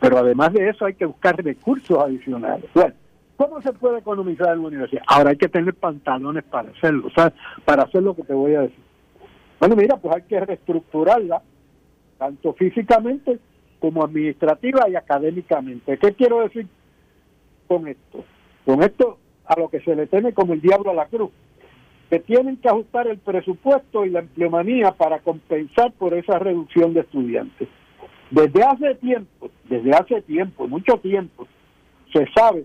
Pero 0.00 0.18
además 0.18 0.52
de 0.52 0.68
eso 0.68 0.84
hay 0.84 0.94
que 0.94 1.06
buscar 1.06 1.42
recursos 1.42 1.98
adicionales. 1.98 2.70
Bueno, 2.74 2.94
¿cómo 3.36 3.60
se 3.62 3.72
puede 3.72 3.98
economizar 3.98 4.54
en 4.54 4.62
la 4.62 4.68
universidad? 4.68 5.02
Ahora 5.06 5.30
hay 5.30 5.36
que 5.36 5.48
tener 5.48 5.74
pantalones 5.74 6.44
para 6.44 6.70
hacerlo, 6.70 7.08
o 7.08 7.62
para 7.64 7.84
hacer 7.84 8.02
lo 8.02 8.14
que 8.14 8.22
te 8.22 8.34
voy 8.34 8.54
a 8.54 8.60
decir. 8.62 8.84
Bueno, 9.58 9.76
mira, 9.76 9.96
pues 9.96 10.14
hay 10.14 10.22
que 10.22 10.38
reestructurarla, 10.38 11.42
tanto 12.18 12.52
físicamente 12.52 13.38
como 13.84 14.02
administrativa 14.02 14.88
y 14.88 14.96
académicamente. 14.96 15.98
¿Qué 15.98 16.14
quiero 16.14 16.40
decir 16.40 16.66
con 17.68 17.86
esto? 17.86 18.24
Con 18.64 18.82
esto 18.82 19.18
a 19.44 19.60
lo 19.60 19.68
que 19.68 19.80
se 19.80 19.94
le 19.94 20.06
teme 20.06 20.32
como 20.32 20.54
el 20.54 20.62
diablo 20.62 20.92
a 20.92 20.94
la 20.94 21.04
cruz, 21.04 21.28
que 22.08 22.18
tienen 22.20 22.56
que 22.56 22.70
ajustar 22.70 23.08
el 23.08 23.18
presupuesto 23.18 24.06
y 24.06 24.08
la 24.08 24.20
empleomanía 24.20 24.92
para 24.92 25.18
compensar 25.18 25.92
por 25.92 26.14
esa 26.14 26.38
reducción 26.38 26.94
de 26.94 27.00
estudiantes. 27.00 27.68
Desde 28.30 28.64
hace 28.64 28.94
tiempo, 28.94 29.50
desde 29.68 29.90
hace 29.90 30.22
tiempo, 30.22 30.66
mucho 30.66 30.96
tiempo, 30.96 31.46
se 32.10 32.26
sabe 32.34 32.64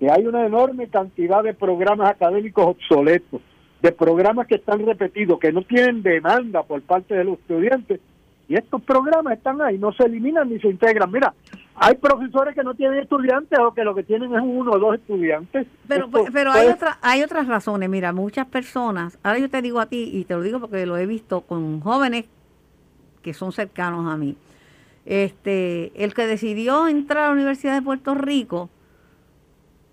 que 0.00 0.10
hay 0.10 0.26
una 0.26 0.46
enorme 0.46 0.88
cantidad 0.88 1.44
de 1.44 1.54
programas 1.54 2.10
académicos 2.10 2.66
obsoletos, 2.66 3.40
de 3.82 3.92
programas 3.92 4.48
que 4.48 4.56
están 4.56 4.84
repetidos, 4.84 5.38
que 5.38 5.52
no 5.52 5.62
tienen 5.62 6.02
demanda 6.02 6.64
por 6.64 6.82
parte 6.82 7.14
de 7.14 7.22
los 7.22 7.38
estudiantes 7.38 8.00
y 8.48 8.54
estos 8.54 8.80
programas 8.82 9.34
están 9.34 9.60
ahí, 9.60 9.78
no 9.78 9.92
se 9.92 10.04
eliminan 10.04 10.48
ni 10.48 10.60
se 10.60 10.68
integran. 10.68 11.10
Mira, 11.10 11.34
hay 11.74 11.96
profesores 11.96 12.54
que 12.54 12.62
no 12.62 12.74
tienen 12.74 13.00
estudiantes 13.00 13.58
o 13.58 13.74
que 13.74 13.82
lo 13.82 13.94
que 13.94 14.02
tienen 14.02 14.32
es 14.34 14.40
uno 14.42 14.72
o 14.72 14.78
dos 14.78 14.94
estudiantes. 14.94 15.66
Pero, 15.88 16.08
pero 16.32 16.52
hay, 16.52 16.68
otra, 16.68 16.98
hay 17.02 17.22
otras 17.22 17.48
razones. 17.48 17.88
Mira, 17.88 18.12
muchas 18.12 18.46
personas, 18.46 19.18
ahora 19.22 19.38
yo 19.38 19.50
te 19.50 19.60
digo 19.62 19.80
a 19.80 19.86
ti 19.86 20.10
y 20.12 20.24
te 20.24 20.34
lo 20.34 20.42
digo 20.42 20.60
porque 20.60 20.86
lo 20.86 20.96
he 20.96 21.06
visto 21.06 21.40
con 21.42 21.80
jóvenes 21.80 22.26
que 23.22 23.34
son 23.34 23.52
cercanos 23.52 24.06
a 24.10 24.16
mí. 24.16 24.36
Este, 25.04 25.92
el 26.02 26.14
que 26.14 26.26
decidió 26.26 26.88
entrar 26.88 27.24
a 27.24 27.26
la 27.28 27.32
Universidad 27.32 27.74
de 27.74 27.82
Puerto 27.82 28.14
Rico 28.14 28.70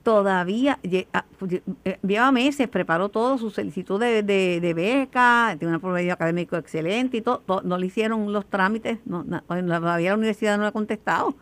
todavía 0.03 0.77
ah, 1.13 1.25
pues, 1.39 1.61
eh, 1.85 1.97
lleva 2.05 2.31
meses, 2.31 2.67
preparó 2.67 3.09
todo, 3.09 3.37
su 3.37 3.49
solicitud 3.49 3.99
de, 3.99 4.21
de, 4.21 4.73
beca, 4.73 5.55
tiene 5.57 5.75
un 5.75 5.81
promedio 5.81 6.13
académico 6.13 6.57
excelente 6.57 7.17
y 7.17 7.21
todo, 7.21 7.41
no 7.63 7.77
le 7.77 7.87
hicieron 7.87 8.31
los 8.31 8.45
trámites, 8.45 8.99
no, 9.05 9.23
todavía 9.23 10.11
la 10.11 10.17
universidad 10.17 10.57
no 10.57 10.63
le 10.63 10.69
ha 10.69 10.73
contestado. 10.73 11.35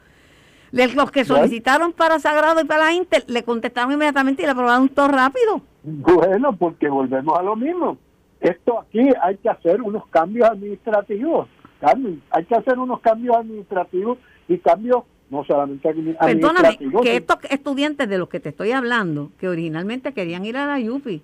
los 0.71 1.11
que 1.11 1.25
solicitaron 1.25 1.91
para 1.91 2.19
Sagrado 2.19 2.61
y 2.61 2.65
para 2.65 2.85
la 2.85 2.93
Inter, 2.93 3.23
le 3.27 3.43
contestaron 3.43 3.91
inmediatamente 3.91 4.43
y 4.43 4.45
le 4.45 4.51
aprobaron 4.51 4.87
todo 4.89 5.07
rápido. 5.07 5.61
Bueno, 5.83 6.55
porque 6.55 6.87
volvemos 6.87 7.37
a 7.37 7.41
lo 7.41 7.55
mismo. 7.55 7.97
Esto 8.39 8.79
aquí 8.79 9.09
hay 9.21 9.37
que 9.37 9.49
hacer 9.49 9.81
unos 9.81 10.07
cambios 10.07 10.49
administrativos, 10.49 11.47
Carmen, 11.79 12.21
hay 12.29 12.45
que 12.45 12.55
hacer 12.55 12.77
unos 12.77 12.99
cambios 13.01 13.35
administrativos 13.35 14.19
y 14.47 14.57
cambios 14.59 15.03
no 15.31 15.45
solamente 15.45 15.93
Perdóname, 16.19 16.77
que 17.01 17.15
estos 17.15 17.37
estudiantes 17.49 18.07
de 18.09 18.17
los 18.17 18.27
que 18.27 18.41
te 18.41 18.49
estoy 18.49 18.73
hablando, 18.73 19.31
que 19.39 19.47
originalmente 19.47 20.13
querían 20.13 20.45
ir 20.45 20.57
a 20.57 20.65
la 20.65 20.91
UPI, 20.91 21.23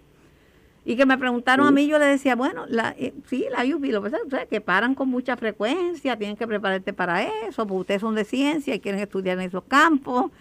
y 0.85 0.95
que 0.95 1.05
me 1.05 1.17
preguntaron 1.17 1.67
a 1.67 1.71
mí, 1.71 1.87
yo 1.87 1.99
le 1.99 2.05
decía, 2.05 2.37
bueno, 2.37 2.63
la, 2.69 2.95
eh, 2.97 3.13
sí, 3.25 3.45
la 3.51 3.65
UPI, 3.75 3.91
lo 3.91 4.01
que 4.01 4.09
pasa 4.09 4.23
es 4.41 4.47
que 4.47 4.61
paran 4.61 4.95
con 4.95 5.09
mucha 5.09 5.35
frecuencia, 5.35 6.15
tienen 6.15 6.37
que 6.37 6.47
prepararte 6.47 6.93
para 6.93 7.23
eso, 7.23 7.67
porque 7.67 7.81
ustedes 7.81 8.01
son 8.01 8.15
de 8.15 8.23
ciencia 8.23 8.73
y 8.73 8.79
quieren 8.79 9.01
estudiar 9.01 9.37
en 9.39 9.43
esos 9.43 9.65
campos, 9.65 10.31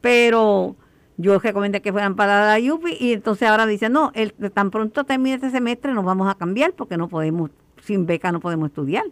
pero 0.00 0.76
yo 1.16 1.40
recomendé 1.40 1.82
que 1.82 1.90
fueran 1.90 2.14
para 2.14 2.56
la 2.56 2.72
UPI 2.72 2.98
y 3.00 3.12
entonces 3.14 3.48
ahora 3.48 3.66
dicen, 3.66 3.92
no, 3.92 4.12
el, 4.14 4.32
tan 4.32 4.70
pronto 4.70 5.02
termine 5.02 5.34
este 5.34 5.50
semestre 5.50 5.92
nos 5.92 6.04
vamos 6.04 6.30
a 6.30 6.36
cambiar 6.36 6.74
porque 6.74 6.96
no 6.96 7.08
podemos, 7.08 7.50
sin 7.82 8.06
beca 8.06 8.30
no 8.30 8.38
podemos 8.38 8.68
estudiar. 8.68 9.06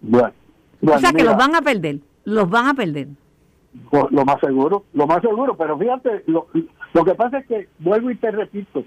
Bueno, 0.00 0.32
o 0.84 0.98
sea 0.98 1.12
que 1.12 1.22
los 1.22 1.36
van 1.36 1.54
a 1.54 1.62
perder 1.62 2.00
los 2.28 2.48
van 2.48 2.66
a 2.66 2.74
perder. 2.74 3.08
Lo 4.10 4.24
más 4.24 4.40
seguro, 4.40 4.84
lo 4.92 5.06
más 5.06 5.20
seguro, 5.20 5.56
pero 5.56 5.78
fíjate, 5.78 6.24
lo, 6.26 6.48
lo 6.94 7.04
que 7.04 7.14
pasa 7.14 7.38
es 7.38 7.46
que, 7.46 7.68
vuelvo 7.78 8.10
y 8.10 8.16
te 8.16 8.30
repito, 8.30 8.84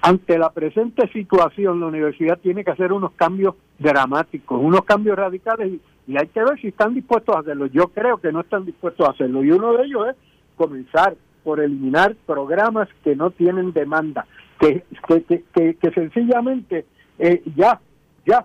ante 0.00 0.38
la 0.38 0.50
presente 0.50 1.08
situación, 1.12 1.80
la 1.80 1.86
universidad 1.86 2.38
tiene 2.38 2.64
que 2.64 2.70
hacer 2.70 2.92
unos 2.92 3.12
cambios 3.12 3.54
dramáticos, 3.78 4.60
unos 4.60 4.84
cambios 4.84 5.16
radicales, 5.16 5.80
y, 6.06 6.16
hay 6.16 6.26
que 6.28 6.42
ver 6.42 6.60
si 6.60 6.68
están 6.68 6.94
dispuestos 6.94 7.34
a 7.34 7.38
hacerlo. 7.38 7.66
Yo 7.66 7.88
creo 7.88 8.18
que 8.18 8.32
no 8.32 8.40
están 8.40 8.64
dispuestos 8.64 9.06
a 9.06 9.12
hacerlo, 9.12 9.44
y 9.44 9.52
uno 9.52 9.72
de 9.74 9.84
ellos 9.84 10.08
es 10.08 10.16
comenzar 10.56 11.14
por 11.44 11.60
eliminar 11.60 12.16
programas 12.26 12.88
que 13.04 13.16
no 13.16 13.30
tienen 13.30 13.72
demanda, 13.72 14.26
que, 14.58 14.84
que, 15.06 15.44
que, 15.54 15.74
que, 15.74 15.90
sencillamente 15.92 16.84
eh, 17.18 17.42
ya, 17.56 17.80
ya 18.26 18.44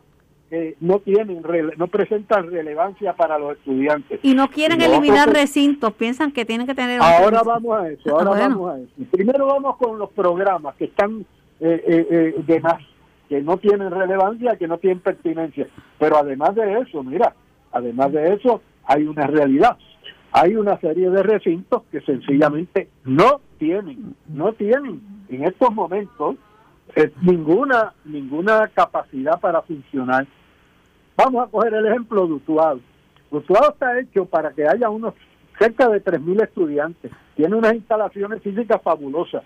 no 0.79 0.99
tienen 0.99 1.43
no 1.77 1.87
presentan 1.87 2.49
relevancia 2.49 3.13
para 3.13 3.37
los 3.37 3.57
estudiantes. 3.57 4.19
Y 4.23 4.33
no 4.33 4.49
quieren 4.49 4.81
eliminar 4.81 5.29
recintos 5.29 5.93
piensan 5.93 6.31
que 6.31 6.45
tienen 6.45 6.65
que 6.65 6.73
tener 6.73 7.01
ahora 7.01 7.41
vamos 7.43 7.77
a 7.77 7.89
eso 7.89 8.17
ahora 8.17 8.47
vamos 8.47 8.73
a 8.73 8.79
eso. 8.79 9.11
Primero 9.11 9.47
vamos 9.47 9.75
con 9.75 9.99
los 9.99 10.09
programas 10.11 10.75
que 10.75 10.85
están 10.85 11.25
eh, 11.59 11.83
eh, 11.87 12.07
eh, 12.09 12.35
de 12.45 12.59
más 12.61 12.81
que 13.27 13.41
no 13.41 13.57
tienen 13.57 13.91
relevancia 13.91 14.55
que 14.55 14.67
no 14.67 14.77
tienen 14.77 15.01
pertinencia. 15.01 15.67
Pero 15.99 16.17
además 16.17 16.55
de 16.55 16.79
eso 16.79 17.03
mira 17.03 17.35
además 17.73 18.13
de 18.13 18.33
eso 18.33 18.61
hay 18.85 19.05
una 19.05 19.27
realidad. 19.27 19.77
Hay 20.31 20.55
una 20.55 20.79
serie 20.79 21.09
de 21.09 21.23
recintos 21.23 21.83
que 21.91 21.99
sencillamente 22.01 22.87
no 23.03 23.41
tienen 23.57 24.15
no 24.29 24.53
tienen 24.53 25.01
en 25.27 25.43
estos 25.43 25.73
momentos 25.73 26.37
ninguna 27.21 27.93
ninguna 28.05 28.69
capacidad 28.69 29.41
para 29.41 29.61
funcionar 29.63 30.25
Vamos 31.17 31.47
a 31.47 31.49
coger 31.49 31.73
el 31.73 31.87
ejemplo 31.87 32.27
de 32.27 32.33
Utuado. 32.33 32.79
Utuado 33.31 33.71
está 33.71 33.99
hecho 33.99 34.25
para 34.25 34.51
que 34.51 34.67
haya 34.67 34.89
unos 34.89 35.15
cerca 35.57 35.89
de 35.89 36.03
3.000 36.03 36.43
estudiantes. 36.43 37.11
Tiene 37.35 37.55
unas 37.55 37.73
instalaciones 37.73 38.41
físicas 38.43 38.79
fabulosas. 38.83 39.43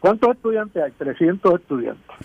¿Cuántos 0.00 0.30
estudiantes 0.30 0.82
hay? 0.82 0.92
300 0.92 1.60
estudiantes. 1.60 2.16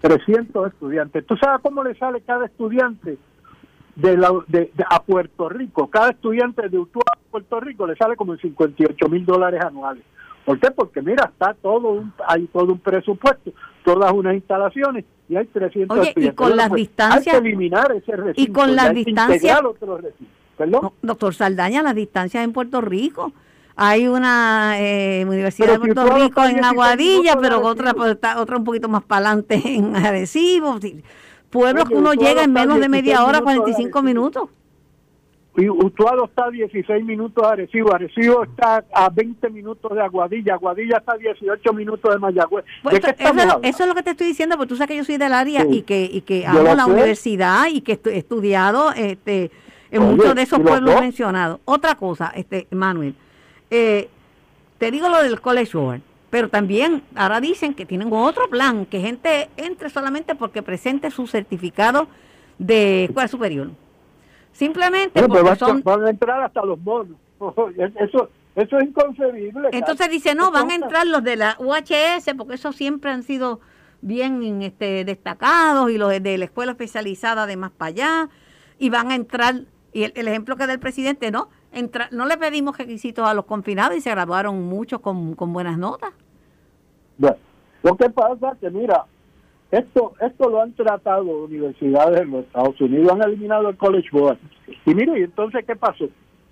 300 0.00 0.66
estudiantes. 0.72 1.26
¿Tú 1.26 1.36
sabes 1.36 1.60
cómo 1.62 1.84
le 1.84 1.94
sale 1.94 2.22
cada 2.22 2.46
estudiante 2.46 3.18
de, 3.96 4.16
la, 4.16 4.32
de, 4.48 4.70
a 4.88 5.02
Puerto 5.02 5.48
Rico? 5.50 5.88
Cada 5.88 6.10
estudiante 6.10 6.68
de 6.68 6.78
Utuado 6.78 7.12
a 7.12 7.30
Puerto 7.30 7.60
Rico 7.60 7.86
le 7.86 7.96
sale 7.96 8.16
como 8.16 8.32
en 8.32 8.40
58 8.40 9.08
mil 9.08 9.26
dólares 9.26 9.62
anuales. 9.62 10.04
¿Por 10.44 10.58
qué? 10.58 10.70
Porque 10.70 11.02
mira, 11.02 11.30
está 11.32 11.54
todo 11.54 11.90
un, 11.90 12.12
hay 12.26 12.46
todo 12.46 12.72
un 12.72 12.78
presupuesto. 12.78 13.52
Todas 13.84 14.12
unas 14.12 14.34
instalaciones 14.34 15.04
y 15.28 15.36
hay 15.36 15.46
300 15.46 15.98
Oye, 15.98 16.12
y 16.16 16.30
con 16.32 16.56
las 16.56 16.68
pues, 16.68 16.80
distancias... 16.80 17.34
Hay 17.34 17.42
que 17.42 17.48
eliminar 17.48 17.92
ese 17.92 18.16
recinto. 18.16 18.40
Y 18.40 18.52
con 18.52 18.76
las 18.76 18.92
distancias... 18.92 19.60
¿Perdón? 20.56 20.92
doctor 21.00 21.34
Saldaña, 21.34 21.82
las 21.82 21.94
distancias 21.94 22.44
en 22.44 22.52
Puerto 22.52 22.80
Rico. 22.80 23.32
Hay 23.74 24.06
una 24.06 24.74
eh, 24.78 25.24
Universidad 25.26 25.72
de 25.72 25.78
Puerto 25.78 26.04
Rico 26.04 26.44
en 26.44 26.62
Aguadilla, 26.62 27.36
pero 27.40 27.62
otra, 27.62 27.94
otra 28.36 28.56
un 28.58 28.64
poquito 28.64 28.88
más 28.88 29.02
para 29.02 29.28
adelante 29.30 29.60
en 29.64 29.96
Arecibo. 30.06 30.78
Pueblos 31.48 31.88
que 31.88 31.94
uno 31.94 32.12
llega 32.12 32.44
en 32.44 32.52
menos 32.52 32.78
de 32.80 32.88
media 32.88 33.24
hora, 33.24 33.40
45 33.40 34.02
minutos. 34.02 34.50
Y 35.54 35.68
Utuado 35.68 36.24
está 36.24 36.46
a 36.46 36.50
16 36.50 37.04
minutos 37.04 37.44
de 37.44 37.52
Arecibo, 37.52 37.94
Arecibo 37.94 38.44
está 38.44 38.82
a 38.90 39.10
20 39.10 39.50
minutos 39.50 39.94
de 39.94 40.00
Aguadilla, 40.00 40.54
Aguadilla 40.54 40.96
está 40.96 41.12
a 41.12 41.18
18 41.18 41.72
minutos 41.74 42.10
de 42.10 42.18
Mayagüez. 42.18 42.64
Pues 42.82 43.00
eso, 43.62 43.82
es 43.82 43.86
lo 43.86 43.94
que 43.94 44.02
te 44.02 44.10
estoy 44.12 44.28
diciendo, 44.28 44.56
porque 44.56 44.70
tú 44.70 44.76
sabes 44.76 44.88
que 44.88 44.96
yo 44.96 45.04
soy 45.04 45.18
del 45.18 45.34
área 45.34 45.66
y 45.68 45.82
que, 45.82 46.04
y 46.04 46.22
que 46.22 46.46
amo 46.46 46.74
la 46.74 46.86
universidad 46.86 47.66
y 47.70 47.82
que 47.82 48.00
he 48.02 48.16
estudiado 48.16 48.92
este, 48.92 49.50
en 49.90 50.02
muchos 50.02 50.34
de 50.34 50.42
esos 50.42 50.58
pueblos 50.60 50.98
mencionados. 50.98 51.60
Otra 51.66 51.96
cosa, 51.96 52.32
este 52.34 52.66
Manuel, 52.70 53.14
eh, 53.70 54.08
te 54.78 54.90
digo 54.90 55.10
lo 55.10 55.22
del 55.22 55.38
College 55.42 55.76
Board, 55.76 56.00
pero 56.30 56.48
también 56.48 57.02
ahora 57.14 57.42
dicen 57.42 57.74
que 57.74 57.84
tienen 57.84 58.08
otro 58.10 58.48
plan, 58.48 58.86
que 58.86 59.00
gente 59.00 59.50
entre 59.58 59.90
solamente 59.90 60.34
porque 60.34 60.62
presente 60.62 61.10
su 61.10 61.26
certificado 61.26 62.08
de 62.58 63.04
escuela 63.04 63.28
superior. 63.28 63.70
Simplemente 64.52 65.20
porque 65.20 65.42
van, 65.42 65.58
son... 65.58 65.82
van 65.82 66.04
a 66.04 66.10
entrar 66.10 66.42
hasta 66.42 66.64
los 66.64 66.82
bonos. 66.82 67.16
Eso, 67.98 68.28
eso 68.54 68.78
es 68.78 68.84
inconcebible. 68.84 69.70
Entonces 69.72 70.10
dice, 70.10 70.34
no, 70.34 70.50
van 70.50 70.70
a 70.70 70.74
entrar 70.74 71.06
los 71.06 71.24
de 71.24 71.36
la 71.36 71.56
UHS, 71.58 72.34
porque 72.36 72.54
esos 72.54 72.76
siempre 72.76 73.10
han 73.10 73.22
sido 73.22 73.60
bien 74.02 74.62
este, 74.62 75.04
destacados, 75.04 75.90
y 75.90 75.96
los 75.96 76.10
de 76.22 76.38
la 76.38 76.44
escuela 76.44 76.72
especializada 76.72 77.46
de 77.46 77.56
más 77.56 77.70
para 77.70 77.88
allá, 77.88 78.28
y 78.78 78.90
van 78.90 79.10
a 79.10 79.14
entrar, 79.14 79.62
y 79.92 80.04
el, 80.04 80.28
ejemplo 80.28 80.56
que 80.56 80.66
da 80.66 80.74
el 80.74 80.80
presidente, 80.80 81.30
no, 81.30 81.48
entra, 81.72 82.08
no 82.12 82.26
le 82.26 82.36
pedimos 82.36 82.76
requisitos 82.76 83.26
a 83.26 83.32
los 83.32 83.46
confinados 83.46 83.96
y 83.96 84.02
se 84.02 84.10
graduaron 84.10 84.62
muchos 84.62 85.00
con, 85.00 85.34
con 85.34 85.52
buenas 85.52 85.78
notas. 85.78 86.12
Bueno, 87.16 87.36
lo 87.82 87.96
que 87.96 88.10
pasa 88.10 88.52
es 88.52 88.58
que, 88.58 88.70
mira, 88.70 89.06
esto, 89.72 90.12
esto 90.20 90.50
lo 90.50 90.62
han 90.62 90.72
tratado 90.74 91.24
universidades 91.24 92.20
en 92.20 92.30
los 92.30 92.44
Estados 92.44 92.80
Unidos, 92.80 93.10
han 93.12 93.22
eliminado 93.22 93.70
el 93.70 93.76
College 93.76 94.08
Board. 94.12 94.38
Y 94.86 94.94
mire, 94.94 95.18
¿y 95.18 95.22
entonces 95.22 95.64
qué 95.66 95.74
pasó? 95.74 96.08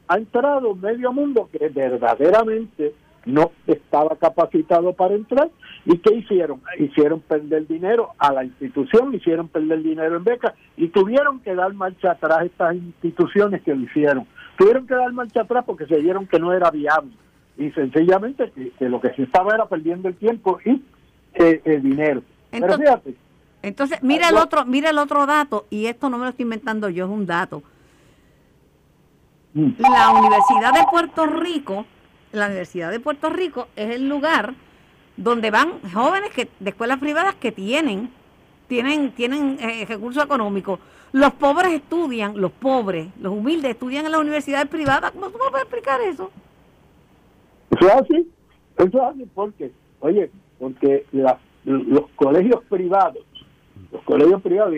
Ha 0.08 0.16
entrado 0.16 0.74
medio 0.74 1.12
mundo 1.12 1.48
que 1.52 1.68
verdaderamente 1.68 2.94
no 3.26 3.52
estaba 3.66 4.16
capacitado 4.16 4.94
para 4.94 5.14
entrar. 5.14 5.50
¿Y 5.84 5.98
qué 5.98 6.14
hicieron? 6.14 6.62
Hicieron 6.78 7.20
perder 7.20 7.66
dinero 7.66 8.10
a 8.18 8.32
la 8.32 8.44
institución, 8.44 9.14
hicieron 9.14 9.48
perder 9.48 9.82
dinero 9.82 10.16
en 10.16 10.24
becas 10.24 10.54
y 10.76 10.88
tuvieron 10.88 11.40
que 11.40 11.54
dar 11.54 11.72
marcha 11.74 12.12
atrás 12.12 12.46
estas 12.46 12.74
instituciones 12.74 13.62
que 13.62 13.74
lo 13.74 13.82
hicieron. 13.82 14.26
Tuvieron 14.56 14.86
que 14.86 14.94
dar 14.94 15.12
marcha 15.12 15.42
atrás 15.42 15.64
porque 15.66 15.86
se 15.86 15.98
dieron 15.98 16.26
que 16.26 16.38
no 16.38 16.52
era 16.52 16.70
viable 16.70 17.12
y 17.58 17.70
sencillamente 17.72 18.50
que, 18.78 18.88
lo 18.88 19.00
que 19.00 19.10
se 19.10 19.24
estaba 19.24 19.54
era 19.54 19.66
perdiendo 19.66 20.08
el 20.08 20.16
tiempo 20.16 20.58
y 20.64 20.82
eh, 21.34 21.60
el 21.64 21.82
dinero. 21.82 22.22
Entonces, 22.52 23.14
Entonces, 23.62 24.02
mira 24.02 24.28
el 24.28 24.36
otro, 24.36 24.64
mira 24.64 24.90
el 24.90 24.98
otro 24.98 25.26
dato, 25.26 25.66
y 25.70 25.86
esto 25.86 26.08
no 26.08 26.18
me 26.18 26.24
lo 26.24 26.30
estoy 26.30 26.44
inventando 26.44 26.88
yo, 26.88 27.04
es 27.04 27.10
un 27.10 27.26
dato. 27.26 27.62
Mm. 29.54 29.70
La 29.78 30.10
Universidad 30.10 30.72
de 30.72 30.86
Puerto 30.90 31.26
Rico, 31.26 31.86
la 32.32 32.46
Universidad 32.46 32.90
de 32.90 33.00
Puerto 33.00 33.30
Rico 33.30 33.68
es 33.76 33.94
el 33.94 34.08
lugar 34.08 34.54
donde 35.16 35.50
van 35.50 35.80
jóvenes 35.92 36.30
que 36.30 36.48
de 36.60 36.70
escuelas 36.70 36.98
privadas 36.98 37.34
que 37.34 37.52
tienen 37.52 38.10
tienen 38.68 39.12
tienen 39.12 39.58
eh, 39.60 39.84
recursos 39.86 40.24
económicos. 40.24 40.78
Los 41.12 41.32
pobres 41.32 41.72
estudian, 41.72 42.40
los 42.40 42.52
pobres, 42.52 43.08
los 43.20 43.32
humildes 43.32 43.72
estudian 43.72 44.06
en 44.06 44.12
las 44.12 44.20
universidades 44.20 44.68
privadas. 44.68 45.10
¿Cómo 45.10 45.28
tú 45.30 45.38
me 45.44 45.50
puedes 45.50 45.64
explicar 45.64 46.00
eso? 46.00 46.30
Eso 47.72 47.86
es 47.86 47.94
así, 47.94 48.30
eso 48.78 48.98
es 48.98 49.02
así 49.02 49.28
porque, 49.34 49.72
oye, 49.98 50.30
porque 50.60 51.04
la 51.10 51.38
los 51.64 52.08
colegios 52.16 52.62
privados, 52.68 53.24
los 53.92 54.02
colegios 54.02 54.40
privados, 54.42 54.74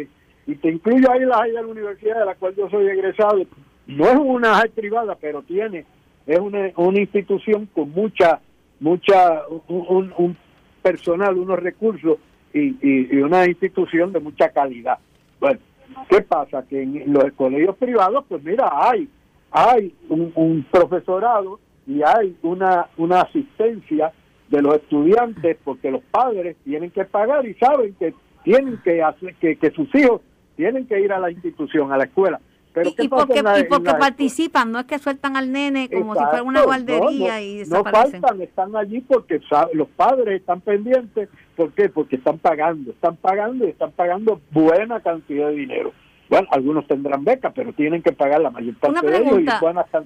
y, 0.46 0.54
te 0.56 0.70
incluyo 0.70 1.10
ahí 1.10 1.20
la, 1.20 1.42
de 1.42 1.52
la 1.52 1.66
universidad 1.66 2.18
de 2.20 2.26
la 2.26 2.34
cual 2.34 2.54
yo 2.56 2.68
soy 2.68 2.86
egresado, 2.86 3.40
no 3.86 4.04
es 4.04 4.16
una 4.16 4.62
privada, 4.74 5.16
pero 5.20 5.42
tiene, 5.42 5.84
es 6.26 6.38
una, 6.38 6.70
una 6.76 7.00
institución 7.00 7.68
con 7.74 7.90
mucha, 7.90 8.40
mucha, 8.80 9.42
un, 9.68 10.36
personal, 10.82 11.36
unos 11.36 11.58
recursos 11.60 12.18
y, 12.52 12.76
y, 12.82 13.16
una 13.18 13.46
institución 13.46 14.12
de 14.12 14.20
mucha 14.20 14.48
calidad. 14.48 14.98
Bueno, 15.38 15.60
¿qué 16.08 16.22
pasa? 16.22 16.64
Que 16.68 16.82
en 16.82 17.12
los 17.12 17.32
colegios 17.34 17.76
privados, 17.76 18.24
pues 18.28 18.42
mira, 18.42 18.68
hay, 18.72 19.08
hay 19.52 19.94
un, 20.08 20.32
un 20.34 20.66
profesorado 20.70 21.60
y 21.86 22.02
hay 22.02 22.36
una, 22.42 22.88
una 22.96 23.22
asistencia 23.22 24.12
de 24.52 24.60
los 24.60 24.74
estudiantes 24.76 25.56
porque 25.64 25.90
los 25.90 26.02
padres 26.04 26.56
tienen 26.62 26.90
que 26.90 27.04
pagar 27.06 27.44
y 27.46 27.54
saben 27.54 27.94
que 27.94 28.14
tienen 28.44 28.78
que 28.84 29.02
hacer 29.02 29.34
que, 29.36 29.56
que 29.56 29.70
sus 29.70 29.92
hijos 29.94 30.20
tienen 30.56 30.86
que 30.86 31.00
ir 31.00 31.10
a 31.10 31.18
la 31.18 31.30
institución, 31.30 31.90
a 31.90 31.96
la 31.96 32.04
escuela. 32.04 32.38
Pero 32.74 32.90
y, 32.98 33.08
porque, 33.08 33.42
participan, 33.42 34.72
no 34.72 34.78
es 34.78 34.86
que 34.86 34.98
sueltan 34.98 35.36
al 35.36 35.52
nene 35.52 35.90
como 35.90 36.14
si 36.14 36.24
fuera 36.24 36.42
una 36.42 36.62
guardería 36.62 37.40
y 37.42 37.58
desaparecen. 37.58 38.20
No 38.20 38.28
faltan, 38.28 38.42
están 38.42 38.76
allí 38.76 39.00
porque 39.00 39.40
los 39.74 39.88
padres 39.88 40.40
están 40.40 40.60
pendientes. 40.60 41.28
¿Por 41.56 41.72
qué? 41.72 41.88
Porque 41.88 42.16
están 42.16 42.38
pagando, 42.38 42.92
están 42.92 43.16
pagando 43.16 43.66
y 43.66 43.70
están 43.70 43.92
pagando 43.92 44.40
buena 44.50 45.00
cantidad 45.00 45.48
de 45.48 45.54
dinero. 45.54 45.92
Bueno, 46.32 46.48
algunos 46.50 46.86
tendrán 46.86 47.24
becas, 47.24 47.52
pero 47.54 47.74
tienen 47.74 48.02
que 48.02 48.10
pagar 48.10 48.40
la 48.40 48.48
mayor 48.48 48.74
parte 48.76 49.06
de 49.06 49.18
ellos 49.18 49.40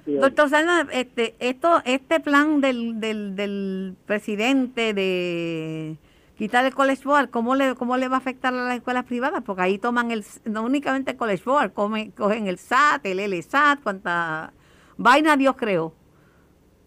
y. 0.06 0.14
Doctor 0.14 0.48
Salma, 0.48 0.84
este, 0.90 1.36
esto, 1.38 1.80
este 1.84 2.18
plan 2.18 2.60
del, 2.60 2.98
del, 2.98 3.36
del 3.36 3.94
presidente 4.06 4.92
de 4.92 5.96
quitar 6.36 6.64
el 6.66 6.74
college 6.74 7.04
board, 7.04 7.30
¿cómo 7.30 7.54
le, 7.54 7.76
¿cómo 7.76 7.96
le 7.96 8.08
va 8.08 8.16
a 8.16 8.18
afectar 8.18 8.52
a 8.52 8.56
las 8.56 8.74
escuelas 8.74 9.04
privadas? 9.04 9.44
Porque 9.46 9.62
ahí 9.62 9.78
toman 9.78 10.10
el, 10.10 10.24
no 10.46 10.64
únicamente 10.64 11.12
el 11.12 11.16
college 11.16 11.44
board, 11.46 11.72
cogen 11.72 12.48
el 12.48 12.58
SAT, 12.58 13.06
el 13.06 13.20
LSAT, 13.30 13.84
cuánta 13.84 14.52
vaina 14.96 15.36
Dios 15.36 15.54
creó. 15.56 15.92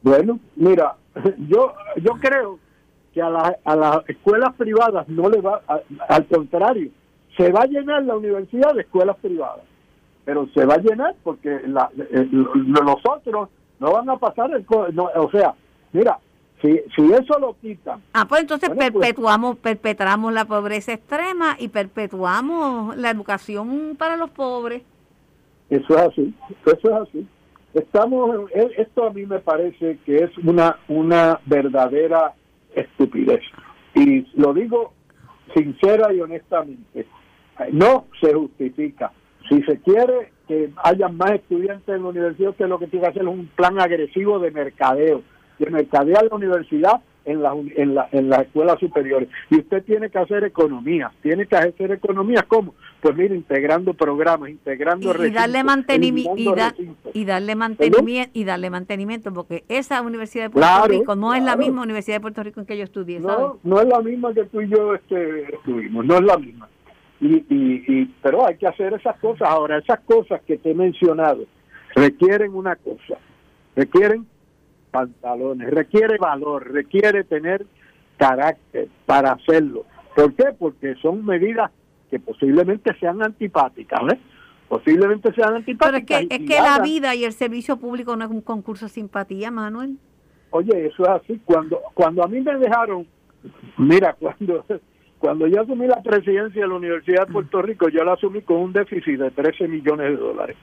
Bueno, 0.02 0.38
mira, 0.58 0.98
yo, 1.48 1.76
yo 1.96 2.12
creo 2.20 2.60
que 3.14 3.22
a, 3.22 3.30
la, 3.30 3.58
a 3.64 3.76
las 3.78 4.10
escuelas 4.10 4.54
privadas 4.56 5.08
no 5.08 5.30
le 5.30 5.40
va, 5.40 5.62
al 6.10 6.28
contrario, 6.28 6.92
se 7.40 7.52
va 7.54 7.62
a 7.62 7.68
llenar 7.68 8.04
la 8.04 8.18
universidad 8.18 8.74
de 8.74 8.82
escuelas 8.82 9.16
privadas, 9.22 9.64
pero 10.26 10.48
se 10.54 10.66
va 10.66 10.74
a 10.74 10.80
llenar 10.80 11.16
porque 11.24 11.62
la, 11.68 11.90
eh, 11.98 12.28
los 12.32 12.98
otros 13.10 13.50
no 13.80 13.94
van 13.94 14.10
a 14.10 14.18
pasar 14.18 14.52
el... 14.52 14.66
o 14.68 15.32
sea, 15.32 15.56
mira, 15.94 16.20
si, 16.62 16.82
si 16.94 17.14
eso 17.14 17.40
lo 17.40 17.56
quitan... 17.62 18.02
Ah, 18.12 18.26
pues 18.28 18.42
entonces 18.42 18.70
pues 18.70 18.92
perpetuamos, 18.92 19.58
perpetramos 19.58 20.34
la 20.34 20.44
pobreza 20.44 20.92
extrema 20.92 21.56
y 21.58 21.70
perpetuamos 21.70 22.98
la 22.98 23.10
educación 23.10 23.96
para 23.98 24.18
los 24.18 24.32
pobres. 24.32 24.84
Eso 25.70 25.98
es 25.98 26.02
así, 26.02 26.34
eso 26.66 26.90
es 26.90 27.10
así. 27.10 27.28
Estamos, 27.74 28.52
esto 28.52 29.06
a 29.06 29.14
mí 29.14 29.26
me 29.26 29.40
parece 29.40 30.00
que 30.06 30.26
es 30.26 30.38
una, 30.40 30.76
una 30.90 31.40
verdadera 31.46 32.34
estupidez. 32.76 33.44
Y 33.96 34.26
lo 34.34 34.54
digo 34.54 34.92
sincera 35.54 36.12
y 36.14 36.20
honestamente 36.20 37.08
no 37.72 38.06
se 38.22 38.34
justifica. 38.34 39.12
Si 39.48 39.62
se 39.64 39.80
quiere 39.80 40.32
que 40.48 40.70
haya 40.84 41.08
más 41.10 41.32
estudiantes 41.32 41.96
en 41.96 42.04
la 42.04 42.10
universidad, 42.10 42.52
usted 42.52 42.68
lo 42.68 42.80
que 42.80 42.88
tiene 42.88 43.06
que 43.06 43.12
hacer 43.12 43.22
es 43.24 43.28
un 43.28 43.48
plan 43.56 43.80
agresivo 43.80 44.40
de 44.40 44.52
mercadeo, 44.52 45.22
de 45.58 45.70
mercadear 45.70 46.26
la 46.30 46.36
universidad 46.36 47.02
en, 47.26 47.44
la, 47.44 47.54
en, 47.76 47.96
la, 47.96 48.10
en 48.12 48.30
las 48.30 48.42
escuelas 48.42 48.80
superiores. 48.80 49.30
Y 49.50 49.60
usted 49.60 49.84
tiene 49.84 50.10
que 50.10 50.18
hacer 50.18 50.44
economía. 50.44 51.12
Tiene 51.22 51.46
que 51.46 51.56
hacer 51.56 51.92
economía, 51.92 52.46
¿cómo? 52.48 52.74
Pues 53.02 53.16
mire, 53.16 53.36
integrando 53.36 53.94
programas, 53.94 54.50
integrando 54.50 55.26
y, 55.26 55.32
darle 55.32 55.64
mantenimiento 55.64 56.36
y, 57.14 57.26
darle 57.26 57.56
mantenimiento 57.56 58.32
y 58.34 58.44
darle 58.44 58.70
mantenimiento 58.70 59.34
porque 59.34 59.64
esa 59.70 60.02
universidad 60.02 60.46
de 60.46 60.50
Puerto 60.50 60.88
Rico 60.88 61.16
no 61.16 61.34
es 61.34 61.44
la 61.44 61.56
misma 61.56 61.84
universidad 61.84 62.18
de 62.18 62.22
Puerto 62.22 62.44
Rico 62.44 62.60
en 62.60 62.66
que 62.66 62.78
yo 62.78 62.84
estudié 62.84 63.20
no 63.22 63.58
no 63.64 63.80
es 63.80 63.88
la 63.88 64.02
misma 64.02 64.34
que 64.34 64.44
tú 64.46 64.60
y 64.60 64.70
yo 64.70 64.96
este, 64.96 65.56
estuvimos 65.56 66.06
no 66.06 66.16
es 66.16 66.24
la 66.24 66.38
misma 66.38 66.68
y, 67.22 67.46
y, 67.50 68.06
pero 68.22 68.48
hay 68.48 68.58
que 68.58 68.68
hacer 68.68 68.94
esas 68.94 69.18
cosas. 69.20 69.48
Ahora, 69.50 69.78
esas 69.78 70.00
cosas 70.02 70.42
que 70.48 70.58
te 70.58 70.72
he 70.72 70.74
mencionado 70.74 71.46
requieren 71.96 72.56
una 72.56 72.76
cosa, 72.76 73.18
requieren 73.76 74.26
pantalones, 74.92 75.70
requiere 75.70 76.18
valor, 76.18 76.72
requiere 76.72 77.24
tener 77.24 77.66
carácter 78.18 78.88
para 79.06 79.34
hacerlo. 79.34 79.86
¿Por 80.16 80.34
qué? 80.34 80.46
Porque 80.58 80.96
son 81.02 81.26
medidas 81.26 81.72
que 82.10 82.20
posiblemente 82.20 82.94
sean 83.00 83.22
antipáticas, 83.22 84.00
¿ves? 84.06 84.20
Posiblemente 84.68 85.34
sean 85.34 85.56
antipáticas. 85.56 86.06
Pero 86.08 86.22
es 86.22 86.28
que, 86.28 86.36
es 86.36 86.48
que 86.48 86.62
la 86.62 86.80
vida 86.80 87.16
y 87.16 87.26
el 87.26 87.34
servicio 87.34 87.78
público 87.78 88.16
no 88.16 88.26
es 88.26 88.32
un 88.32 88.42
concurso 88.42 88.86
de 88.86 88.92
simpatía, 88.92 89.52
Manuel. 89.52 89.98
Oye, 90.52 90.88
eso 90.88 91.04
es 91.04 91.10
así. 91.10 91.42
Cuando, 91.46 91.80
cuando 91.94 92.24
a 92.24 92.28
mí 92.28 92.40
me 92.42 92.56
dejaron, 92.58 93.08
mira, 93.78 94.14
cuando 94.20 94.66
cuando 95.20 95.48
yo 95.48 95.62
asumí 95.62 95.86
la 95.86 96.02
presidencia 96.02 96.62
de 96.62 96.68
la 96.68 96.76
Universidad 96.76 97.28
de 97.28 97.34
Puerto 97.34 97.62
Rico, 97.62 97.90
yo 97.90 98.04
la 98.04 98.14
asumí 98.14 98.42
con 98.42 98.58
un 98.58 98.74
déficit 98.74 99.20
de 99.20 99.32
13 99.32 99.68
millones 99.68 100.12
de 100.12 100.16
dólares. 100.16 100.56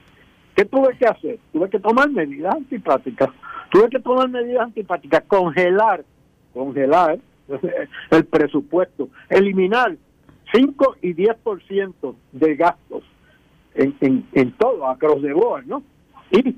¿Qué 0.55 0.65
tuve 0.65 0.97
que 0.97 1.05
hacer? 1.05 1.37
Tuve 1.53 1.69
que 1.69 1.79
tomar 1.79 2.09
medidas 2.09 2.55
antipáticas. 2.55 3.29
Tuve 3.69 3.89
que 3.89 3.99
tomar 3.99 4.27
medidas 4.29 4.63
antipáticas, 4.63 5.23
congelar, 5.27 6.03
congelar 6.53 7.19
el 8.11 8.25
presupuesto, 8.25 9.09
eliminar 9.29 9.95
5 10.51 10.95
y 11.03 11.13
10% 11.13 12.15
de 12.31 12.55
gastos 12.55 13.03
en, 13.75 13.95
en, 14.01 14.27
en 14.33 14.51
todo, 14.53 14.87
across 14.87 15.21
the 15.21 15.33
board, 15.33 15.67
¿no? 15.67 15.83
Y 16.31 16.55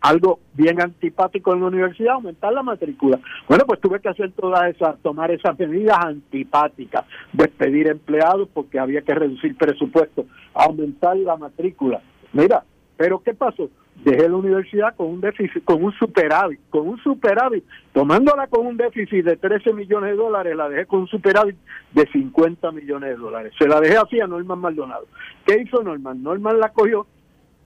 algo 0.00 0.40
bien 0.54 0.80
antipático 0.80 1.52
en 1.52 1.60
la 1.60 1.66
universidad, 1.66 2.14
aumentar 2.14 2.52
la 2.52 2.62
matrícula. 2.62 3.18
Bueno, 3.48 3.64
pues 3.66 3.80
tuve 3.80 4.00
que 4.00 4.08
hacer 4.08 4.32
todas 4.32 4.74
esas, 4.74 4.98
tomar 5.00 5.30
esas 5.30 5.58
medidas 5.58 5.98
antipáticas, 6.00 7.04
despedir 7.32 7.88
empleados 7.88 8.48
porque 8.52 8.78
había 8.78 9.02
que 9.02 9.14
reducir 9.14 9.56
presupuesto, 9.56 10.26
aumentar 10.54 11.16
la 11.16 11.36
matrícula. 11.36 12.00
Mira, 12.32 12.62
pero 12.96 13.22
¿qué 13.22 13.34
pasó? 13.34 13.70
Dejé 14.04 14.28
la 14.28 14.36
universidad 14.36 14.94
con 14.94 15.08
un 15.08 15.20
déficit, 15.20 15.64
con 15.64 15.82
un 15.82 15.92
superávit, 15.92 16.60
con 16.70 16.86
un 16.86 16.98
superávit, 16.98 17.64
tomándola 17.92 18.46
con 18.46 18.66
un 18.66 18.76
déficit 18.76 19.24
de 19.24 19.36
13 19.36 19.72
millones 19.72 20.10
de 20.10 20.16
dólares, 20.16 20.56
la 20.56 20.68
dejé 20.68 20.86
con 20.86 21.00
un 21.00 21.08
superávit 21.08 21.56
de 21.92 22.06
50 22.06 22.70
millones 22.72 23.10
de 23.10 23.16
dólares. 23.16 23.52
Se 23.58 23.66
la 23.66 23.80
dejé 23.80 23.96
así 23.96 24.20
a 24.20 24.26
Norman 24.28 24.60
Maldonado. 24.60 25.06
¿Qué 25.44 25.60
hizo 25.60 25.82
Norman? 25.82 26.22
Norman 26.22 26.60
la 26.60 26.70
cogió 26.70 27.06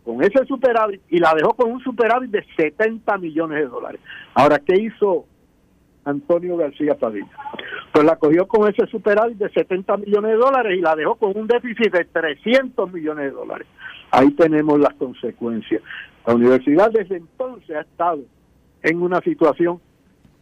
con 0.04 0.22
ese 0.22 0.44
superávit 0.46 1.00
y 1.08 1.18
la 1.18 1.34
dejó 1.34 1.54
con 1.54 1.70
un 1.70 1.80
superávit 1.80 2.30
de 2.30 2.44
70 2.56 3.18
millones 3.18 3.58
de 3.58 3.66
dólares. 3.66 4.00
Ahora, 4.34 4.58
¿qué 4.58 4.80
hizo 4.80 5.26
Antonio 6.04 6.56
García 6.56 6.96
Padilla? 6.98 7.30
Pues 7.92 8.04
la 8.04 8.16
cogió 8.16 8.48
con 8.48 8.68
ese 8.68 8.86
superávit 8.86 9.38
de 9.38 9.50
70 9.50 9.96
millones 9.98 10.32
de 10.32 10.36
dólares 10.36 10.78
y 10.78 10.80
la 10.80 10.96
dejó 10.96 11.16
con 11.16 11.36
un 11.36 11.46
déficit 11.46 11.92
de 11.92 12.04
300 12.04 12.92
millones 12.92 13.26
de 13.26 13.30
dólares. 13.30 13.66
Ahí 14.10 14.30
tenemos 14.32 14.78
las 14.80 14.94
consecuencias. 14.94 15.82
La 16.26 16.34
universidad 16.34 16.90
desde 16.90 17.16
entonces 17.16 17.76
ha 17.76 17.80
estado 17.82 18.20
en 18.82 19.02
una 19.02 19.20
situación 19.20 19.80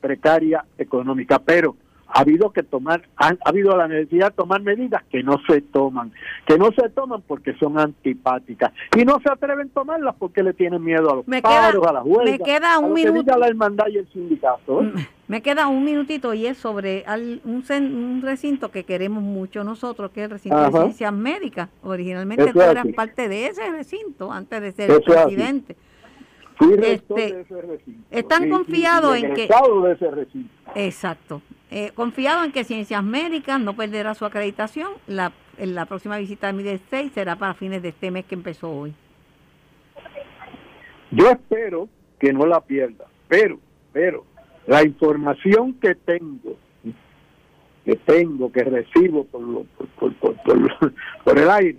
precaria 0.01 0.64
económica, 0.79 1.38
pero 1.38 1.77
ha 2.12 2.20
habido 2.20 2.51
que 2.51 2.62
tomar, 2.62 3.03
ha, 3.16 3.33
habido 3.44 3.77
la 3.77 3.87
necesidad 3.88 4.31
de 4.31 4.37
tomar 4.37 4.61
medidas 4.62 5.03
que 5.11 5.23
no 5.23 5.37
se 5.49 5.61
toman, 5.61 6.12
que 6.46 6.59
no 6.59 6.70
se 6.73 6.88
toman 6.90 7.23
porque 7.23 7.55
son 7.55 7.79
antipáticas 7.79 8.73
y 8.96 9.05
no 9.05 9.18
se 9.25 9.31
atreven 9.31 9.68
a 9.68 9.73
tomarlas 9.75 10.14
porque 10.18 10.42
le 10.42 10.53
tienen 10.53 10.83
miedo 10.83 11.11
a 11.11 11.16
los 11.16 11.29
me 11.29 11.40
paros, 11.40 11.81
queda, 11.81 11.90
a 11.90 11.92
las 11.94 12.05
huelgas, 12.05 12.38
me 12.38 12.44
queda 12.44 12.79
un 12.79 12.90
a 12.92 12.94
minuto. 12.94 13.38
la 13.38 13.46
hermandad 13.46 13.87
y 13.88 13.99
el 13.99 14.09
sindicato. 14.12 14.83
¿eh? 14.83 14.92
Me 15.29 15.42
queda 15.42 15.68
un 15.68 15.85
minutito 15.85 16.35
y 16.35 16.46
es 16.46 16.59
sobre 16.59 17.05
al- 17.07 17.40
un, 17.44 18.20
recinto 18.23 18.70
que 18.73 18.83
queremos 18.85 19.23
mucho 19.23 19.62
nosotros, 19.62 20.11
que 20.11 20.20
es 20.20 20.25
el 20.25 20.31
recinto 20.33 20.61
de 20.61 20.70
ciencias 20.73 21.12
médicas. 21.12 21.68
Originalmente 21.85 22.42
Eso 22.42 22.53
tú 22.53 22.61
eras 22.62 22.85
así. 22.85 22.92
parte 22.92 23.29
de 23.29 23.46
ese 23.46 23.70
recinto 23.70 24.33
antes 24.33 24.61
de 24.61 24.73
ser 24.73 24.90
Eso 24.90 25.01
presidente. 25.03 25.77
Fui 26.57 26.75
Este, 26.83 27.14
de 27.14 27.40
ese 27.42 27.62
recinto. 27.62 28.03
están 28.11 28.51
confiados 28.51 29.16
en 29.16 29.33
que- 29.35 29.46
de 29.49 29.92
ese 29.92 30.11
recinto. 30.11 30.51
Exacto. 30.75 31.42
Eh, 31.70 31.92
confiado 31.94 32.44
en 32.44 32.50
que 32.52 32.64
Ciencias 32.64 33.02
Médicas 33.04 33.61
no 33.61 33.74
perderá 33.76 34.14
su 34.14 34.24
acreditación. 34.24 34.88
La, 35.06 35.33
próxima 35.87 36.18
visita 36.18 36.48
de 36.48 36.52
MIDES 36.54 36.80
6 36.90 37.12
será 37.12 37.37
para 37.37 37.54
fines 37.54 37.83
de 37.83 37.90
este 37.90 38.11
mes 38.11 38.24
que 38.24 38.35
empezó 38.35 38.70
hoy. 38.70 38.92
Yo 41.12 41.30
espero 41.30 41.88
que 42.18 42.33
no 42.33 42.46
la 42.46 42.61
pierda, 42.61 43.06
pero, 43.28 43.59
pero, 43.92 44.24
la 44.66 44.83
información 44.85 45.74
que 45.74 45.94
tengo, 45.94 46.56
que 47.85 47.96
tengo, 47.96 48.52
que 48.52 48.62
recibo 48.64 49.24
por, 49.24 49.40
lo- 49.40 49.64
por, 49.98 50.14
por- 50.14 50.37
por 51.24 51.38
el 51.38 51.50
aire, 51.50 51.78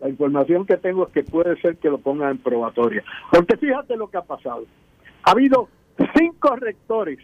la 0.00 0.08
información 0.08 0.66
que 0.66 0.76
tengo 0.76 1.06
es 1.06 1.12
que 1.12 1.22
puede 1.24 1.60
ser 1.60 1.76
que 1.78 1.88
lo 1.88 1.98
pongan 1.98 2.32
en 2.32 2.38
probatoria. 2.38 3.02
Porque 3.30 3.56
fíjate 3.56 3.96
lo 3.96 4.08
que 4.10 4.16
ha 4.18 4.22
pasado. 4.22 4.64
Ha 5.24 5.30
habido 5.30 5.68
cinco 6.16 6.54
rectores 6.56 7.18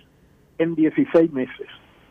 en 0.58 0.74
16 0.74 1.32
meses. 1.32 1.66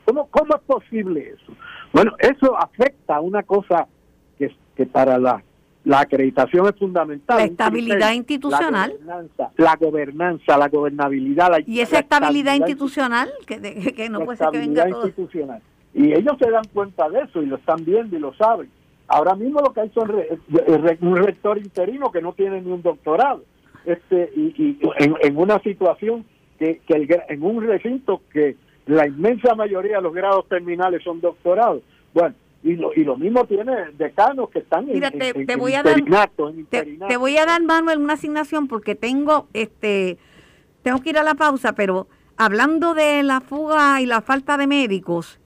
¿Cómo, 0.07 0.27
cómo 0.31 0.55
es 0.55 0.61
posible 0.61 1.33
eso? 1.35 1.51
Bueno, 1.91 2.13
eso 2.19 2.57
afecta 2.57 3.17
a 3.17 3.19
una 3.19 3.43
cosa 3.43 3.87
que, 4.39 4.49
que 4.73 4.85
para 4.85 5.17
la, 5.19 5.43
la 5.83 5.99
acreditación 5.99 6.65
es 6.67 6.79
fundamental. 6.79 7.37
La 7.37 7.43
estabilidad 7.43 8.13
institucional. 8.13 8.93
La 9.05 9.17
gobernanza, 9.17 9.51
la 9.57 9.75
gobernanza, 9.75 10.57
la 10.57 10.67
gobernabilidad. 10.69 11.51
La, 11.51 11.59
Y 11.59 11.81
esa 11.81 11.99
estabilidad 11.99 12.55
institucional, 12.55 13.29
que, 13.45 13.59
de- 13.59 13.93
que 13.97 14.09
no 14.09 14.21
puede 14.21 14.37
ser 14.37 14.47
que 14.51 14.59
venga 14.59 14.87
todo. 14.87 15.07
institucional. 15.07 15.61
Y 15.93 16.13
ellos 16.13 16.37
se 16.39 16.49
dan 16.49 16.63
cuenta 16.73 17.09
de 17.09 17.23
eso 17.23 17.41
y 17.43 17.47
lo 17.47 17.57
están 17.57 17.83
viendo 17.83 18.15
y 18.15 18.19
lo 18.19 18.33
saben. 18.35 18.69
Ahora 19.09 19.35
mismo 19.35 19.59
lo 19.59 19.73
que 19.73 19.81
hay 19.81 19.89
son 19.89 20.07
re- 20.07 20.39
re- 20.49 20.97
un 21.01 21.17
rector 21.17 21.57
interino 21.57 22.11
que 22.13 22.21
no 22.21 22.31
tiene 22.31 22.61
ni 22.61 22.71
un 22.71 22.81
doctorado. 22.81 23.43
este 23.85 24.31
Y, 24.37 24.53
y 24.57 24.79
en, 24.99 25.15
en 25.21 25.37
una 25.37 25.59
situación 25.59 26.23
que, 26.59 26.79
que 26.87 26.93
el 26.93 27.07
en 27.27 27.43
un 27.43 27.61
recinto 27.65 28.21
que 28.31 28.55
la 28.87 29.07
inmensa 29.07 29.53
mayoría 29.55 29.97
de 29.97 30.01
los 30.03 30.13
grados 30.13 30.47
terminales 30.47 31.03
son 31.03 31.21
doctorados. 31.21 31.81
Bueno, 32.13 32.35
y 32.63 32.75
lo, 32.75 32.93
y 32.93 33.03
lo 33.03 33.17
mismo 33.17 33.45
tiene 33.45 33.71
decanos 33.97 34.49
que 34.49 34.59
están 34.59 34.89
en, 34.89 34.95
te- 35.11 35.29
en- 35.41 35.45
te 35.45 35.53
en 35.53 35.59
voy 35.59 35.73
a 35.73 35.83
dar- 35.83 35.99
en 35.99 36.65
Te, 36.65 36.83
te 37.07 37.17
voy 37.17 37.37
a 37.37 37.45
dar, 37.45 37.61
Manuel, 37.61 37.99
una 37.99 38.13
asignación 38.13 38.67
porque 38.67 38.95
tengo, 38.95 39.47
este, 39.53 40.17
tengo 40.81 41.01
que 41.01 41.11
ir 41.11 41.17
a 41.17 41.23
la 41.23 41.35
pausa, 41.35 41.73
pero 41.73 42.07
hablando 42.37 42.93
de 42.93 43.23
la 43.23 43.41
fuga 43.41 44.01
y 44.01 44.05
la 44.05 44.21
falta 44.21 44.57
de 44.57 44.67
médicos, 44.67 45.39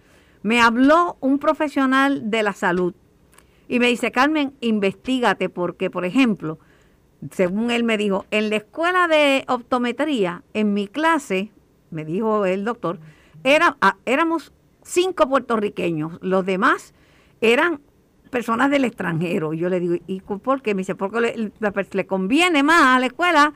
me 0.43 0.61
habló 0.61 1.17
un 1.19 1.37
profesional 1.39 2.29
de 2.31 2.43
la 2.43 2.53
salud 2.53 2.93
y 3.67 3.79
me 3.79 3.87
dice, 3.87 4.11
Carmen, 4.11 4.53
investigate 4.61 5.49
porque, 5.49 5.89
por 5.89 6.05
ejemplo, 6.05 6.57
según 7.31 7.69
él 7.71 7.83
me 7.83 7.97
dijo, 7.97 8.25
en 8.31 8.49
la 8.49 8.55
escuela 8.57 9.07
de 9.07 9.45
optometría, 9.47 10.43
en 10.53 10.73
mi 10.73 10.87
clase, 10.87 11.51
me 11.91 12.03
dijo 12.03 12.45
el 12.45 12.65
doctor, 12.65 12.97
era, 13.43 13.77
éramos 14.05 14.53
cinco 14.83 15.27
puertorriqueños, 15.29 16.17
los 16.21 16.45
demás 16.45 16.93
eran 17.41 17.81
personas 18.29 18.69
del 18.71 18.85
extranjero. 18.85 19.53
Y 19.53 19.59
yo 19.59 19.69
le 19.69 19.79
digo, 19.79 19.95
¿y 20.07 20.21
por 20.21 20.61
qué? 20.61 20.73
Me 20.73 20.79
dice, 20.79 20.95
porque 20.95 21.21
le, 21.21 21.51
le- 21.91 22.07
conviene 22.07 22.63
más 22.63 22.95
a 22.95 22.99
la 22.99 23.07
escuela, 23.07 23.53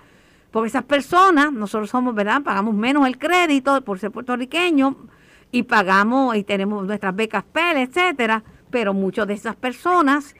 porque 0.51 0.67
esas 0.67 0.83
personas, 0.83 1.51
nosotros 1.51 1.89
somos, 1.89 2.13
¿verdad? 2.15 2.41
Pagamos 2.43 2.75
menos 2.75 3.07
el 3.07 3.17
crédito 3.17 3.81
por 3.81 3.99
ser 3.99 4.11
puertorriqueños 4.11 4.95
y 5.51 5.63
pagamos 5.63 6.35
y 6.35 6.43
tenemos 6.43 6.85
nuestras 6.85 7.15
becas 7.15 7.43
PEL, 7.43 7.77
etcétera, 7.77 8.43
pero 8.69 8.93
muchas 8.93 9.27
de 9.27 9.33
esas 9.33 9.55
personas 9.55 10.35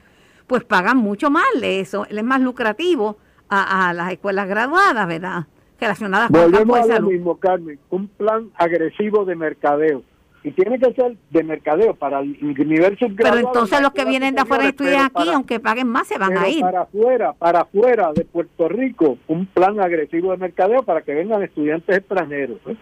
pues 0.46 0.62
pagan 0.64 0.98
mucho 0.98 1.28
más, 1.30 1.44
eso 1.62 2.06
es 2.08 2.22
más 2.22 2.40
lucrativo 2.40 3.18
a 3.48 3.92
las 3.92 4.12
escuelas 4.12 4.46
graduadas, 4.48 5.06
¿verdad? 5.08 5.46
Relacionadas 5.80 6.30
con 6.30 6.40
el 6.40 6.50
Volvemos 6.50 6.86
de 6.88 6.94
a 6.94 7.00
lo 7.00 7.10
mismo, 7.10 7.36
Carmen, 7.36 7.78
un 7.90 8.08
plan 8.08 8.50
agresivo 8.56 9.24
de 9.24 9.36
mercadeo. 9.36 10.02
Y 10.42 10.52
tiene 10.52 10.78
que 10.78 10.92
ser 10.92 11.16
de 11.30 11.42
mercadeo 11.42 11.94
para 11.94 12.20
el 12.20 12.38
nivel 12.40 12.96
Pero 12.96 13.10
subgraduado. 13.10 13.48
entonces 13.48 13.80
los 13.80 13.90
que 13.90 14.04
vienen 14.04 14.36
de 14.36 14.42
afuera 14.42 14.64
y 14.64 14.68
estudian 14.68 15.10
pero 15.12 15.24
aquí, 15.24 15.34
aunque 15.34 15.58
paguen 15.58 15.88
más, 15.88 16.06
se 16.06 16.18
van 16.18 16.28
pero 16.28 16.40
a 16.40 16.48
ir. 16.48 16.60
Para 16.60 16.80
afuera, 16.82 17.32
para 17.32 17.60
afuera 17.62 18.12
de 18.14 18.24
Puerto 18.24 18.68
Rico, 18.68 19.18
un 19.26 19.46
plan 19.46 19.80
agresivo 19.80 20.30
de 20.30 20.36
mercadeo 20.36 20.84
para 20.84 21.02
que 21.02 21.14
vengan 21.14 21.42
estudiantes 21.42 21.96
extranjeros. 21.96 22.58
¿eh? 22.66 22.76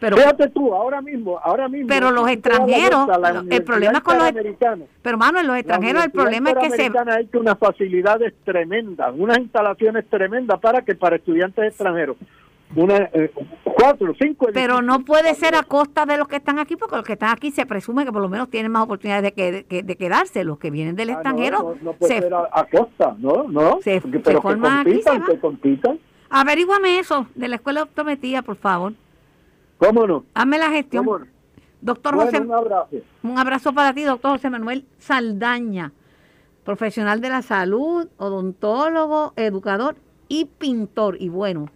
Pero, 0.00 0.16
Fíjate 0.16 0.48
tú, 0.48 0.74
ahora 0.74 1.02
mismo, 1.02 1.38
ahora 1.42 1.68
mismo. 1.68 1.86
Pero 1.88 2.10
los 2.10 2.26
extranjeros, 2.28 3.06
el 3.50 3.62
problema 3.62 3.98
es 3.98 4.00
con 4.04 4.16
los- 4.16 4.28
Interamericana, 4.28 4.84
pero 5.02 5.18
Manuel, 5.18 5.46
los 5.46 5.56
extranjeros, 5.58 6.04
el 6.04 6.10
problema 6.10 6.50
es 6.50 6.56
que 6.58 6.70
se... 6.70 6.90
Ha 6.98 7.20
hecho 7.20 7.38
unas 7.38 7.58
facilidades 7.58 8.32
tremendas, 8.44 9.12
unas 9.16 9.38
instalaciones 9.38 10.08
tremendas 10.08 10.58
para 10.58 10.82
que 10.82 10.94
para 10.94 11.16
estudiantes 11.16 11.64
extranjeros, 11.66 12.16
una, 12.74 12.96
eh, 13.12 13.30
cuatro, 13.64 14.14
cinco 14.18 14.46
Pero 14.54 14.80
no 14.80 15.00
puede 15.00 15.34
ser 15.34 15.54
a 15.54 15.64
costa 15.64 16.06
de 16.06 16.16
los 16.16 16.28
que 16.28 16.36
están 16.36 16.58
aquí, 16.58 16.76
porque 16.76 16.96
los 16.96 17.04
que 17.04 17.14
están 17.14 17.30
aquí 17.30 17.50
se 17.50 17.66
presume 17.66 18.04
que 18.06 18.12
por 18.12 18.22
lo 18.22 18.28
menos 18.28 18.48
tienen 18.48 18.70
más 18.72 18.84
oportunidades 18.84 19.24
de, 19.24 19.32
que, 19.32 19.52
de, 19.52 19.64
que- 19.64 19.82
de 19.82 19.96
quedarse. 19.96 20.44
Los 20.44 20.58
que 20.58 20.70
vienen 20.70 20.94
del 20.96 21.10
Ah, 21.10 21.12
extranjero 21.14 21.58
no, 21.58 21.74
no 21.82 21.92
puede 21.94 22.14
se... 22.14 22.20
ser 22.22 22.32
a, 22.32 22.48
a 22.52 22.64
costa, 22.64 23.16
no, 23.18 23.44
no. 23.48 23.80
se- 23.82 24.00
porque- 24.00 24.18
se 24.18 24.22
pero 24.24 24.40
que 24.40 24.48
aquí 24.48 24.56
se 24.56 24.62
compitan, 24.62 25.24
que 25.24 25.40
compitan. 25.40 25.98
Averíguame 26.30 27.00
eso 27.00 27.26
de 27.34 27.48
la 27.48 27.56
escuela 27.56 27.80
de 27.80 27.84
optometría, 27.84 28.42
por 28.42 28.56
favor. 28.56 28.92
¿Cómo 29.80 30.06
no? 30.06 30.24
Hazme 30.34 30.58
la 30.58 30.70
gestión. 30.70 31.04
¿Cómo 31.04 31.18
no? 31.20 31.26
Doctor 31.80 32.14
Bueno, 32.14 32.30
José, 32.30 32.42
un 32.42 32.52
abrazo. 32.52 32.88
un 33.22 33.38
abrazo 33.38 33.72
para 33.72 33.94
ti, 33.94 34.02
doctor 34.02 34.32
José 34.32 34.50
Manuel 34.50 34.84
Saldaña, 34.98 35.92
profesional 36.64 37.22
de 37.22 37.30
la 37.30 37.40
salud, 37.40 38.06
odontólogo, 38.18 39.32
educador 39.36 39.96
y 40.28 40.44
pintor. 40.44 41.16
Y 41.18 41.30
bueno, 41.30 41.70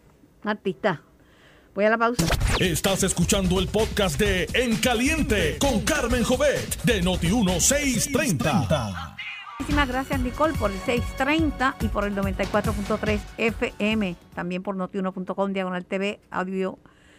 artista. 0.45 1.01
Voy 1.75 1.87
a 1.87 1.91
la 1.91 1.99
pausa. 1.99 2.25
Estás 2.61 3.03
escuchando 3.03 3.59
el 3.59 3.67
podcast 3.69 4.21
de 4.21 4.47
En 4.53 4.77
Caliente 4.77 5.57
con 5.59 5.81
Carmen 5.81 6.23
Jovet 6.23 6.83
de 6.85 7.03
Noti1630. 7.03 9.17
Muchísimas 9.59 9.89
gracias, 9.89 10.21
Nicole, 10.21 10.53
por 10.55 10.71
el 10.71 10.79
630 10.81 11.77
y 11.81 11.89
por 11.89 12.05
el 12.05 12.15
94.3 12.15 13.19
FM, 13.39 14.17
también 14.35 14.63
por 14.63 14.77
notiuno.com, 14.77 15.53
diagonal 15.53 15.85
TV, 15.87 16.21
audio 16.31 16.79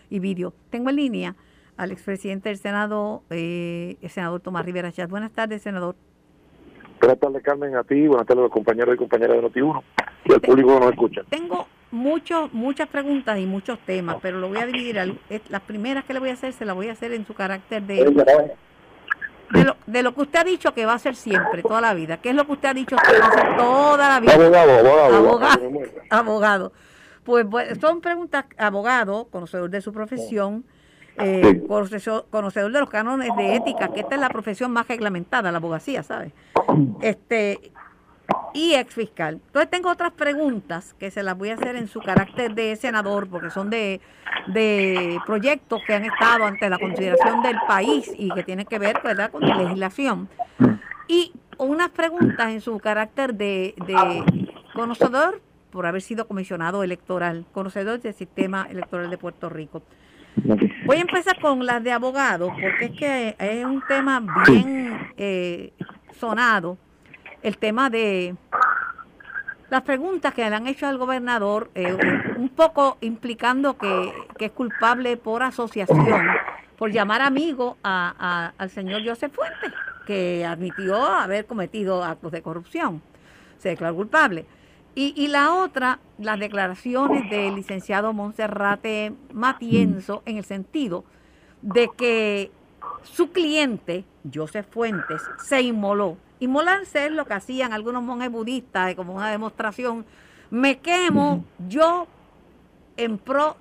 y 0.10 0.20
vídeo. 0.20 0.54
Tengo 0.70 0.90
en 0.90 0.98
línea 0.98 1.36
al 1.78 1.92
expresidente 1.92 2.50
del 2.50 2.58
Senado, 2.58 3.24
eh, 3.30 3.98
el 4.02 4.10
senador 4.10 4.40
Tomás 4.42 4.66
Rivera 4.66 4.92
Chat. 4.92 5.10
Buenas 5.10 5.32
tardes, 5.32 5.62
senador. 5.62 5.96
Buenas 7.00 7.20
tardes, 7.20 7.44
Carmen, 7.44 7.76
a 7.76 7.84
ti, 7.84 8.08
buenas 8.08 8.26
tardes 8.26 8.40
a 8.40 8.44
los 8.44 8.52
compañeros 8.52 8.96
y 8.96 8.98
compañeras 8.98 9.38
de 9.38 9.44
Noti1 9.44 9.84
y 10.26 10.34
al 10.34 10.42
público 10.42 10.74
que 10.74 10.80
nos 10.80 10.90
escucha. 10.92 11.22
Tengo 11.30 11.68
muchos, 11.92 12.54
muchas 12.54 12.88
preguntas 12.88 13.38
y 13.38 13.46
muchos 13.46 13.80
temas, 13.80 14.18
pero 14.22 14.40
lo 14.40 14.48
voy 14.48 14.58
a 14.58 14.66
dividir. 14.66 15.20
Las 15.50 15.62
primeras 15.62 16.06
que 16.06 16.14
le 16.14 16.20
voy 16.20 16.30
a 16.30 16.34
hacer, 16.34 16.54
se 16.54 16.66
las 16.66 16.76
voy 16.76 16.88
a 16.88 16.94
hacer 16.94 17.12
en 17.14 17.26
su 17.26 17.34
carácter 17.34 17.84
de, 17.84 18.06
de, 19.52 19.64
lo, 19.64 19.76
de 19.86 20.04
lo 20.04 20.16
que 20.16 20.22
usted 20.22 20.40
ha 20.40 20.44
dicho 20.44 20.74
que 20.74 20.86
va 20.86 20.94
a 20.94 21.00
ser 21.00 21.16
siempre, 21.16 21.62
toda 21.62 21.82
la 21.82 21.94
vida. 21.94 22.18
¿Qué 22.18 22.30
es 22.30 22.36
lo 22.36 22.46
que 22.46 22.54
usted 22.54 22.70
ha 22.70 22.74
dicho 22.74 22.96
que 22.96 23.20
va 23.20 23.28
a 23.28 23.32
ser 23.32 23.58
toda 23.58 24.10
la 24.10 24.20
vida? 24.20 24.34
Abogado, 24.34 24.80
abogado. 24.80 25.16
Abogado. 25.16 25.72
abogado. 26.10 26.72
Pues 27.26 27.48
son 27.82 28.02
preguntas, 28.02 28.46
abogado, 28.58 29.28
conocedor 29.30 29.70
de 29.70 29.82
su 29.82 29.92
profesión 29.92 30.64
eh, 31.18 31.64
conocedor, 31.68 32.72
de 32.72 32.80
los 32.80 32.90
cánones 32.90 33.36
de 33.36 33.56
ética, 33.56 33.90
que 33.90 34.02
esta 34.02 34.16
es 34.16 34.22
la 34.22 34.30
profesión 34.30 34.72
más 34.72 34.88
reglamentada, 34.88 35.52
la 35.52 35.58
abogacía, 35.58 36.04
¿sabes? 36.04 36.34
Este, 37.02 37.72
y 38.54 38.74
ex 38.74 38.94
fiscal. 38.94 39.40
Entonces 39.46 39.70
tengo 39.70 39.90
otras 39.90 40.12
preguntas 40.12 40.94
que 41.00 41.12
se 41.12 41.24
las 41.24 41.38
voy 41.38 41.50
a 41.50 41.56
hacer 41.56 41.76
en 41.76 41.88
su 41.88 42.02
carácter 42.02 42.54
de 42.54 42.76
senador, 42.76 43.30
porque 43.30 43.50
son 43.50 43.70
de, 43.70 44.02
de 44.48 45.20
proyectos 45.26 45.82
que 45.86 45.94
han 45.94 46.06
estado 46.06 46.46
ante 46.46 46.70
la 46.70 46.78
consideración 46.80 47.42
del 47.42 47.58
país 47.68 48.12
y 48.18 48.30
que 48.32 48.44
tienen 48.44 48.66
que 48.66 48.80
ver 48.80 49.00
¿verdad? 49.04 49.32
con 49.32 49.42
la 49.42 49.56
legislación. 49.56 50.30
Y 51.08 51.32
unas 51.58 51.90
preguntas 51.90 52.50
en 52.50 52.62
su 52.62 52.78
carácter 52.80 53.36
de, 53.36 53.76
de 53.88 54.24
conocedor, 54.74 55.42
por 55.76 55.86
haber 55.86 56.02
sido 56.02 56.26
comisionado 56.26 56.84
electoral, 56.84 57.46
conocedor 57.52 58.00
del 58.00 58.14
sistema 58.14 58.66
electoral 58.72 59.10
de 59.10 59.18
Puerto 59.18 59.50
Rico. 59.50 59.84
Voy 60.86 60.96
a 60.96 61.02
empezar 61.02 61.38
con 61.42 61.66
las 61.66 61.84
de 61.84 61.92
abogado, 61.92 62.48
porque 62.48 62.86
es 62.86 62.92
que 62.92 63.36
es 63.38 63.66
un 63.66 63.84
tema 63.86 64.24
bien 64.48 65.12
eh, 65.18 65.74
sonado, 66.18 66.78
el 67.44 67.58
tema 67.58 67.90
de 67.90 68.38
las 69.70 69.82
preguntas 69.82 70.34
que 70.34 70.50
le 70.50 70.56
han 70.56 70.66
hecho 70.66 70.88
al 70.88 70.98
gobernador, 70.98 71.70
eh, 71.76 71.98
un 72.38 72.48
poco 72.48 72.98
implicando 73.02 73.78
que, 73.78 74.14
es 74.40 74.52
culpable 74.52 75.18
por 75.18 75.44
asociación, 75.44 76.26
por 76.78 76.90
llamar 76.90 77.22
amigo 77.22 77.76
al 77.84 78.70
señor 78.70 79.06
Joseph 79.06 79.34
Fuentes, 79.34 79.74
que 80.08 80.46
admitió 80.46 81.06
haber 81.06 81.46
cometido 81.46 82.02
actos 82.02 82.32
de 82.32 82.42
corrupción. 82.42 83.02
Se 83.58 83.68
declaró 83.68 83.96
culpable. 83.96 84.46
Y, 84.96 85.14
y 85.16 85.28
la 85.28 85.54
otra, 85.54 86.00
las 86.18 86.40
declaraciones 86.40 87.30
del 87.30 87.56
licenciado 87.56 88.14
Monserrate 88.14 89.14
Matienzo 89.34 90.24
en 90.26 90.38
el 90.38 90.46
sentido 90.46 91.04
de 91.62 91.90
que 91.98 92.52
su 93.04 93.32
cliente, 93.32 94.06
Joseph 94.34 94.68
Fuentes, 94.70 95.22
se 95.44 95.62
inmoló. 95.62 96.18
Inmolarse 96.40 97.06
es 97.06 97.12
lo 97.12 97.26
que 97.26 97.34
hacían 97.34 97.74
algunos 97.74 98.04
monjes 98.04 98.32
budistas, 98.32 98.96
como 98.96 99.16
una 99.16 99.30
demostración. 99.30 100.06
Me 100.50 100.80
quemo 100.80 101.44
yo 101.68 102.08
en 102.98 103.18
pro 103.18 103.58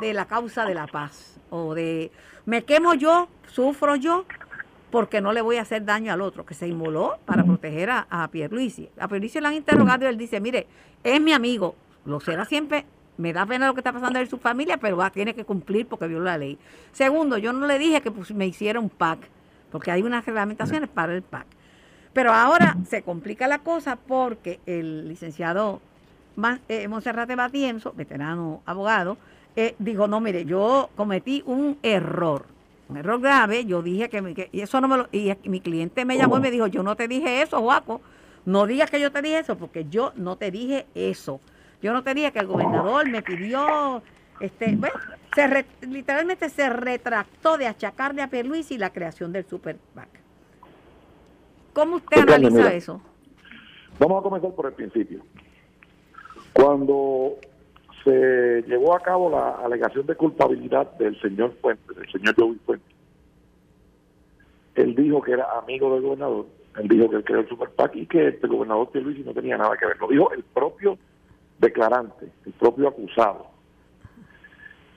de 0.00 0.12
la 0.14 0.26
causa 0.26 0.64
de 0.64 0.74
la 0.74 0.86
paz. 0.86 1.38
O 1.50 1.74
de, 1.74 2.10
me 2.46 2.64
quemo 2.64 2.94
yo, 2.94 3.28
sufro 3.46 3.96
yo, 3.96 4.24
porque 4.94 5.20
no 5.20 5.32
le 5.32 5.42
voy 5.42 5.56
a 5.56 5.62
hacer 5.62 5.84
daño 5.84 6.12
al 6.12 6.20
otro, 6.20 6.46
que 6.46 6.54
se 6.54 6.68
inmoló 6.68 7.18
para 7.24 7.42
proteger 7.42 7.90
a, 7.90 8.06
a 8.08 8.28
Pierluisi. 8.28 8.88
A 8.96 9.08
Pierluisi 9.08 9.40
le 9.40 9.48
han 9.48 9.54
interrogado 9.54 10.04
y 10.04 10.08
él 10.08 10.16
dice, 10.16 10.38
mire, 10.38 10.68
es 11.02 11.20
mi 11.20 11.32
amigo, 11.32 11.74
lo 12.04 12.20
será 12.20 12.44
siempre, 12.44 12.86
me 13.16 13.32
da 13.32 13.44
pena 13.44 13.66
lo 13.66 13.74
que 13.74 13.80
está 13.80 13.92
pasando 13.92 14.20
en 14.20 14.30
su 14.30 14.38
familia, 14.38 14.76
pero 14.76 14.96
va, 14.96 15.10
tiene 15.10 15.34
que 15.34 15.44
cumplir 15.44 15.88
porque 15.88 16.06
viola 16.06 16.30
la 16.30 16.38
ley. 16.38 16.58
Segundo, 16.92 17.38
yo 17.38 17.52
no 17.52 17.66
le 17.66 17.76
dije 17.76 18.02
que 18.02 18.12
pues, 18.12 18.30
me 18.30 18.46
hiciera 18.46 18.78
un 18.78 18.88
PAC, 18.88 19.18
porque 19.72 19.90
hay 19.90 20.04
unas 20.04 20.24
reglamentaciones 20.24 20.88
para 20.88 21.12
el 21.12 21.22
PAC. 21.22 21.46
Pero 22.12 22.32
ahora 22.32 22.76
se 22.88 23.02
complica 23.02 23.48
la 23.48 23.58
cosa 23.58 23.96
porque 23.96 24.60
el 24.64 25.08
licenciado 25.08 25.80
eh, 26.68 26.86
Monserrate 26.86 27.34
Batienzo, 27.34 27.94
veterano 27.96 28.62
abogado, 28.64 29.18
eh, 29.56 29.74
dijo, 29.80 30.06
no, 30.06 30.20
mire, 30.20 30.44
yo 30.44 30.88
cometí 30.94 31.42
un 31.46 31.78
error 31.82 32.53
un 32.88 32.96
error 32.96 33.20
grave, 33.20 33.64
yo 33.64 33.82
dije 33.82 34.08
que, 34.08 34.48
y 34.52 34.60
eso 34.60 34.80
no 34.80 34.88
me 34.88 34.96
lo, 34.98 35.08
y 35.10 35.34
mi 35.44 35.60
cliente 35.60 36.04
me 36.04 36.16
llamó 36.16 36.38
y 36.38 36.40
me 36.40 36.50
dijo, 36.50 36.66
yo 36.66 36.82
no 36.82 36.96
te 36.96 37.08
dije 37.08 37.42
eso, 37.42 37.60
Juaco, 37.60 38.00
no 38.44 38.66
digas 38.66 38.90
que 38.90 39.00
yo 39.00 39.10
te 39.10 39.22
dije 39.22 39.38
eso, 39.38 39.56
porque 39.56 39.86
yo 39.88 40.12
no 40.16 40.36
te 40.36 40.50
dije 40.50 40.86
eso. 40.94 41.40
Yo 41.82 41.92
no 41.92 42.02
te 42.02 42.14
dije 42.14 42.32
que 42.32 42.38
el 42.38 42.46
gobernador 42.46 43.08
me 43.08 43.22
pidió, 43.22 44.02
este, 44.40 44.74
bueno, 44.76 44.94
se 45.34 45.66
literalmente 45.86 46.48
se 46.48 46.70
retractó 46.70 47.58
de 47.58 47.66
achacarle 47.66 48.22
a 48.22 48.30
y 48.32 48.78
la 48.78 48.90
creación 48.90 49.32
del 49.32 49.44
Super 49.46 49.78
¿Cómo 51.72 51.96
usted 51.96 52.20
analiza 52.20 52.72
eso? 52.72 53.00
Vamos 53.98 54.20
a 54.20 54.22
comenzar 54.22 54.52
por 54.52 54.66
el 54.66 54.72
principio. 54.72 55.22
Cuando 56.52 57.36
se 58.04 58.62
llevó 58.66 58.94
a 58.94 59.00
cabo 59.00 59.30
la 59.30 59.56
alegación 59.64 60.06
de 60.06 60.14
culpabilidad 60.14 60.92
del 60.98 61.18
señor 61.20 61.54
Fuentes, 61.60 61.96
del 61.96 62.10
señor 62.10 62.34
Joey 62.36 62.60
Fuentes. 62.66 62.94
Él 64.74 64.94
dijo 64.94 65.22
que 65.22 65.32
era 65.32 65.46
amigo 65.58 65.94
del 65.94 66.02
gobernador, 66.02 66.46
él 66.76 66.88
dijo 66.88 67.08
que 67.08 67.16
él 67.16 67.24
creó 67.24 67.40
el 67.40 67.48
Super 67.48 67.70
PAC 67.70 67.96
y 67.96 68.06
que 68.06 68.26
el 68.26 68.48
gobernador 68.48 68.90
Luis 68.94 69.24
no 69.24 69.32
tenía 69.32 69.56
nada 69.56 69.76
que 69.76 69.86
ver. 69.86 69.98
Lo 69.98 70.08
dijo 70.08 70.32
el 70.32 70.42
propio 70.42 70.98
declarante, 71.58 72.26
el 72.44 72.52
propio 72.52 72.88
acusado. 72.88 73.46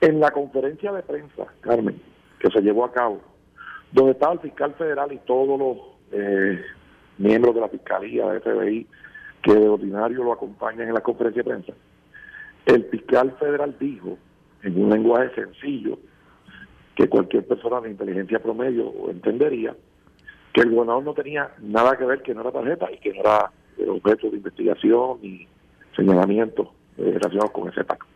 En 0.00 0.20
la 0.20 0.30
conferencia 0.30 0.92
de 0.92 1.02
prensa, 1.02 1.46
Carmen, 1.60 2.00
que 2.38 2.50
se 2.50 2.60
llevó 2.60 2.84
a 2.84 2.92
cabo, 2.92 3.20
donde 3.92 4.12
estaba 4.12 4.34
el 4.34 4.40
fiscal 4.40 4.74
federal 4.74 5.12
y 5.12 5.18
todos 5.18 5.58
los 5.58 5.78
eh, 6.12 6.60
miembros 7.18 7.54
de 7.54 7.60
la 7.60 7.68
fiscalía, 7.68 8.26
de 8.28 8.40
FBI, 8.40 8.86
que 9.42 9.54
de 9.54 9.68
ordinario 9.68 10.24
lo 10.24 10.32
acompañan 10.32 10.88
en 10.88 10.94
la 10.94 11.00
conferencia 11.00 11.42
de 11.42 11.48
prensa, 11.48 11.72
el 12.66 12.84
fiscal 12.84 13.34
federal 13.38 13.76
dijo, 13.78 14.18
en 14.62 14.82
un 14.82 14.90
lenguaje 14.90 15.34
sencillo, 15.34 15.98
que 16.94 17.08
cualquier 17.08 17.46
persona 17.46 17.80
de 17.80 17.90
inteligencia 17.90 18.40
promedio 18.40 18.92
entendería, 19.08 19.74
que 20.52 20.62
el 20.62 20.70
gobernador 20.70 21.04
no 21.04 21.14
tenía 21.14 21.50
nada 21.60 21.96
que 21.96 22.04
ver, 22.04 22.22
que 22.22 22.34
no 22.34 22.40
era 22.40 22.50
tarjeta 22.50 22.90
y 22.90 22.98
que 22.98 23.12
no 23.14 23.20
era 23.20 23.52
objeto 23.88 24.30
de 24.30 24.38
investigación 24.38 25.18
ni 25.22 25.46
señalamiento 25.94 26.72
eh, 26.96 27.12
relacionados 27.14 27.52
con 27.52 27.68
ese 27.68 27.84
pacto. 27.84 28.06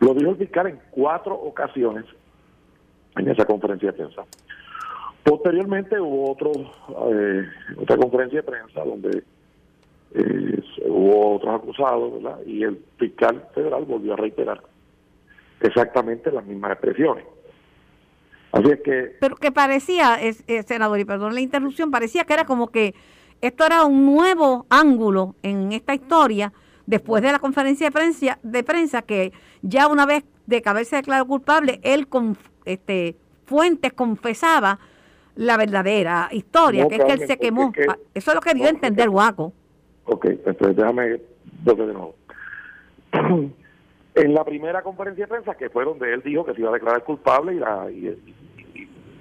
Lo 0.00 0.14
dijo 0.14 0.30
el 0.30 0.36
fiscal 0.36 0.66
en 0.68 0.80
cuatro 0.90 1.34
ocasiones 1.34 2.04
en 3.16 3.28
esa 3.28 3.44
conferencia 3.44 3.92
de 3.92 3.98
prensa. 3.98 4.22
Posteriormente 5.22 5.98
hubo 6.00 6.32
otro, 6.32 6.50
eh, 7.10 7.46
otra 7.76 7.96
conferencia 7.96 8.40
de 8.40 8.42
prensa 8.42 8.84
donde 8.84 9.22
eh, 10.14 10.62
hubo 10.86 11.36
otros 11.36 11.54
acusados, 11.54 12.14
¿verdad? 12.14 12.38
Y 12.46 12.62
el 12.62 12.82
fiscal 12.98 13.48
federal 13.54 13.84
volvió 13.84 14.14
a 14.14 14.16
reiterar 14.16 14.62
exactamente 15.60 16.30
las 16.30 16.44
mismas 16.46 16.72
expresiones. 16.72 17.24
Así 18.52 18.70
es 18.70 18.80
que... 18.82 19.16
Pero 19.20 19.34
que 19.36 19.50
parecía, 19.50 20.14
es, 20.20 20.44
senador, 20.66 21.00
y 21.00 21.04
perdón 21.04 21.34
la 21.34 21.40
interrupción, 21.40 21.90
parecía 21.90 22.24
que 22.24 22.34
era 22.34 22.44
como 22.44 22.68
que 22.68 22.94
esto 23.40 23.66
era 23.66 23.84
un 23.84 24.06
nuevo 24.06 24.66
ángulo 24.70 25.34
en 25.42 25.72
esta 25.72 25.94
historia 25.94 26.52
después 26.86 27.22
de 27.22 27.32
la 27.32 27.40
conferencia 27.40 27.88
de 27.88 27.92
prensa, 27.92 28.38
de 28.42 28.62
prensa 28.62 29.02
que 29.02 29.32
ya 29.62 29.88
una 29.88 30.06
vez 30.06 30.24
de 30.46 30.62
que 30.62 30.68
haberse 30.68 30.96
declarado 30.96 31.26
culpable, 31.26 31.80
él 31.82 32.06
con 32.06 32.36
este 32.64 33.16
Fuentes 33.46 33.92
confesaba 33.92 34.78
la 35.34 35.56
verdadera 35.56 36.28
historia, 36.30 36.86
que 36.88 36.96
es 36.96 37.04
que 37.04 37.12
él 37.12 37.26
se 37.26 37.38
quemó. 37.38 37.72
Eso 38.14 38.30
es 38.30 38.34
lo 38.34 38.40
que 38.40 38.54
dio 38.54 38.66
a 38.66 38.70
entender 38.70 39.10
Guaco. 39.10 39.52
Ok, 40.06 40.26
entonces 40.26 40.76
déjame 40.76 41.02
de 41.08 41.74
nuevo. 41.74 42.14
en 44.14 44.34
la 44.34 44.44
primera 44.44 44.82
conferencia 44.82 45.24
de 45.24 45.28
prensa, 45.28 45.54
que 45.54 45.70
fue 45.70 45.84
donde 45.84 46.12
él 46.12 46.22
dijo 46.22 46.44
que 46.44 46.54
se 46.54 46.60
iba 46.60 46.70
a 46.70 46.74
declarar 46.74 47.04
culpable, 47.04 47.54
y, 47.54 47.58
la, 47.58 47.90
y, 47.90 48.18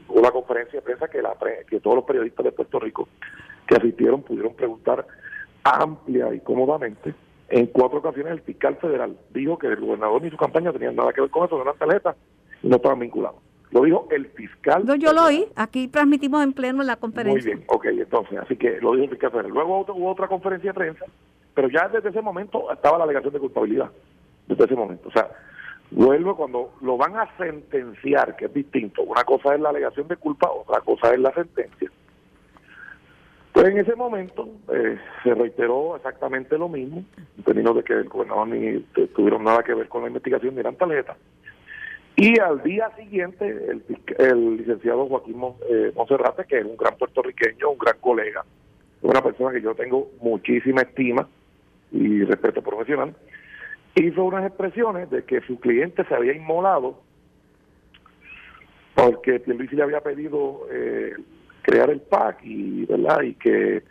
hubo 0.07 0.21
la 0.21 0.31
conferencia 0.31 0.79
de 0.79 0.85
prensa 0.85 1.07
que, 1.07 1.21
la, 1.21 1.35
que 1.67 1.79
todos 1.79 1.95
los 1.97 2.05
periodistas 2.05 2.45
de 2.45 2.51
Puerto 2.51 2.79
Rico 2.79 3.07
que 3.67 3.75
asistieron 3.75 4.21
pudieron 4.21 4.53
preguntar 4.55 5.05
amplia 5.63 6.33
y 6.33 6.39
cómodamente. 6.41 7.13
En 7.49 7.67
cuatro 7.67 7.99
ocasiones 7.99 8.33
el 8.33 8.41
fiscal 8.41 8.75
federal 8.77 9.17
dijo 9.29 9.57
que 9.57 9.67
el 9.67 9.79
gobernador 9.79 10.21
ni 10.21 10.29
su 10.29 10.37
campaña 10.37 10.73
tenían 10.73 10.95
nada 10.95 11.13
que 11.13 11.21
ver 11.21 11.29
con 11.29 11.45
eso, 11.45 11.55
no 11.55 11.63
eran 11.63 11.77
tarjetas 11.77 12.15
y 12.61 12.67
no 12.67 12.75
estaban 12.75 12.99
vinculados. 12.99 13.41
Lo 13.73 13.81
dijo 13.81 14.07
el 14.11 14.27
fiscal. 14.27 14.85
No, 14.85 14.93
yo 14.93 15.13
lo 15.13 15.25
oí. 15.25 15.47
Aquí 15.55 15.87
transmitimos 15.87 16.43
en 16.43 16.53
pleno 16.53 16.83
la 16.83 16.95
conferencia. 16.97 17.55
Muy 17.55 17.55
bien, 17.55 17.65
ok, 17.67 17.85
entonces, 17.85 18.37
así 18.37 18.55
que 18.55 18.79
lo 18.79 18.91
dijo 18.91 19.05
el 19.05 19.09
fiscal 19.09 19.31
federal. 19.31 19.51
Luego 19.51 19.79
hubo 19.79 20.11
otra 20.11 20.27
conferencia 20.27 20.69
de 20.69 20.75
prensa, 20.75 21.05
pero 21.55 21.69
ya 21.69 21.87
desde 21.87 22.09
ese 22.09 22.21
momento 22.21 22.71
estaba 22.71 22.99
la 22.99 23.05
alegación 23.05 23.33
de 23.33 23.39
culpabilidad. 23.39 23.89
Desde 24.47 24.65
ese 24.65 24.75
momento. 24.75 25.09
O 25.09 25.11
sea, 25.11 25.27
vuelvo 25.89 26.37
cuando 26.37 26.73
lo 26.81 26.97
van 26.97 27.17
a 27.17 27.35
sentenciar, 27.35 28.35
que 28.35 28.45
es 28.45 28.53
distinto. 28.53 29.01
Una 29.01 29.23
cosa 29.23 29.55
es 29.55 29.59
la 29.59 29.69
alegación 29.69 30.07
de 30.07 30.17
culpa, 30.17 30.51
otra 30.51 30.81
cosa 30.81 31.11
es 31.11 31.19
la 31.19 31.33
sentencia. 31.33 31.89
Pues 33.53 33.67
en 33.67 33.79
ese 33.79 33.95
momento 33.95 34.49
eh, 34.71 34.99
se 35.23 35.33
reiteró 35.33 35.95
exactamente 35.95 36.59
lo 36.59 36.69
mismo, 36.69 37.03
en 37.37 37.43
términos 37.43 37.75
de 37.75 37.83
que 37.83 37.93
el 37.93 38.09
gobernador 38.09 38.47
ni 38.49 38.79
tuvieron 39.15 39.43
nada 39.43 39.63
que 39.63 39.73
ver 39.73 39.87
con 39.87 40.03
la 40.03 40.09
investigación 40.09 40.53
ni 40.53 40.59
eran 40.59 40.75
tarjetas 40.75 41.17
Y 42.15 42.39
al 42.39 42.61
día 42.61 42.91
siguiente, 42.95 43.47
el, 44.19 44.57
licenciado 44.57 45.07
Joaquín 45.07 45.41
eh, 45.69 45.91
Monserrate, 45.95 46.45
que 46.45 46.59
es 46.59 46.65
un 46.65 46.77
gran 46.77 46.95
puertorriqueño, 46.95 47.71
un 47.71 47.77
gran 47.77 47.97
colega, 47.99 48.45
una 49.01 49.21
persona 49.21 49.51
que 49.51 49.61
yo 49.61 49.73
tengo 49.73 50.11
muchísima 50.21 50.81
estima 50.81 51.27
y 51.91 52.23
respeto 52.23 52.61
profesional, 52.61 53.15
hizo 53.95 54.23
unas 54.23 54.45
expresiones 54.45 55.09
de 55.09 55.23
que 55.23 55.41
su 55.41 55.59
cliente 55.59 56.03
se 56.05 56.15
había 56.15 56.33
inmolado 56.33 57.01
porque 58.95 59.39
Pierluisi 59.39 59.75
le 59.75 59.83
había 59.83 60.01
pedido 60.01 60.67
eh, 60.71 61.13
crear 61.63 61.89
el 61.89 62.01
PAC 62.01 62.43
y 62.43 62.85
verdad 62.85 63.21
y 63.21 63.33
que 63.35 63.83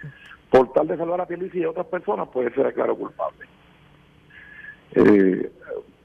por 0.50 0.72
tal 0.72 0.86
de 0.86 0.96
salvar 0.96 1.20
a 1.20 1.26
Pierluisi 1.26 1.58
y 1.58 1.64
a 1.64 1.70
otras 1.70 1.86
personas 1.86 2.28
pues 2.32 2.52
se 2.54 2.62
declaró 2.62 2.96
culpable. 2.96 3.46
Eh, 4.94 5.50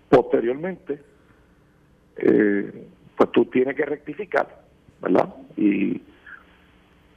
posteriormente, 0.10 1.00
eh, 2.18 2.88
pues 3.16 3.32
tú 3.32 3.46
tienes 3.46 3.76
que 3.76 3.86
rectificar, 3.86 4.48
¿verdad? 5.02 5.34
Y 5.56 6.02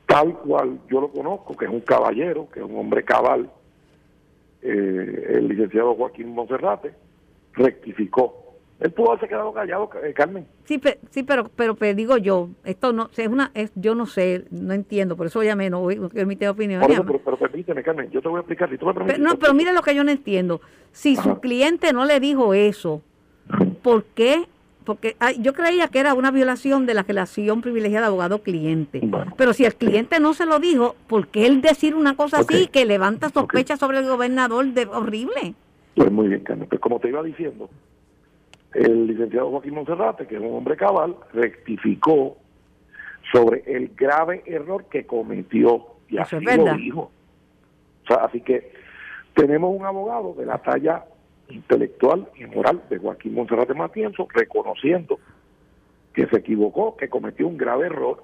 tal 0.07 0.35
cual 0.39 0.81
yo 0.91 1.01
lo 1.01 1.09
conozco, 1.09 1.57
que 1.57 1.67
es 1.67 1.71
un 1.71 1.81
caballero, 1.81 2.49
que 2.51 2.61
es 2.61 2.67
un 2.67 2.77
hombre 2.77 3.05
cabal, 3.05 3.51
eh, 4.63 5.27
el 5.37 5.49
licenciado 5.49 5.95
Joaquín 5.95 6.35
Monserrate, 6.35 6.93
rectificó. 7.53 8.37
Él 8.81 8.93
pudo 8.93 9.11
haberse 9.11 9.29
quedado 9.29 9.53
callado, 9.53 9.91
eh, 10.03 10.15
Carmen. 10.15 10.47
Sí, 10.65 10.81
sí, 11.11 11.23
pero, 11.23 11.51
pero, 11.55 11.77
digo 11.95 12.17
yo, 12.17 12.49
esto 12.65 12.95
no, 12.95 13.11
es 13.15 13.29
una, 13.29 13.51
es, 13.53 13.73
yo 13.75 13.95
no 13.95 14.07
sé, 14.07 14.47
no 14.51 14.73
entiendo, 14.73 15.17
por 15.17 15.27
eso 15.27 15.43
llamé, 15.43 15.69
no 15.69 15.81
voy 15.81 16.01
a 16.17 16.21
emitir 16.21 16.49
opinión. 16.49 16.83
pero, 16.87 17.39
permíteme, 17.39 17.83
Carmen, 17.83 18.11
yo 18.11 18.23
te 18.23 18.29
voy 18.29 18.39
a 18.39 18.41
explicar. 18.41 18.71
Si 18.71 18.79
tú 18.79 18.87
me 18.87 18.95
pero, 18.95 19.19
no, 19.19 19.39
pero 19.39 19.53
mira 19.53 19.73
lo 19.73 19.83
que 19.83 19.95
yo 19.95 20.03
no 20.03 20.11
entiendo. 20.11 20.63
Si 20.93 21.15
su 21.17 21.41
cliente 21.41 21.93
no 21.93 22.07
le 22.07 22.21
dijo 22.21 22.55
eso, 22.55 23.03
¿por 23.83 24.05
qué 24.05 24.47
porque 24.85 25.17
yo 25.39 25.53
creía 25.53 25.89
que 25.89 25.99
era 25.99 26.15
una 26.15 26.31
violación 26.31 26.87
de 26.87 26.95
la 26.95 27.03
relación 27.03 27.61
privilegiada 27.61 28.07
abogado-cliente. 28.09 29.03
Pero 29.37 29.53
si 29.53 29.65
el 29.65 29.75
cliente 29.75 30.21
no 30.21 30.35
se 30.35 30.47
lo 30.47 30.59
dijo, 30.59 30.97
¿por 31.07 31.29
qué 31.29 31.47
él 31.47 31.61
decir 31.61 31.95
una 31.95 32.17
cosa 32.17 32.41
así 32.41 32.67
que 32.67 32.85
levanta 32.85 33.29
sospechas 33.29 33.79
sobre 33.79 33.99
el 33.99 34.09
gobernador 34.09 34.67
de 34.67 34.87
horrible? 34.87 35.55
Pues 35.95 36.11
muy 36.11 36.29
bien, 36.29 36.41
Carmen. 36.41 36.69
Pues 36.69 36.81
como 36.81 36.99
te 36.99 37.09
iba 37.09 37.23
diciendo, 37.23 37.69
el 38.75 39.07
licenciado 39.07 39.51
Joaquín 39.51 39.75
Monserrate, 39.75 40.27
que 40.27 40.37
es 40.37 40.41
un 40.41 40.55
hombre 40.57 40.77
cabal, 40.77 41.17
rectificó 41.33 42.37
sobre 43.33 43.63
el 43.67 43.93
grave 43.95 44.43
error 44.47 44.87
que 44.87 45.07
cometió 45.07 45.87
y 46.09 46.19
así 46.19 46.37
lo 46.41 46.75
dijo. 46.75 47.11
O 48.05 48.07
sea, 48.07 48.25
así 48.25 48.41
que 48.41 48.73
tenemos 49.35 49.75
un 49.79 49.85
abogado 49.85 50.35
de 50.35 50.47
la 50.47 50.59
talla 50.59 51.05
intelectual 51.51 52.29
y 52.37 52.45
moral 52.47 52.83
de 52.89 52.99
Joaquín 52.99 53.35
Monserrate 53.35 53.75
Matienzo, 53.75 54.29
reconociendo 54.33 55.19
que 56.13 56.27
se 56.27 56.39
equivocó, 56.39 56.97
que 56.97 57.09
cometió 57.09 57.47
un 57.47 57.57
grave 57.57 57.87
error 57.87 58.23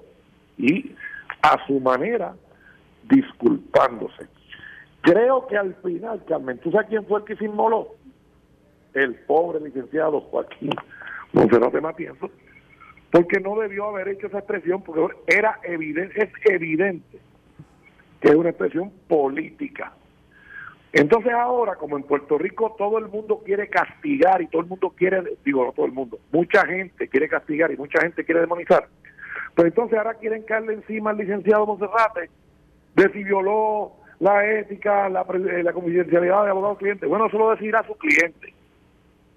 y 0.57 0.95
a 1.41 1.65
su 1.67 1.79
manera 1.79 2.35
disculpándose. 3.03 4.27
Creo 5.01 5.47
que 5.47 5.57
al 5.57 5.75
final, 5.75 6.23
Carmen, 6.27 6.57
¿tú 6.59 6.71
sabes 6.71 6.87
quién 6.89 7.05
fue 7.05 7.19
el 7.19 7.25
que 7.25 7.35
se 7.35 7.45
inmoló? 7.45 7.95
El 8.93 9.15
pobre 9.15 9.59
licenciado 9.61 10.21
Joaquín 10.21 10.71
Monserrate 11.33 11.81
Matienzo, 11.81 12.29
porque 13.11 13.39
no 13.39 13.59
debió 13.59 13.85
haber 13.85 14.09
hecho 14.09 14.27
esa 14.27 14.39
expresión, 14.39 14.81
porque 14.81 15.15
era 15.27 15.59
evidente, 15.63 16.23
es 16.23 16.29
evidente 16.51 17.19
que 18.19 18.29
es 18.29 18.35
una 18.35 18.49
expresión 18.49 18.91
política 19.07 19.93
entonces 20.93 21.33
ahora, 21.33 21.75
como 21.75 21.97
en 21.97 22.03
Puerto 22.03 22.37
Rico 22.37 22.75
todo 22.77 22.97
el 22.97 23.07
mundo 23.07 23.41
quiere 23.43 23.67
castigar 23.67 24.41
y 24.41 24.47
todo 24.47 24.61
el 24.61 24.67
mundo 24.67 24.93
quiere, 24.95 25.21
digo 25.43 25.65
no 25.65 25.71
todo 25.73 25.85
el 25.85 25.91
mundo, 25.91 26.19
mucha 26.31 26.65
gente 26.65 27.07
quiere 27.07 27.27
castigar 27.27 27.71
y 27.71 27.77
mucha 27.77 27.99
gente 28.01 28.23
quiere 28.23 28.41
demonizar, 28.41 28.87
pues 29.55 29.67
entonces 29.67 29.97
ahora 29.97 30.13
quieren 30.15 30.43
caerle 30.43 30.73
encima 30.73 31.11
al 31.11 31.17
licenciado 31.17 31.65
Monserrate 31.65 32.29
de 32.95 33.11
si 33.11 33.23
violó 33.23 33.93
la 34.19 34.45
ética, 34.59 35.09
la, 35.09 35.21
eh, 35.21 35.63
la 35.63 35.73
confidencialidad 35.73 36.43
de 36.45 36.49
abogado 36.49 36.77
cliente. 36.77 37.05
Bueno, 37.05 37.27
eso 37.27 37.37
lo 37.37 37.51
decidirá 37.51 37.85
su 37.85 37.95
cliente. 37.95 38.53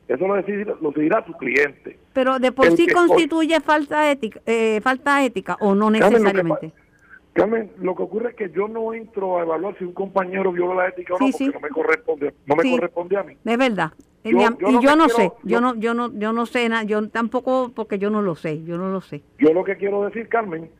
Eso 0.08 0.26
lo 0.26 0.34
decidirá, 0.34 0.74
lo 0.80 0.90
decidirá 0.90 1.24
su 1.26 1.32
cliente. 1.34 1.98
Pero 2.12 2.38
de 2.38 2.50
por 2.52 2.74
sí 2.76 2.88
constituye 2.88 3.60
falta 3.60 4.10
ética, 4.10 4.40
eh, 4.46 4.80
falta 4.82 5.24
ética 5.24 5.56
o 5.60 5.74
no 5.74 5.90
necesariamente. 5.90 6.72
Carmen, 7.32 7.70
lo 7.78 7.94
que 7.94 8.02
ocurre 8.02 8.30
es 8.30 8.34
que 8.34 8.50
yo 8.50 8.66
no 8.66 8.92
entro 8.92 9.38
a 9.38 9.42
evaluar 9.42 9.76
si 9.78 9.84
un 9.84 9.92
compañero 9.92 10.52
viola 10.52 10.74
la 10.74 10.88
ética 10.88 11.14
o 11.14 11.18
no, 11.18 11.26
porque 11.30 11.50
no 11.52 11.60
me 11.60 11.68
corresponde, 11.68 12.34
no 12.46 12.56
me 12.56 12.70
corresponde 12.70 13.16
a 13.16 13.22
mí. 13.22 13.36
Es 13.44 13.58
verdad. 13.58 13.92
y 14.24 14.32
yo 14.32 14.96
no 14.96 15.08
sé, 15.08 15.32
yo 15.44 15.60
no, 15.60 15.74
yo 15.76 15.94
no, 15.94 16.12
yo 16.12 16.32
no 16.32 16.46
sé 16.46 16.68
nada, 16.68 16.82
yo 16.82 17.08
tampoco 17.08 17.70
porque 17.74 17.98
yo 17.98 18.10
no 18.10 18.20
lo 18.20 18.34
sé, 18.34 18.64
yo 18.64 18.78
no 18.78 18.90
lo 18.90 19.00
sé. 19.00 19.22
Yo 19.38 19.52
lo 19.52 19.62
que 19.62 19.76
quiero 19.76 20.04
decir, 20.04 20.28
Carmen, 20.28 20.70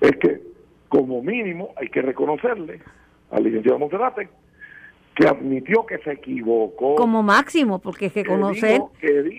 es 0.00 0.16
que 0.16 0.40
como 0.88 1.22
mínimo 1.22 1.70
hay 1.76 1.88
que 1.88 2.02
reconocerle 2.02 2.80
al 3.30 3.44
licenciado 3.44 3.78
Monserrate 3.78 4.28
que 5.14 5.28
admitió 5.28 5.84
que 5.84 5.98
se 5.98 6.12
equivocó. 6.12 6.94
Como 6.94 7.22
máximo, 7.22 7.80
porque 7.80 8.06
es 8.06 8.12
que, 8.12 8.24
conocer, 8.24 8.80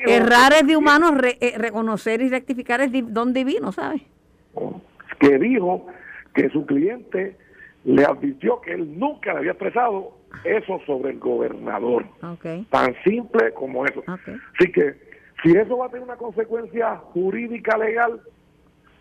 errar 0.06 0.54
es 0.54 0.68
de 0.68 0.78
humanos, 0.78 1.14
eh, 1.40 1.56
reconocer 1.58 2.22
y 2.22 2.30
rectificar 2.30 2.82
es 2.82 2.92
de 2.92 3.02
don 3.02 3.34
divino, 3.34 3.72
¿sabes? 3.72 4.04
Que 5.20 5.40
dijo 5.40 5.88
que 6.34 6.50
su 6.50 6.66
cliente 6.66 7.38
le 7.86 8.06
advirtió 8.06 8.62
que 8.62 8.74
él 8.74 8.98
nunca 8.98 9.34
le 9.34 9.40
había 9.40 9.52
expresado 9.52 10.18
eso 10.44 10.80
sobre 10.86 11.12
el 11.12 11.20
gobernador. 11.20 12.06
Tan 12.70 12.96
simple 13.04 13.54
como 13.54 13.86
eso. 13.86 14.04
Así 14.08 14.72
que 14.72 14.96
si 15.44 15.52
eso 15.52 15.78
va 15.78 15.88
a 15.88 15.90
tener 15.90 16.04
una 16.04 16.16
consecuencia 16.16 16.96
jurídica 16.98 17.78
legal, 17.78 18.22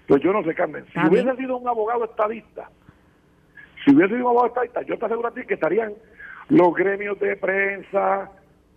pues 0.06 0.22
yo 0.22 0.32
no 0.32 0.42
sé, 0.42 0.54
Carmen. 0.54 0.84
Si 0.92 0.98
hubiese 0.98 1.36
sido 1.36 1.56
un 1.56 1.68
abogado 1.68 2.04
estadista, 2.04 2.68
si 3.84 3.94
hubiese 3.94 4.14
sido 4.14 4.26
un 4.26 4.36
abogado 4.36 4.48
estadista, 4.48 4.82
yo 4.82 4.98
te 4.98 5.06
aseguro 5.06 5.28
a 5.28 5.34
ti 5.34 5.42
que 5.46 5.54
estarían 5.54 5.92
los 6.48 6.74
gremios 6.74 7.18
de 7.20 7.36
prensa, 7.36 8.30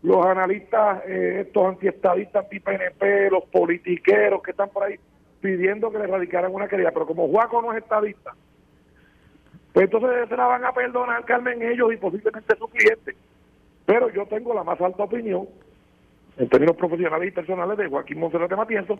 los 0.03 0.25
analistas, 0.25 1.01
eh, 1.07 1.43
estos 1.47 1.67
antiestadistas, 1.67 2.43
anti-PNP, 2.43 3.31
los 3.31 3.43
politiqueros 3.45 4.41
que 4.43 4.51
están 4.51 4.69
por 4.69 4.83
ahí 4.83 4.99
pidiendo 5.41 5.91
que 5.91 5.99
le 5.99 6.07
radicaran 6.07 6.53
una 6.53 6.67
querella. 6.67 6.91
Pero 6.91 7.07
como 7.07 7.27
Juaco 7.27 7.61
no 7.61 7.73
es 7.73 7.83
estadista, 7.83 8.33
pues 9.73 9.85
entonces 9.85 10.29
se 10.29 10.37
la 10.37 10.47
van 10.47 10.65
a 10.65 10.71
perdonar, 10.73 11.25
Carmen, 11.25 11.61
ellos 11.61 11.93
y 11.93 11.97
posiblemente 11.97 12.55
su 12.57 12.67
cliente. 12.67 13.15
Pero 13.85 14.09
yo 14.09 14.25
tengo 14.25 14.53
la 14.53 14.63
más 14.63 14.79
alta 14.81 15.03
opinión, 15.03 15.47
en 16.37 16.49
términos 16.49 16.75
profesionales 16.75 17.27
y 17.27 17.31
personales, 17.31 17.77
de 17.77 17.87
Joaquín 17.87 18.19
Monserrate 18.19 18.55
Matienzo. 18.55 18.99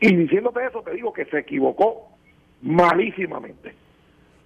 Y 0.00 0.14
diciéndote 0.14 0.64
eso, 0.66 0.82
te 0.82 0.92
digo 0.92 1.12
que 1.12 1.24
se 1.26 1.38
equivocó 1.38 2.08
malísimamente. 2.62 3.74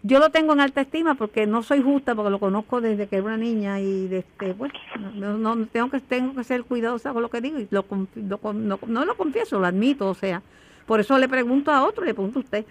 Yo 0.03 0.21
lo 0.21 0.31
tengo 0.31 0.53
en 0.53 0.61
alta 0.61 0.83
estima 0.83 1.17
porque 1.17 1.49
no 1.49 1.65
soy 1.65 1.83
justa, 1.83 2.15
porque 2.15 2.31
lo 2.31 2.39
conozco 2.39 2.81
desde 2.81 3.09
que 3.09 3.17
era 3.17 3.25
una 3.25 3.37
niña 3.37 3.81
y 3.81 4.07
desde, 4.07 4.55
pues, 4.55 4.71
no, 5.17 5.67
tengo 5.67 5.91
que 5.91 5.99
tengo 5.99 6.35
que 6.37 6.45
ser 6.45 6.63
cuidadosa 6.63 7.13
con 7.13 7.23
lo 7.23 7.31
que 7.31 7.41
digo 7.41 7.59
y 7.59 7.67
lo, 7.73 7.85
no, 8.15 8.79
no, 8.87 9.05
lo 9.05 9.17
confieso, 9.17 9.59
lo 9.59 9.67
admito, 9.67 10.09
o 10.09 10.15
sea, 10.15 10.43
por 10.87 11.01
eso 11.01 11.19
le 11.19 11.29
pregunto 11.29 11.71
a 11.71 11.85
otro, 11.85 12.05
le 12.05 12.15
pregunto 12.15 12.39
a 12.39 12.43
usted. 12.43 12.65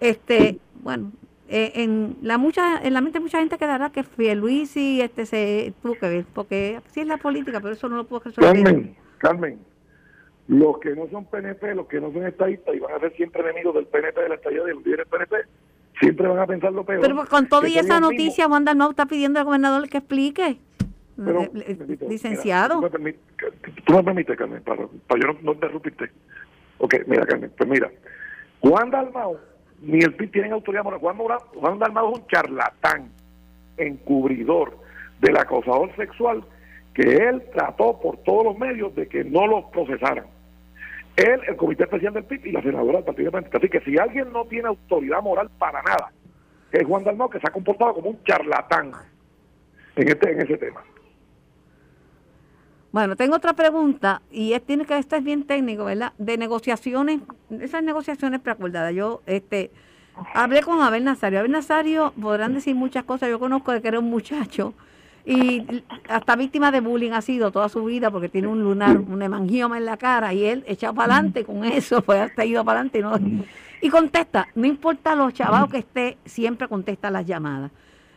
Este, 0.00 0.58
bueno, 0.82 1.12
eh, 1.48 1.72
en 1.76 2.16
la 2.22 2.38
mucha 2.38 2.78
en 2.82 2.92
la 2.92 3.00
mente 3.00 3.18
de 3.18 3.22
mucha 3.22 3.38
gente 3.38 3.56
quedará 3.56 3.90
que 3.90 4.04
Luis 4.34 4.76
y 4.76 5.00
este 5.00 5.26
se 5.26 5.72
tuvo 5.82 5.94
que 5.94 6.08
ver, 6.08 6.24
porque 6.34 6.80
así 6.86 7.00
es 7.00 7.06
la 7.06 7.16
política, 7.16 7.60
pero 7.60 7.72
eso 7.72 7.88
no 7.88 7.96
lo 7.96 8.04
puedo 8.04 8.24
resolver. 8.24 8.52
Carmen, 8.52 8.96
Carmen, 9.18 9.58
los 10.48 10.78
que 10.78 10.94
no 10.94 11.08
son 11.10 11.24
PNP, 11.26 11.74
los 11.74 11.86
que 11.86 12.00
no 12.00 12.12
son 12.12 12.26
estadistas 12.26 12.74
y 12.74 12.78
van 12.78 12.94
a 12.94 13.00
ser 13.00 13.14
siempre 13.16 13.42
enemigos 13.42 13.74
del 13.74 13.86
PNP, 13.86 14.20
de 14.20 14.28
la 14.28 14.34
estadía 14.34 14.64
del 14.64 14.82
líder 14.82 15.06
PNP, 15.06 15.36
siempre 16.00 16.28
van 16.28 16.38
a 16.38 16.46
pensar 16.46 16.72
lo 16.72 16.84
peor. 16.84 17.00
Pero 17.00 17.26
con 17.26 17.48
todo 17.48 17.66
y 17.66 17.78
esa 17.78 18.00
noticia, 18.00 18.46
Juan 18.46 18.64
Dalmau 18.64 18.90
está 18.90 19.06
pidiendo 19.06 19.38
al 19.38 19.44
gobernador 19.44 19.88
que 19.88 19.98
explique. 19.98 20.58
Pero, 21.16 21.50
licenciado. 22.08 22.76
tú, 22.76 23.92
me 23.92 24.02
permites, 24.04 24.36
Carmen, 24.36 24.62
para, 24.62 24.86
para 25.06 25.20
yo 25.20 25.32
no, 25.32 25.38
no 25.42 25.52
interrumpirte. 25.54 26.12
Ok, 26.78 26.94
mira, 27.06 27.26
Carmen, 27.26 27.52
pues 27.56 27.68
mira, 27.68 27.90
Juan 28.60 28.90
Dalmau 28.90 29.38
ni 29.80 29.98
el 29.98 30.14
PIB 30.14 30.32
tienen 30.32 30.52
autoridad 30.52 30.84
moral. 30.84 31.00
Juan, 31.00 31.16
Juan 31.54 31.78
Dalmado 31.78 32.12
es 32.12 32.18
un 32.18 32.26
charlatán, 32.26 33.10
encubridor 33.76 34.76
del 35.20 35.36
acosador 35.36 35.94
sexual 35.96 36.44
que 36.94 37.02
él 37.02 37.42
trató 37.52 37.98
por 38.00 38.16
todos 38.18 38.44
los 38.44 38.58
medios 38.58 38.94
de 38.94 39.08
que 39.08 39.22
no 39.22 39.46
los 39.46 39.64
procesaran. 39.66 40.26
Él, 41.16 41.40
el 41.46 41.56
Comité 41.56 41.84
Especial 41.84 42.14
del 42.14 42.24
PIB 42.24 42.46
y 42.46 42.52
la 42.52 42.62
senadora 42.62 42.98
del 42.98 43.04
Partido. 43.04 43.30
Así 43.34 43.68
que 43.68 43.80
si 43.80 43.98
alguien 43.98 44.32
no 44.32 44.44
tiene 44.46 44.68
autoridad 44.68 45.22
moral 45.22 45.50
para 45.58 45.82
nada, 45.82 46.12
es 46.72 46.84
Juan 46.84 47.04
Dalmado 47.04 47.30
que 47.30 47.40
se 47.40 47.46
ha 47.46 47.52
comportado 47.52 47.94
como 47.94 48.10
un 48.10 48.22
charlatán 48.24 48.92
en, 49.96 50.08
este, 50.08 50.32
en 50.32 50.40
ese 50.42 50.56
tema. 50.58 50.82
Bueno, 52.90 53.16
tengo 53.16 53.36
otra 53.36 53.52
pregunta 53.52 54.22
y 54.30 54.54
es, 54.54 54.64
tiene 54.64 54.86
que 54.86 54.96
esto 54.96 55.16
es 55.16 55.22
bien 55.22 55.44
técnico, 55.44 55.84
¿verdad? 55.84 56.14
De 56.16 56.38
negociaciones, 56.38 57.20
esas 57.60 57.82
negociaciones 57.82 58.40
preacordadas. 58.40 58.94
Yo 58.94 59.20
este 59.26 59.70
hablé 60.34 60.62
con 60.62 60.80
Abel 60.80 61.04
Nazario. 61.04 61.40
Abel 61.40 61.52
Nazario 61.52 62.14
podrán 62.20 62.54
decir 62.54 62.74
muchas 62.74 63.04
cosas. 63.04 63.28
Yo 63.28 63.38
conozco 63.38 63.72
de 63.72 63.82
que 63.82 63.88
era 63.88 63.98
un 63.98 64.08
muchacho 64.08 64.72
Y 65.26 65.84
hasta 66.08 66.34
víctima 66.36 66.70
de 66.70 66.80
bullying 66.80 67.10
ha 67.12 67.20
sido 67.20 67.52
toda 67.52 67.68
su 67.68 67.84
vida 67.84 68.10
porque 68.10 68.30
tiene 68.30 68.48
un 68.48 68.62
lunar, 68.64 68.96
un 68.96 69.20
hemangioma 69.20 69.76
en 69.76 69.84
la 69.84 69.98
cara 69.98 70.32
y 70.32 70.44
él 70.46 70.64
echado 70.66 70.94
para 70.94 71.12
adelante 71.12 71.44
con 71.44 71.64
eso, 71.66 72.00
pues 72.06 72.20
hasta 72.20 72.46
ido 72.46 72.64
para 72.64 72.80
adelante 72.80 73.00
y 73.00 73.02
no. 73.02 73.44
Y 73.82 73.90
contesta, 73.90 74.48
no 74.54 74.66
importa 74.66 75.14
los 75.14 75.34
chavados 75.34 75.70
que 75.70 75.78
esté, 75.78 76.16
siempre 76.24 76.66
contesta 76.66 77.10
las 77.10 77.26
llamadas. 77.26 77.70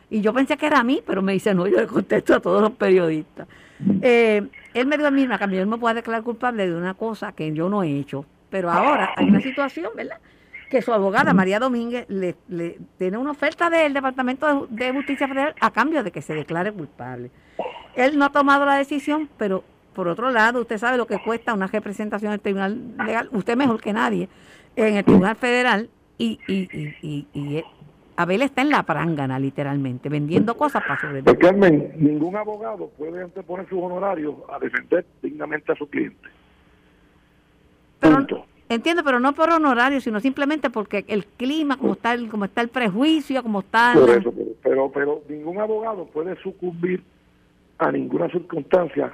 Y 0.08 0.22
yo 0.22 0.32
pensé 0.32 0.56
que 0.56 0.66
era 0.66 0.80
a 0.80 0.84
mí, 0.84 1.02
pero 1.06 1.22
me 1.22 1.32
dice, 1.34 1.54
no, 1.54 1.66
yo 1.66 1.78
le 1.78 1.86
contesto 1.86 2.34
a 2.34 2.40
todos 2.40 2.62
los 2.62 2.72
periodistas. 2.72 3.46
Eh, 4.00 4.46
él 4.74 4.86
me 4.86 4.96
dijo 4.96 5.08
a 5.08 5.10
mí, 5.10 5.26
que 5.26 5.58
él 5.58 5.66
me 5.66 5.78
puede 5.78 5.96
declarar 5.96 6.22
culpable 6.22 6.68
de 6.68 6.74
una 6.74 6.94
cosa 6.94 7.32
que 7.32 7.52
yo 7.52 7.68
no 7.68 7.82
he 7.82 7.98
hecho. 7.98 8.24
Pero 8.50 8.70
ahora 8.70 9.12
hay 9.16 9.28
una 9.28 9.40
situación, 9.40 9.90
¿verdad? 9.96 10.18
que 10.72 10.80
su 10.80 10.90
abogada 10.90 11.34
María 11.34 11.58
Domínguez 11.58 12.06
le, 12.08 12.34
tiene 12.96 13.18
una 13.18 13.32
oferta 13.32 13.68
del 13.68 13.92
Departamento 13.92 14.66
de, 14.70 14.90
Justicia 14.90 15.28
Federal 15.28 15.54
a 15.60 15.70
cambio 15.70 16.02
de 16.02 16.10
que 16.10 16.22
se 16.22 16.32
declare 16.32 16.72
culpable. 16.72 17.30
Él 17.94 18.18
no 18.18 18.24
ha 18.24 18.30
tomado 18.30 18.64
la 18.64 18.76
decisión, 18.76 19.28
pero 19.36 19.64
por 19.92 20.08
otro 20.08 20.30
lado, 20.30 20.62
usted 20.62 20.78
sabe 20.78 20.96
lo 20.96 21.06
que 21.06 21.18
cuesta 21.18 21.52
una 21.52 21.66
representación 21.66 22.30
del 22.30 22.40
Tribunal 22.40 22.96
Legal, 23.04 23.28
usted 23.32 23.54
mejor 23.54 23.82
que 23.82 23.92
nadie, 23.92 24.30
en 24.74 24.96
el 24.96 25.04
Tribunal 25.04 25.36
Federal 25.36 25.90
y, 26.16 26.38
y, 26.48 26.66
y, 27.02 27.26
y, 27.34 27.64
Abel 28.16 28.42
está 28.42 28.62
en 28.62 28.70
la 28.70 28.82
prangana, 28.82 29.38
literalmente, 29.38 30.08
vendiendo 30.08 30.56
cosas 30.56 30.82
para 30.82 31.00
sobrevivir. 31.00 31.24
Pues, 31.24 31.38
Carmen, 31.38 31.92
ningún 31.96 32.36
abogado 32.36 32.90
puede 32.98 33.22
anteponer 33.22 33.68
sus 33.68 33.82
honorarios 33.82 34.34
a 34.52 34.58
defender 34.58 35.04
dignamente 35.22 35.72
a 35.72 35.76
su 35.76 35.88
cliente. 35.88 36.28
Punto. 38.00 38.46
Entiendo, 38.68 39.02
pero 39.04 39.20
no 39.20 39.34
por 39.34 39.50
honorario, 39.50 40.00
sino 40.00 40.20
simplemente 40.20 40.70
porque 40.70 41.04
el 41.08 41.26
clima, 41.26 41.76
como 41.76 41.92
está 41.92 42.14
el, 42.14 42.28
como 42.28 42.46
está 42.46 42.62
el 42.62 42.68
prejuicio, 42.68 43.42
como 43.42 43.60
está... 43.60 43.92
Por 43.94 44.10
eso, 44.10 44.32
pero, 44.62 44.90
pero, 44.90 45.22
ningún 45.28 45.60
abogado 45.60 46.06
puede 46.06 46.36
sucumbir 46.36 47.02
a 47.78 47.92
ninguna 47.92 48.28
circunstancia 48.30 49.12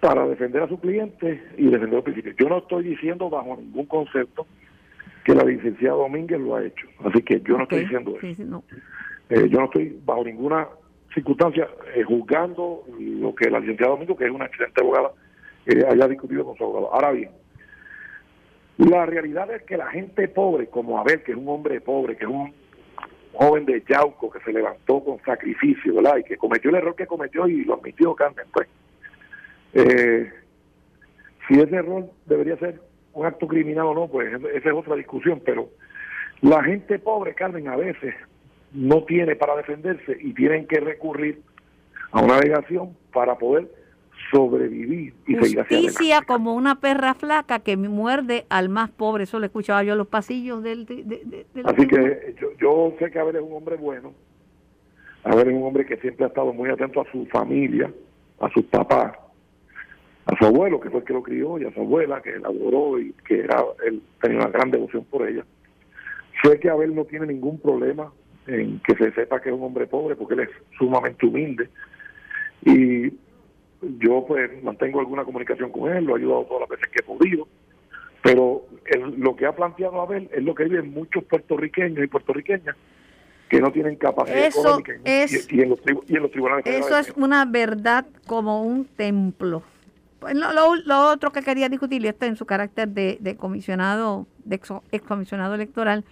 para 0.00 0.26
defender 0.26 0.62
a 0.62 0.68
su 0.68 0.78
cliente 0.78 1.42
y 1.56 1.64
defender 1.64 1.94
los 1.94 2.04
principios. 2.04 2.36
Yo 2.38 2.48
no 2.48 2.58
estoy 2.58 2.84
diciendo 2.84 3.30
bajo 3.30 3.56
ningún 3.56 3.86
concepto 3.86 4.46
que 5.24 5.34
la 5.34 5.44
licenciada 5.44 5.96
Domínguez 5.96 6.38
lo 6.40 6.56
ha 6.56 6.64
hecho. 6.64 6.86
Así 7.04 7.22
que 7.22 7.40
yo 7.40 7.56
no 7.56 7.64
estoy 7.64 7.80
diciendo 7.80 8.16
eso. 8.20 8.62
Eh, 9.30 9.48
yo 9.48 9.58
no 9.58 9.64
estoy 9.64 9.98
bajo 10.04 10.24
ninguna 10.24 10.68
circunstancia 11.14 11.68
eh, 11.94 12.02
juzgando 12.02 12.82
lo 12.98 13.34
que 13.34 13.50
la 13.50 13.60
licenciada 13.60 13.92
Domínguez, 13.92 14.18
que 14.18 14.26
es 14.26 14.30
una 14.30 14.46
excelente 14.46 14.80
abogada, 14.80 15.12
eh, 15.66 15.82
haya 15.90 16.08
discutido 16.08 16.44
con 16.44 16.56
su 16.56 16.64
abogado. 16.64 16.92
Ahora 16.92 17.12
bien, 17.12 17.30
la 18.76 19.06
realidad 19.06 19.50
es 19.52 19.62
que 19.62 19.76
la 19.76 19.86
gente 19.86 20.28
pobre, 20.28 20.66
como 20.66 20.98
Abel, 20.98 21.22
que 21.22 21.32
es 21.32 21.38
un 21.38 21.48
hombre 21.48 21.80
pobre, 21.80 22.16
que 22.16 22.24
es 22.24 22.30
un 22.30 22.52
joven 23.32 23.64
de 23.64 23.82
Yauco 23.88 24.30
que 24.30 24.40
se 24.40 24.52
levantó 24.52 25.02
con 25.02 25.20
sacrificio, 25.24 25.94
¿verdad? 25.94 26.18
Y 26.18 26.24
que 26.24 26.36
cometió 26.36 26.70
el 26.70 26.76
error 26.76 26.94
que 26.94 27.06
cometió 27.06 27.46
y 27.48 27.64
lo 27.64 27.74
admitió 27.74 28.14
Carmen, 28.14 28.46
pues. 28.52 28.68
Eh, 29.74 30.30
si 31.46 31.54
ese 31.54 31.76
error 31.76 32.06
debería 32.26 32.56
ser 32.58 32.80
un 33.14 33.26
acto 33.26 33.46
criminal 33.46 33.86
o 33.86 33.94
no, 33.94 34.08
pues 34.08 34.32
esa 34.32 34.68
es 34.68 34.74
otra 34.74 34.96
discusión, 34.96 35.40
pero 35.44 35.70
la 36.40 36.62
gente 36.62 36.98
pobre, 36.98 37.34
Carmen, 37.34 37.68
a 37.68 37.76
veces 37.76 38.14
no 38.72 39.04
tiene 39.04 39.36
para 39.36 39.56
defenderse 39.56 40.16
y 40.20 40.34
tienen 40.34 40.66
que 40.66 40.80
recurrir 40.80 41.40
a 42.10 42.20
una 42.20 42.36
delegación 42.36 42.96
para 43.12 43.38
poder 43.38 43.68
sobrevivir 44.30 45.14
y 45.26 45.36
Justicia 45.36 46.22
como 46.26 46.54
una 46.54 46.80
perra 46.80 47.14
flaca 47.14 47.60
que 47.60 47.76
muerde 47.76 48.46
al 48.48 48.68
más 48.68 48.90
pobre. 48.90 49.24
Eso 49.24 49.38
lo 49.38 49.46
escuchaba 49.46 49.82
yo 49.82 49.92
en 49.92 49.98
los 49.98 50.08
pasillos 50.08 50.62
del... 50.62 50.86
Así 51.64 51.86
que 51.86 52.34
yo, 52.60 52.94
sé 52.98 53.10
que 53.10 53.18
Abel 53.18 53.36
es 53.36 53.42
un 53.42 53.52
hombre 53.52 53.76
bueno. 53.76 54.12
Abel 55.24 55.48
es 55.48 55.54
un 55.54 55.62
hombre 55.62 55.86
que 55.86 55.96
siempre 55.98 56.24
ha 56.24 56.28
estado 56.28 56.52
muy 56.52 56.68
atento 56.70 57.00
a 57.00 57.10
su 57.10 57.26
familia, 57.26 57.92
a 58.40 58.50
sus 58.50 58.64
papás, 58.64 59.12
a 60.26 60.36
su 60.38 60.44
abuelo, 60.46 60.80
que 60.80 60.90
fue 60.90 61.00
el 61.00 61.06
que 61.06 61.12
lo 61.12 61.22
crió, 61.22 61.58
y 61.58 61.64
a 61.64 61.72
su 61.72 61.80
abuela, 61.80 62.22
que 62.22 62.38
la 62.38 62.48
adoró 62.48 62.98
y 62.98 63.12
que 63.26 63.40
era, 63.40 63.62
él 63.86 64.02
tenía 64.20 64.38
una 64.38 64.48
gran 64.48 64.70
devoción 64.70 65.04
por 65.04 65.28
ella. 65.28 65.44
Sé 66.42 66.58
que 66.58 66.70
Abel 66.70 66.94
no 66.94 67.04
tiene 67.04 67.26
ningún 67.26 67.58
problema 67.58 68.12
en 68.46 68.80
que 68.80 68.94
se 68.96 69.12
sepa 69.12 69.40
que 69.40 69.50
es 69.50 69.54
un 69.54 69.62
hombre 69.62 69.86
pobre, 69.86 70.16
porque 70.16 70.34
él 70.34 70.40
es 70.40 70.50
sumamente 70.78 71.26
humilde. 71.26 71.68
Y 72.64 73.12
yo 73.98 74.24
pues 74.26 74.50
mantengo 74.62 75.00
alguna 75.00 75.24
comunicación 75.24 75.70
con 75.70 75.94
él, 75.94 76.04
lo 76.04 76.16
he 76.16 76.20
ayudado 76.20 76.44
todas 76.44 76.60
las 76.62 76.68
veces 76.70 76.88
que 76.88 77.00
he 77.00 77.02
podido, 77.02 77.46
pero 78.22 78.62
lo 79.18 79.36
que 79.36 79.46
ha 79.46 79.54
planteado 79.54 80.00
Abel 80.00 80.30
es 80.32 80.42
lo 80.42 80.54
que 80.54 80.64
viven 80.64 80.92
muchos 80.92 81.24
puertorriqueños 81.24 82.02
y 82.02 82.06
puertorriqueñas 82.06 82.76
que 83.50 83.60
no 83.60 83.70
tienen 83.70 83.96
capacidad 83.96 84.46
económica 84.46 84.94
y, 85.04 85.60
en 85.60 85.68
los, 85.68 85.80
tribunales. 85.82 86.64
Eso 86.66 86.98
es 86.98 87.12
una 87.16 87.44
verdad 87.44 88.06
como 88.26 88.62
un 88.62 88.86
templo. 88.86 89.62
Pues, 90.24 90.36
lo, 90.36 90.74
lo, 90.74 91.10
otro 91.10 91.32
que 91.32 91.42
quería 91.42 91.68
discutir, 91.68 92.02
y 92.02 92.08
esto 92.08 92.24
en 92.24 92.34
su 92.34 92.46
carácter 92.46 92.88
de, 92.88 93.18
de 93.20 93.36
comisionado, 93.36 94.26
de 94.46 94.56
ex, 94.56 95.02
comisionado 95.06 95.54
electoral, 95.54 96.02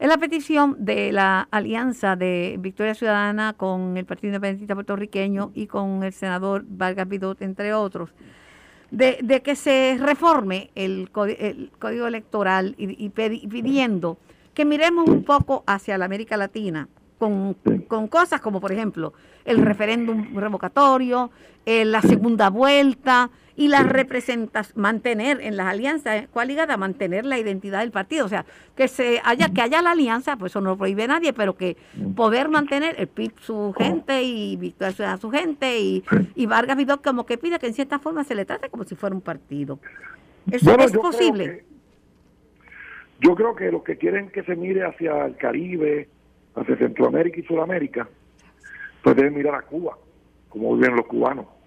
es 0.00 0.08
la 0.08 0.18
petición 0.18 0.74
de 0.80 1.12
la 1.12 1.46
alianza 1.52 2.16
de 2.16 2.56
Victoria 2.58 2.96
Ciudadana 2.96 3.52
con 3.52 3.96
el 3.96 4.04
Partido 4.06 4.30
Independentista 4.30 4.74
Puertorriqueño 4.74 5.52
y 5.54 5.68
con 5.68 6.02
el 6.02 6.12
senador 6.12 6.64
Vargas 6.66 7.08
Vidot, 7.08 7.40
entre 7.42 7.72
otros, 7.72 8.10
de, 8.90 9.40
que 9.44 9.54
se 9.54 9.96
reforme 10.00 10.72
el, 10.74 11.08
código 11.12 12.08
electoral 12.08 12.74
y, 12.76 13.08
pidiendo 13.10 14.18
que 14.52 14.64
miremos 14.64 15.08
un 15.08 15.22
poco 15.22 15.62
hacia 15.68 15.96
la 15.96 16.06
América 16.06 16.36
Latina 16.36 16.88
con, 17.20 17.54
con 17.86 18.08
cosas 18.08 18.40
como, 18.40 18.60
por 18.60 18.72
ejemplo, 18.72 19.12
el 19.44 19.58
referéndum 19.58 20.34
revocatorio, 20.34 21.30
eh, 21.66 21.84
la 21.84 22.02
segunda 22.02 22.50
vuelta, 22.50 23.30
y 23.56 23.68
la 23.68 23.82
representación, 23.82 24.80
mantener 24.80 25.40
en 25.40 25.56
las 25.56 25.66
alianzas 25.66 26.28
coaligadas, 26.28 26.78
mantener 26.78 27.24
la 27.24 27.38
identidad 27.38 27.80
del 27.80 27.90
partido. 27.90 28.26
O 28.26 28.28
sea, 28.28 28.44
que 28.76 28.88
se 28.88 29.20
haya, 29.24 29.48
que 29.48 29.60
haya 29.60 29.82
la 29.82 29.92
alianza, 29.92 30.36
pues 30.36 30.52
eso 30.52 30.60
no 30.60 30.70
lo 30.70 30.76
prohíbe 30.76 31.06
nadie, 31.06 31.32
pero 31.32 31.56
que 31.56 31.76
poder 32.16 32.48
mantener 32.48 32.94
el 32.98 33.08
PIB 33.08 33.32
su 33.40 33.74
gente 33.76 34.22
y 34.22 34.56
Victoria 34.56 35.12
a 35.12 35.16
su 35.16 35.30
gente 35.30 35.78
y, 35.78 36.04
y 36.34 36.46
Vargas 36.46 36.76
Vidal 36.76 37.00
como 37.00 37.26
que 37.26 37.38
pide 37.38 37.58
que 37.58 37.66
en 37.66 37.74
cierta 37.74 37.98
forma 37.98 38.24
se 38.24 38.34
le 38.34 38.44
trate 38.44 38.68
como 38.70 38.84
si 38.84 38.94
fuera 38.94 39.14
un 39.14 39.22
partido. 39.22 39.78
¿Eso 40.50 40.76
es 40.78 40.92
posible? 40.92 41.64
yo 43.22 43.34
creo 43.34 43.54
que 43.54 43.70
los 43.70 43.82
que 43.82 43.96
quieren 43.96 44.30
que 44.30 44.42
se 44.44 44.56
mire 44.56 44.82
hacia 44.82 45.26
el 45.26 45.36
Caribe, 45.36 46.08
hacia 46.54 46.76
Centroamérica 46.78 47.38
y 47.38 47.42
Sudamérica, 47.42 48.08
pues 49.02 49.14
deben 49.14 49.34
mirar 49.34 49.56
a 49.56 49.62
Cuba, 49.62 49.98
como 50.48 50.74
viven 50.74 50.96
los 50.96 51.06
cubanos 51.06 51.59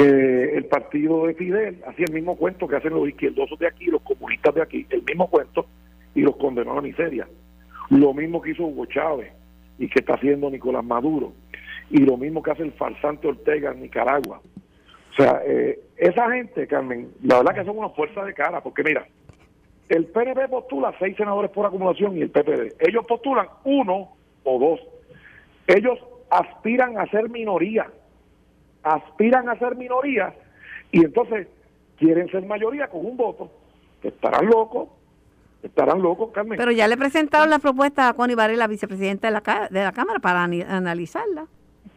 que 0.00 0.56
el 0.56 0.64
partido 0.64 1.26
de 1.26 1.34
Fidel 1.34 1.82
hacía 1.86 2.06
el 2.08 2.14
mismo 2.14 2.36
cuento 2.36 2.66
que 2.66 2.76
hacen 2.76 2.94
los 2.94 3.06
izquierdosos 3.06 3.58
de 3.58 3.66
aquí, 3.66 3.86
los 3.86 4.00
comunistas 4.02 4.54
de 4.54 4.62
aquí, 4.62 4.86
el 4.88 5.02
mismo 5.02 5.28
cuento, 5.28 5.66
y 6.14 6.22
los 6.22 6.36
condenó 6.36 6.72
a 6.72 6.76
la 6.76 6.80
miseria. 6.80 7.28
Lo 7.90 8.14
mismo 8.14 8.40
que 8.40 8.52
hizo 8.52 8.64
Hugo 8.64 8.86
Chávez 8.86 9.30
y 9.78 9.88
que 9.88 10.00
está 10.00 10.14
haciendo 10.14 10.50
Nicolás 10.50 10.84
Maduro, 10.84 11.32
y 11.90 11.98
lo 11.98 12.16
mismo 12.16 12.42
que 12.42 12.50
hace 12.50 12.62
el 12.62 12.72
farsante 12.72 13.28
Ortega 13.28 13.72
en 13.72 13.82
Nicaragua. 13.82 14.40
O 15.10 15.14
sea, 15.14 15.42
eh, 15.44 15.78
esa 15.96 16.30
gente, 16.30 16.66
Carmen, 16.66 17.10
la 17.22 17.38
verdad 17.38 17.56
que 17.56 17.64
son 17.64 17.76
una 17.76 17.90
fuerza 17.90 18.24
de 18.24 18.32
cara, 18.32 18.62
porque 18.62 18.82
mira, 18.82 19.06
el 19.88 20.06
PNP 20.06 20.48
postula 20.48 20.94
seis 20.98 21.16
senadores 21.16 21.50
por 21.50 21.66
acumulación 21.66 22.16
y 22.16 22.22
el 22.22 22.30
PPD. 22.30 22.74
Ellos 22.78 23.04
postulan 23.06 23.48
uno 23.64 24.12
o 24.44 24.58
dos. 24.58 24.80
Ellos 25.66 25.98
aspiran 26.30 26.96
a 26.98 27.06
ser 27.06 27.28
minoría 27.28 27.90
aspiran 28.82 29.48
a 29.48 29.58
ser 29.58 29.76
minoría 29.76 30.34
y 30.92 31.04
entonces 31.04 31.48
quieren 31.98 32.28
ser 32.30 32.44
mayoría 32.46 32.88
con 32.88 33.04
un 33.04 33.16
voto. 33.16 33.50
Estarán 34.02 34.46
locos, 34.46 34.88
estarán 35.62 36.00
locos, 36.00 36.30
Carmen. 36.32 36.56
Pero 36.58 36.72
ya 36.72 36.88
le 36.88 36.96
presentaron 36.96 37.50
la 37.50 37.58
propuesta 37.58 38.08
a 38.08 38.14
Connie 38.14 38.34
Varela, 38.34 38.66
vicepresidenta 38.66 39.28
de 39.28 39.32
la, 39.32 39.68
de 39.70 39.84
la 39.84 39.92
Cámara, 39.92 40.18
para 40.18 40.44
analizarla. 40.44 41.46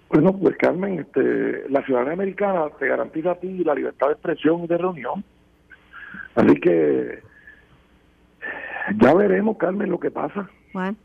Bueno, 0.10 0.38
pues 0.38 0.56
Carmen, 0.58 1.00
este, 1.00 1.68
la 1.70 1.84
ciudadanía 1.86 2.14
americana 2.14 2.70
te 2.78 2.88
garantiza 2.88 3.32
a 3.32 3.36
ti 3.36 3.64
la 3.64 3.74
libertad 3.74 4.08
de 4.08 4.14
expresión 4.14 4.64
y 4.64 4.68
de 4.68 4.78
reunión. 4.78 5.24
Así 6.36 6.56
que 6.60 7.24
ya 9.00 9.14
veremos, 9.14 9.58
Carmen, 9.58 9.90
lo 9.90 10.00
que 10.00 10.12
pasa. 10.12 10.50
Bueno. 10.74 10.98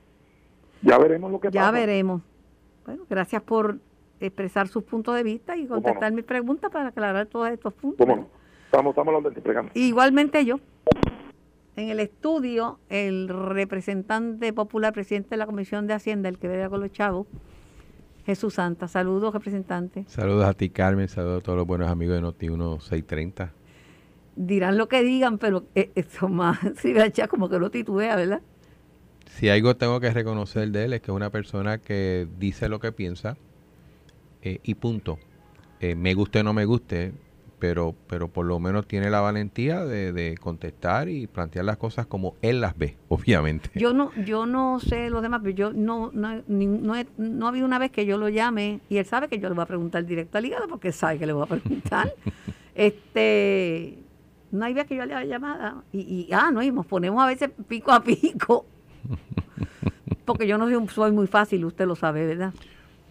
Ya 0.82 0.98
veremos 0.98 1.30
lo 1.32 1.40
que 1.40 1.48
pasa. 1.48 1.58
Ya 1.58 1.70
veremos. 1.70 2.22
Bueno, 2.84 3.04
gracias 3.08 3.42
por 3.42 3.78
expresar 4.20 4.68
sus 4.68 4.84
puntos 4.84 5.14
de 5.16 5.22
vista 5.22 5.56
y 5.56 5.66
contestar 5.66 6.12
mis 6.12 6.24
preguntas 6.24 6.70
para 6.70 6.88
aclarar 6.88 7.26
todos 7.26 7.48
estos 7.50 7.72
puntos. 7.74 8.06
Estamos, 8.06 8.90
estamos 8.90 8.98
hablando 8.98 9.30
del 9.30 9.70
Igualmente 9.74 10.44
yo. 10.44 10.60
En 11.76 11.90
el 11.90 12.00
estudio, 12.00 12.80
el 12.88 13.28
representante 13.28 14.52
popular, 14.52 14.92
presidente 14.92 15.30
de 15.30 15.36
la 15.36 15.46
Comisión 15.46 15.86
de 15.86 15.94
Hacienda, 15.94 16.28
el 16.28 16.38
que 16.38 16.48
vea 16.48 16.68
con 16.68 16.80
los 16.80 16.90
chavos, 16.90 17.28
Jesús 18.26 18.54
Santa. 18.54 18.88
Saludos, 18.88 19.32
representante. 19.32 20.04
Saludos 20.08 20.44
a 20.44 20.54
ti, 20.54 20.70
Carmen. 20.70 21.08
Saludos 21.08 21.40
a 21.40 21.44
todos 21.44 21.56
los 21.56 21.66
buenos 21.66 21.88
amigos 21.88 22.16
de 22.16 22.20
Noti 22.20 22.48
1630. 22.48 23.52
Dirán 24.34 24.76
lo 24.76 24.88
que 24.88 25.02
digan, 25.02 25.38
pero 25.38 25.64
eh, 25.74 25.90
eso 25.94 26.28
más, 26.28 26.58
si 26.76 26.94
ya 27.12 27.28
como 27.28 27.48
que 27.48 27.58
lo 27.58 27.70
titubea, 27.70 28.16
¿verdad? 28.16 28.42
Si 29.26 29.48
algo 29.48 29.76
tengo 29.76 30.00
que 30.00 30.10
reconocer 30.10 30.68
de 30.70 30.84
él 30.84 30.92
es 30.94 31.00
que 31.00 31.10
es 31.10 31.16
una 31.16 31.30
persona 31.30 31.78
que 31.78 32.26
dice 32.38 32.68
lo 32.68 32.80
que 32.80 32.92
piensa, 32.92 33.36
eh, 34.48 34.60
y 34.62 34.74
punto. 34.74 35.18
Eh, 35.80 35.94
me 35.94 36.14
guste 36.14 36.40
o 36.40 36.42
no 36.42 36.54
me 36.54 36.64
guste, 36.64 37.12
pero, 37.58 37.94
pero 38.06 38.28
por 38.28 38.46
lo 38.46 38.58
menos 38.58 38.86
tiene 38.86 39.10
la 39.10 39.20
valentía 39.20 39.84
de, 39.84 40.12
de, 40.12 40.38
contestar 40.38 41.08
y 41.08 41.26
plantear 41.26 41.66
las 41.66 41.76
cosas 41.76 42.06
como 42.06 42.34
él 42.40 42.60
las 42.60 42.76
ve, 42.76 42.96
obviamente. 43.08 43.70
Yo 43.74 43.92
no, 43.92 44.10
yo 44.24 44.46
no 44.46 44.80
sé 44.80 45.10
los 45.10 45.22
demás, 45.22 45.40
pero 45.42 45.54
yo 45.54 45.72
no, 45.72 46.10
no, 46.12 46.42
no, 46.46 46.94
no 47.18 47.46
ha 47.46 47.48
habido 47.48 47.66
una 47.66 47.78
vez 47.78 47.90
que 47.90 48.06
yo 48.06 48.16
lo 48.16 48.28
llame 48.28 48.80
y 48.88 48.96
él 48.96 49.04
sabe 49.04 49.28
que 49.28 49.38
yo 49.38 49.48
le 49.48 49.54
voy 49.54 49.64
a 49.64 49.66
preguntar 49.66 50.04
directo 50.06 50.38
al 50.38 50.46
hígado 50.46 50.66
porque 50.66 50.92
sabe 50.92 51.18
que 51.18 51.26
le 51.26 51.34
voy 51.34 51.44
a 51.44 51.46
preguntar. 51.46 52.12
este, 52.74 53.98
no 54.50 54.64
hay 54.64 54.72
vez 54.72 54.86
que 54.86 54.96
yo 54.96 55.04
le 55.04 55.14
haga 55.14 55.26
llamada 55.26 55.82
y, 55.92 56.00
y, 56.00 56.32
ah, 56.32 56.50
no, 56.50 56.62
y 56.62 56.72
nos 56.72 56.86
ponemos 56.86 57.22
a 57.22 57.26
veces 57.26 57.50
pico 57.68 57.92
a 57.92 58.02
pico. 58.02 58.64
Porque 60.24 60.46
yo 60.46 60.58
no 60.58 60.68
soy, 60.68 60.88
soy 60.88 61.12
muy 61.12 61.26
fácil, 61.26 61.64
usted 61.64 61.86
lo 61.86 61.96
sabe, 61.96 62.26
¿verdad? 62.26 62.52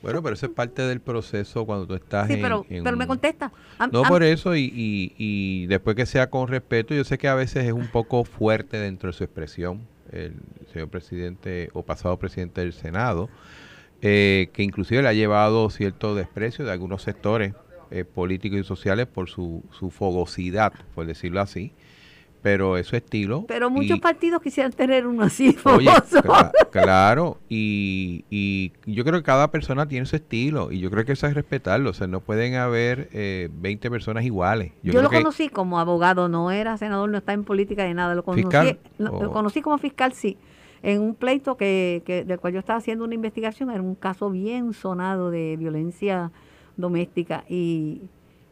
Bueno, 0.07 0.23
pero 0.23 0.35
eso 0.35 0.45
es 0.45 0.53
parte 0.53 0.83
del 0.83 1.01
proceso 1.01 1.65
cuando 1.65 1.85
tú 1.85 1.93
estás 1.93 2.27
sí, 2.29 2.37
pero, 2.41 2.65
pero 2.69 2.95
me 2.95 3.05
contesta. 3.07 3.51
no 3.91 4.03
por 4.03 4.23
eso 4.23 4.55
y, 4.55 4.61
y, 4.61 5.13
y, 5.17 5.65
después 5.65 5.97
que 5.97 6.05
sea 6.05 6.29
con 6.29 6.47
respeto, 6.47 6.93
yo 6.93 7.03
sé 7.03 7.17
que 7.17 7.27
a 7.27 7.35
veces 7.35 7.65
es 7.65 7.73
un 7.73 7.87
poco 7.87 8.23
fuerte 8.23 8.77
dentro 8.77 9.07
de 9.07 9.13
su 9.17 9.25
expresión, 9.25 9.81
el 10.13 10.35
señor 10.71 10.87
presidente 10.87 11.71
o 11.73 11.83
pasado 11.83 12.17
presidente 12.17 12.61
del 12.61 12.71
Senado, 12.71 13.29
eh, 14.01 14.47
que 14.53 14.63
inclusive 14.63 15.01
le 15.01 15.09
ha 15.09 15.13
llevado 15.13 15.69
cierto 15.69 16.15
desprecio 16.15 16.63
de 16.63 16.71
algunos 16.71 17.01
sectores 17.01 17.53
eh, 17.91 18.05
políticos 18.05 18.59
y 18.61 18.63
sociales 18.63 19.07
por 19.07 19.27
su, 19.27 19.61
su 19.77 19.91
fogosidad, 19.91 20.71
por 20.95 21.05
decirlo 21.05 21.41
así 21.41 21.73
pero 22.47 22.77
es 22.77 22.87
su 22.87 22.95
estilo. 22.95 23.43
Pero 23.45 23.69
muchos 23.69 23.99
partidos 23.99 24.41
quisieran 24.41 24.71
tener 24.71 25.05
uno 25.05 25.23
así. 25.23 25.57
Oye, 25.65 25.91
claro, 26.71 27.39
y, 27.49 28.23
y, 28.29 28.71
yo 28.85 29.03
creo 29.03 29.15
que 29.19 29.23
cada 29.23 29.51
persona 29.51 29.85
tiene 29.89 30.05
su 30.05 30.15
estilo 30.15 30.71
y 30.71 30.79
yo 30.79 30.89
creo 30.89 31.03
que 31.03 31.11
eso 31.11 31.27
es 31.27 31.33
respetarlo. 31.33 31.89
O 31.89 31.93
sea, 31.93 32.07
no 32.07 32.21
pueden 32.21 32.55
haber 32.55 33.09
eh, 33.11 33.49
20 33.51 33.89
personas 33.91 34.23
iguales. 34.23 34.71
Yo, 34.81 35.01
lo 35.01 35.09
conocí 35.09 35.49
como 35.49 35.77
abogado, 35.77 36.29
no 36.29 36.49
era 36.49 36.77
senador, 36.77 37.09
no 37.09 37.17
está 37.17 37.33
en 37.33 37.43
política 37.43 37.85
ni 37.85 37.93
nada. 37.93 38.15
Lo 38.15 38.23
conocí, 38.23 38.43
¿Fiscal? 38.43 38.79
lo 38.97 39.33
conocí 39.33 39.61
como 39.61 39.77
fiscal, 39.77 40.13
sí. 40.13 40.37
En 40.83 41.01
un 41.01 41.15
pleito 41.15 41.57
que, 41.57 42.01
que 42.05 42.23
del 42.23 42.39
cual 42.39 42.53
yo 42.53 42.59
estaba 42.59 42.79
haciendo 42.79 43.03
una 43.03 43.15
investigación, 43.15 43.71
era 43.71 43.81
un 43.81 43.95
caso 43.95 44.29
bien 44.29 44.71
sonado 44.71 45.31
de 45.31 45.57
violencia 45.57 46.31
doméstica 46.77 47.43
y 47.49 48.03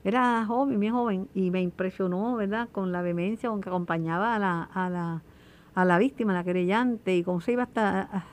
era 0.06 0.45
joven, 0.45 0.80
bien 0.80 0.93
joven, 0.93 1.28
y 1.34 1.49
me 1.49 1.62
impresionó, 1.62 2.36
¿verdad?, 2.36 2.70
con 2.72 2.91
la 2.91 3.01
vehemencia 3.01 3.49
con 3.49 3.60
que 3.60 3.70
acompañaba 3.70 4.36
a 4.36 4.39
la, 4.39 4.64
a 4.64 4.88
la, 4.88 5.24
a 5.74 5.84
la 5.84 5.97
víctima, 5.97 6.32
a 6.32 6.36
la 6.36 6.43
querellante, 6.43 7.18
y 7.18 7.24
cómo 7.24 7.41
se 7.41 7.53
iba 7.53 7.64
hasta, 7.64 8.24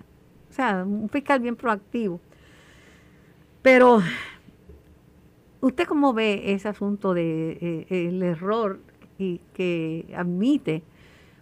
o 0.51 0.53
sea, 0.53 0.85
un 0.87 1.09
fiscal 1.09 1.41
bien 1.41 1.57
proactivo. 1.57 2.21
Pero, 3.63 4.03
¿usted 5.63 5.87
cómo 5.87 6.13
ve 6.13 6.53
ese 6.53 6.69
asunto 6.69 7.15
de 7.15 7.87
eh, 7.89 8.09
el 8.09 8.23
error 8.23 8.79
y 9.17 9.41
que 9.55 10.13
admite 10.15 10.83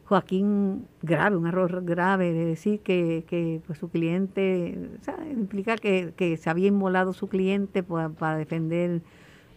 Joaquín 0.05 0.87
grave, 1.03 1.37
un 1.37 1.47
error 1.47 1.85
grave 1.85 2.33
de 2.33 2.45
decir 2.45 2.81
que, 2.81 3.24
que 3.26 3.62
pues, 3.66 3.78
su 3.78 3.91
cliente, 3.91 4.91
o 5.01 5.05
sea, 5.05 5.16
implica 5.28 5.76
que, 5.76 6.12
que 6.16 6.37
se 6.37 6.51
había 6.51 6.68
inmolado 6.68 7.12
su 7.12 7.28
cliente 7.28 7.83
para, 7.83 8.11
para 8.11 8.37
defender 8.37 9.03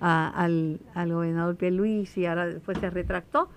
a, 0.06 0.28
al, 0.28 0.82
al 0.94 1.14
gobernador 1.14 1.56
Pierluisi 1.56 2.22
y 2.22 2.26
ahora 2.26 2.46
después 2.46 2.78
se 2.78 2.90
retractó. 2.90 3.50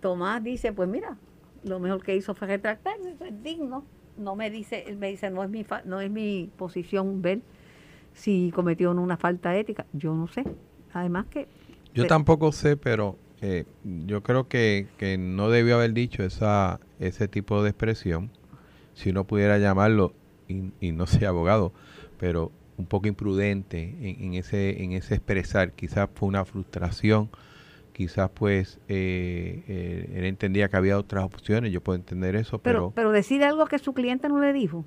Tomás 0.00 0.44
dice, 0.44 0.72
pues 0.74 0.88
mira, 0.88 1.16
lo 1.64 1.80
mejor 1.80 2.02
que 2.02 2.14
hizo 2.14 2.34
fue 2.34 2.48
retractarse, 2.48 3.10
eso 3.10 3.24
es 3.24 3.42
digno. 3.42 3.84
No 4.18 4.36
me 4.36 4.50
dice, 4.50 4.84
él 4.86 4.98
me 4.98 5.08
dice, 5.08 5.30
no 5.30 5.42
es 5.42 5.48
mi 5.48 5.64
no 5.86 6.00
es 6.00 6.10
mi 6.10 6.50
posición 6.58 7.22
ver 7.22 7.40
si 8.12 8.52
cometió 8.54 8.90
una 8.90 9.16
falta 9.16 9.56
ética. 9.56 9.86
Yo 9.94 10.14
no 10.14 10.26
sé. 10.28 10.44
Además 10.92 11.26
que... 11.30 11.48
Yo 11.94 12.06
tampoco 12.06 12.52
sé, 12.52 12.76
pero 12.76 13.16
eh, 13.40 13.64
yo 14.06 14.22
creo 14.22 14.48
que, 14.48 14.88
que 14.98 15.16
no 15.16 15.48
debió 15.48 15.76
haber 15.76 15.94
dicho 15.94 16.22
esa 16.22 16.78
ese 16.98 17.26
tipo 17.28 17.62
de 17.62 17.70
expresión 17.70 18.30
si 18.92 19.10
uno 19.10 19.24
pudiera 19.24 19.56
llamarlo, 19.56 20.12
y, 20.46 20.72
y 20.80 20.92
no 20.92 21.06
sea 21.06 21.30
abogado, 21.30 21.72
pero 22.18 22.52
un 22.80 22.86
poco 22.86 23.08
imprudente 23.08 23.94
en, 24.00 24.34
ese 24.34 24.82
en 24.82 24.92
ese 24.92 25.14
expresar. 25.14 25.72
Quizás 25.72 26.08
fue 26.14 26.28
una 26.28 26.44
frustración 26.44 27.30
quizás 27.92 28.30
pues 28.30 28.78
eh, 28.88 29.62
eh, 29.68 30.12
él 30.14 30.24
entendía 30.24 30.68
que 30.68 30.76
había 30.76 30.96
otras 30.96 31.24
opciones 31.24 31.70
yo 31.70 31.82
puedo 31.82 31.96
entender 31.96 32.34
eso 32.34 32.58
pero 32.58 32.78
pero, 32.78 32.92
pero 32.94 33.12
decir 33.12 33.44
algo 33.44 33.66
que 33.66 33.78
su 33.78 33.92
cliente 33.92 34.28
no 34.28 34.40
le 34.40 34.52
dijo. 34.52 34.84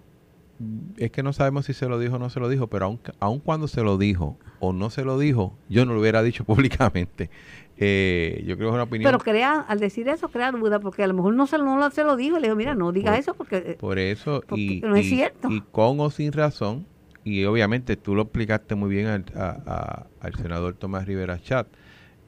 Es 0.97 1.11
que 1.11 1.23
no 1.23 1.33
sabemos 1.33 1.65
si 1.65 1.73
se 1.73 1.87
lo 1.87 1.99
dijo 1.99 2.15
o 2.15 2.19
no 2.19 2.29
se 2.29 2.39
lo 2.39 2.49
dijo 2.49 2.67
pero 2.67 2.85
aun, 2.85 2.99
aun 3.19 3.39
cuando 3.39 3.67
se 3.67 3.83
lo 3.83 3.97
dijo 3.97 4.37
o 4.59 4.73
no 4.73 4.89
se 4.89 5.03
lo 5.03 5.19
dijo 5.19 5.55
yo 5.69 5.85
no 5.85 5.93
lo 5.93 5.99
hubiera 5.99 6.23
dicho 6.23 6.43
públicamente. 6.45 7.29
Eh, 7.77 8.43
yo 8.47 8.55
creo 8.55 8.69
que 8.69 8.71
es 8.71 8.73
una 8.73 8.83
opinión 8.83 9.11
pero 9.11 9.23
crea 9.23 9.59
al 9.59 9.79
decir 9.79 10.07
eso 10.07 10.29
crea 10.29 10.51
duda 10.51 10.79
porque 10.79 11.03
a 11.03 11.07
lo 11.07 11.13
mejor 11.15 11.33
no 11.33 11.47
se, 11.47 11.57
no 11.57 11.89
se 11.91 12.03
lo 12.03 12.15
dijo 12.15 12.37
le 12.37 12.47
dijo 12.47 12.55
mira 12.55 12.75
no 12.75 12.91
diga 12.91 13.11
por, 13.11 13.19
eso 13.19 13.33
porque 13.33 13.77
por 13.79 13.99
eso 13.99 14.43
porque 14.47 14.61
y, 14.61 14.81
no 14.81 14.95
es 14.95 15.05
y, 15.07 15.09
cierto 15.09 15.49
y 15.49 15.61
con 15.61 15.99
o 15.99 16.09
sin 16.11 16.31
razón 16.31 16.85
y 17.23 17.45
obviamente 17.45 17.95
tú 17.95 18.15
lo 18.15 18.23
explicaste 18.23 18.75
muy 18.75 18.89
bien 18.89 19.07
al, 19.07 19.25
a, 19.35 19.57
a, 19.65 20.07
al 20.19 20.35
senador 20.35 20.75
Tomás 20.75 21.05
Rivera 21.05 21.39
Chat. 21.41 21.67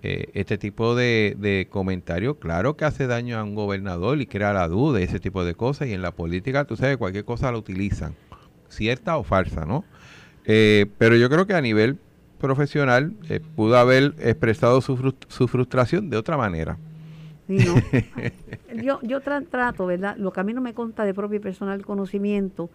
Eh, 0.08 0.30
este 0.36 0.60
tipo 0.60 0.94
de, 0.94 1.36
de 1.40 1.68
comentarios, 1.68 2.38
claro 2.38 2.78
que 2.78 2.86
hace 2.86 3.08
daño 3.08 3.40
a 3.40 3.44
un 3.44 3.56
gobernador 3.56 4.22
y 4.22 4.28
crea 4.28 4.54
la 4.54 4.68
duda 4.68 5.00
y 5.00 5.04
ese 5.04 5.20
tipo 5.20 5.44
de 5.44 5.56
cosas. 5.56 5.88
Y 5.88 5.94
en 5.94 6.04
la 6.04 6.12
política, 6.12 6.66
tú 6.66 6.76
sabes, 6.76 6.98
cualquier 6.98 7.26
cosa 7.26 7.52
la 7.52 7.58
utilizan, 7.58 8.14
cierta 8.70 9.18
o 9.18 9.24
falsa, 9.24 9.66
¿no? 9.66 9.84
Eh, 10.46 10.86
pero 11.00 11.16
yo 11.16 11.28
creo 11.28 11.48
que 11.48 11.56
a 11.56 11.62
nivel 11.62 11.98
profesional 12.40 13.14
eh, 13.30 13.40
pudo 13.40 13.78
haber 13.78 14.14
expresado 14.20 14.80
su, 14.82 14.96
frust 14.96 15.24
su, 15.28 15.48
frustración 15.48 16.12
de 16.12 16.18
otra 16.18 16.38
manera. 16.38 16.78
No. 17.48 17.76
yo 18.84 19.00
yo 19.02 19.22
tra 19.22 19.42
trato, 19.42 19.88
¿verdad? 19.88 20.18
Lo 20.18 20.32
que 20.32 20.40
a 20.40 20.44
mí 20.44 20.54
no 20.54 20.62
me 20.62 20.76
consta 20.76 21.04
de 21.04 21.16
propio 21.16 21.38
y 21.38 21.42
personal 21.42 21.84
conocimiento, 21.84 22.70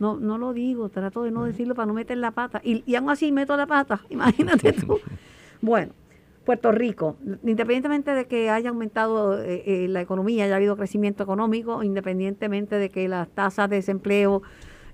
no, 0.00 0.16
no 0.16 0.38
lo 0.38 0.52
digo, 0.52 0.88
trato 0.88 1.22
de 1.22 1.30
no 1.30 1.44
decirlo 1.44 1.74
para 1.74 1.86
no 1.86 1.94
meter 1.94 2.18
la 2.18 2.32
pata. 2.32 2.60
Y, 2.64 2.82
y 2.86 2.96
aún 2.96 3.10
así 3.10 3.30
meto 3.30 3.56
la 3.56 3.66
pata, 3.66 4.00
imagínate 4.10 4.72
tú. 4.86 4.98
Bueno, 5.60 5.92
Puerto 6.44 6.72
Rico, 6.72 7.16
independientemente 7.44 8.12
de 8.12 8.26
que 8.26 8.50
haya 8.50 8.70
aumentado 8.70 9.40
eh, 9.40 9.62
eh, 9.66 9.88
la 9.88 10.00
economía, 10.00 10.46
haya 10.46 10.56
habido 10.56 10.76
crecimiento 10.76 11.22
económico, 11.22 11.82
independientemente 11.82 12.76
de 12.76 12.88
que 12.88 13.08
las 13.08 13.28
tasas 13.28 13.68
de 13.68 13.76
desempleo 13.76 14.42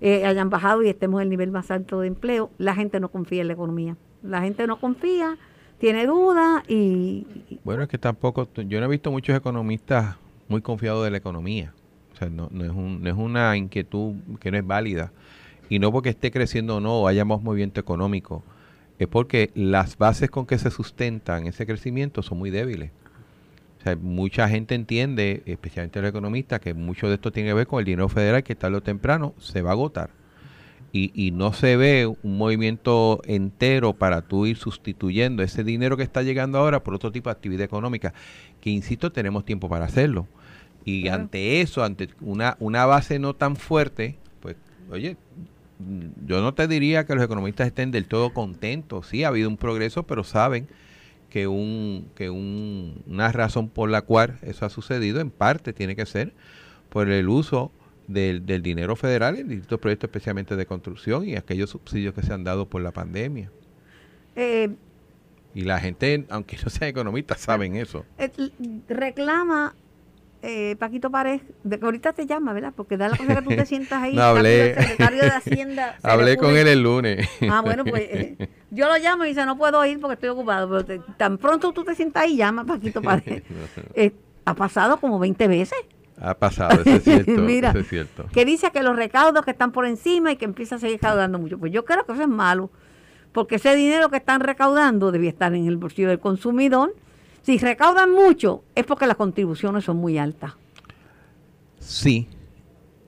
eh, 0.00 0.26
hayan 0.26 0.50
bajado 0.50 0.82
y 0.82 0.88
estemos 0.88 1.20
en 1.20 1.22
el 1.22 1.30
nivel 1.30 1.52
más 1.52 1.70
alto 1.70 2.00
de 2.00 2.08
empleo, 2.08 2.50
la 2.58 2.74
gente 2.74 3.00
no 3.00 3.08
confía 3.10 3.42
en 3.42 3.46
la 3.46 3.54
economía. 3.54 3.96
La 4.22 4.42
gente 4.42 4.66
no 4.66 4.78
confía, 4.80 5.38
tiene 5.78 6.06
dudas 6.06 6.62
y... 6.68 7.26
Bueno, 7.64 7.84
es 7.84 7.88
que 7.88 7.98
tampoco, 7.98 8.48
yo 8.54 8.80
no 8.80 8.86
he 8.86 8.88
visto 8.88 9.10
muchos 9.12 9.36
economistas 9.36 10.16
muy 10.48 10.62
confiados 10.62 11.04
de 11.04 11.10
la 11.10 11.16
economía. 11.18 11.72
O 12.16 12.18
sea, 12.18 12.30
no, 12.30 12.48
no, 12.50 12.64
es 12.64 12.70
un, 12.70 13.02
no 13.02 13.10
es 13.10 13.14
una 13.14 13.54
inquietud 13.58 14.14
que 14.40 14.50
no 14.50 14.56
es 14.56 14.66
válida. 14.66 15.12
Y 15.68 15.80
no 15.80 15.92
porque 15.92 16.08
esté 16.08 16.30
creciendo 16.30 16.76
o 16.76 16.80
no, 16.80 17.02
o 17.02 17.08
haya 17.08 17.26
más 17.26 17.42
movimiento 17.42 17.78
económico. 17.78 18.42
Es 18.98 19.06
porque 19.06 19.50
las 19.54 19.98
bases 19.98 20.30
con 20.30 20.46
que 20.46 20.56
se 20.56 20.70
sustentan 20.70 21.46
ese 21.46 21.66
crecimiento 21.66 22.22
son 22.22 22.38
muy 22.38 22.50
débiles. 22.50 22.90
O 23.80 23.82
sea, 23.82 23.96
mucha 23.96 24.48
gente 24.48 24.74
entiende, 24.74 25.42
especialmente 25.44 26.00
los 26.00 26.08
economistas, 26.08 26.60
que 26.60 26.72
mucho 26.72 27.06
de 27.08 27.16
esto 27.16 27.30
tiene 27.30 27.50
que 27.50 27.54
ver 27.54 27.66
con 27.66 27.80
el 27.80 27.84
dinero 27.84 28.08
federal 28.08 28.42
que 28.42 28.54
tarde 28.54 28.78
o 28.78 28.82
temprano 28.82 29.34
se 29.38 29.60
va 29.60 29.70
a 29.70 29.72
agotar. 29.74 30.08
Y, 30.92 31.12
y, 31.14 31.32
no 31.32 31.52
se 31.52 31.76
ve 31.76 32.06
un 32.06 32.38
movimiento 32.38 33.20
entero 33.26 33.92
para 33.92 34.22
tú 34.22 34.46
ir 34.46 34.56
sustituyendo 34.56 35.42
ese 35.42 35.62
dinero 35.62 35.98
que 35.98 36.02
está 36.02 36.22
llegando 36.22 36.56
ahora 36.56 36.82
por 36.82 36.94
otro 36.94 37.12
tipo 37.12 37.28
de 37.28 37.32
actividad 37.32 37.64
económica, 37.64 38.14
que 38.62 38.70
insisto, 38.70 39.12
tenemos 39.12 39.44
tiempo 39.44 39.68
para 39.68 39.84
hacerlo. 39.84 40.26
Y 40.86 41.02
claro. 41.02 41.24
ante 41.24 41.60
eso, 41.60 41.82
ante 41.82 42.08
una, 42.20 42.56
una 42.60 42.86
base 42.86 43.18
no 43.18 43.34
tan 43.34 43.56
fuerte, 43.56 44.16
pues, 44.40 44.56
oye, 44.88 45.16
yo 46.24 46.40
no 46.40 46.54
te 46.54 46.68
diría 46.68 47.04
que 47.04 47.14
los 47.16 47.24
economistas 47.24 47.66
estén 47.66 47.90
del 47.90 48.06
todo 48.06 48.32
contentos. 48.32 49.08
Sí, 49.08 49.24
ha 49.24 49.28
habido 49.28 49.48
un 49.48 49.56
progreso, 49.56 50.04
pero 50.04 50.22
saben 50.22 50.68
que, 51.28 51.48
un, 51.48 52.08
que 52.14 52.30
un, 52.30 53.02
una 53.08 53.32
razón 53.32 53.68
por 53.68 53.90
la 53.90 54.02
cual 54.02 54.38
eso 54.42 54.64
ha 54.64 54.70
sucedido, 54.70 55.20
en 55.20 55.30
parte, 55.30 55.72
tiene 55.72 55.96
que 55.96 56.06
ser 56.06 56.32
por 56.88 57.10
el 57.10 57.28
uso 57.28 57.72
del, 58.06 58.46
del 58.46 58.62
dinero 58.62 58.94
federal 58.94 59.36
en 59.36 59.48
distintos 59.48 59.80
proyectos, 59.80 60.08
especialmente 60.08 60.54
de 60.54 60.66
construcción 60.66 61.28
y 61.28 61.34
aquellos 61.34 61.70
subsidios 61.70 62.14
que 62.14 62.22
se 62.22 62.32
han 62.32 62.44
dado 62.44 62.68
por 62.68 62.80
la 62.80 62.92
pandemia. 62.92 63.50
Eh, 64.36 64.70
y 65.52 65.62
la 65.62 65.80
gente, 65.80 66.26
aunque 66.28 66.56
no 66.62 66.70
sean 66.70 66.90
economistas, 66.90 67.40
saben 67.40 67.74
eso. 67.74 68.04
Eh, 68.18 68.30
reclama 68.88 69.74
eh, 70.46 70.76
Paquito 70.76 71.10
Párez, 71.10 71.42
de 71.64 71.78
ahorita 71.82 72.12
te 72.12 72.24
llama, 72.24 72.52
¿verdad? 72.52 72.72
Porque 72.74 72.96
da 72.96 73.08
la 73.08 73.16
cosa 73.16 73.34
que 73.34 73.42
tú 73.42 73.48
te 73.50 73.66
sientas 73.66 74.02
ahí, 74.02 74.14
no, 74.14 74.22
hablé, 74.22 74.70
el 74.70 74.76
secretario 74.76 75.22
de 75.22 75.30
Hacienda. 75.30 75.96
hablé 76.02 76.36
con 76.36 76.56
él 76.56 76.68
el 76.68 76.82
lunes. 76.82 77.28
Ah, 77.50 77.62
bueno, 77.62 77.84
pues 77.84 78.02
eh, 78.02 78.48
yo 78.70 78.86
lo 78.86 78.96
llamo 78.98 79.24
y 79.24 79.28
dice, 79.28 79.44
no 79.44 79.58
puedo 79.58 79.84
ir 79.84 80.00
porque 80.00 80.14
estoy 80.14 80.28
ocupado, 80.28 80.68
pero 80.68 80.84
te, 80.84 81.00
tan 81.16 81.36
pronto 81.38 81.72
tú 81.72 81.84
te 81.84 81.94
sientas 81.94 82.22
ahí, 82.22 82.36
llama 82.36 82.64
Paquito 82.64 83.02
Párez. 83.02 83.42
eh, 83.94 84.12
ha 84.44 84.54
pasado 84.54 84.98
como 84.98 85.18
20 85.18 85.48
veces. 85.48 85.78
Ha 86.18 86.34
pasado, 86.34 86.80
eso 86.80 86.90
es 86.90 87.02
cierto. 87.02 87.32
Mira, 87.32 87.70
eso 87.70 87.80
es 87.80 87.88
cierto. 87.88 88.26
que 88.32 88.44
dice 88.44 88.70
que 88.70 88.82
los 88.82 88.96
recaudos 88.96 89.44
que 89.44 89.50
están 89.50 89.72
por 89.72 89.84
encima 89.84 90.32
y 90.32 90.36
que 90.36 90.44
empieza 90.44 90.76
a 90.76 90.78
seguir 90.78 90.96
recaudando 90.96 91.38
mucho. 91.38 91.58
Pues 91.58 91.72
yo 91.72 91.84
creo 91.84 92.06
que 92.06 92.12
eso 92.12 92.22
es 92.22 92.28
malo 92.28 92.70
porque 93.32 93.56
ese 93.56 93.76
dinero 93.76 94.08
que 94.08 94.16
están 94.16 94.40
recaudando 94.40 95.12
debía 95.12 95.28
estar 95.28 95.54
en 95.54 95.66
el 95.66 95.76
bolsillo 95.76 96.08
del 96.08 96.20
consumidor. 96.20 96.94
Si 97.46 97.58
recaudan 97.58 98.10
mucho, 98.10 98.64
es 98.74 98.84
porque 98.84 99.06
las 99.06 99.16
contribuciones 99.16 99.84
son 99.84 99.98
muy 99.98 100.18
altas. 100.18 100.54
Sí, 101.78 102.28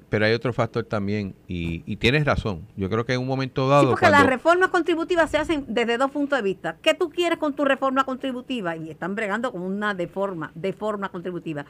pero 0.08 0.26
hay 0.26 0.32
otro 0.32 0.52
factor 0.52 0.84
también, 0.84 1.34
y, 1.48 1.82
y 1.86 1.96
tienes 1.96 2.24
razón. 2.24 2.64
Yo 2.76 2.88
creo 2.88 3.04
que 3.04 3.14
en 3.14 3.20
un 3.20 3.26
momento 3.26 3.68
dado. 3.68 3.82
Sí, 3.82 3.88
porque 3.90 4.10
las 4.10 4.24
reformas 4.24 4.68
contributivas 4.68 5.28
se 5.28 5.38
hacen 5.38 5.64
desde 5.66 5.98
dos 5.98 6.12
puntos 6.12 6.38
de 6.38 6.44
vista. 6.44 6.76
¿Qué 6.80 6.94
tú 6.94 7.10
quieres 7.10 7.40
con 7.40 7.54
tu 7.54 7.64
reforma 7.64 8.04
contributiva? 8.04 8.76
Y 8.76 8.90
están 8.90 9.16
bregando 9.16 9.50
con 9.50 9.60
una 9.60 9.92
deforma, 9.92 10.52
deforma 10.54 11.08
contributiva 11.08 11.66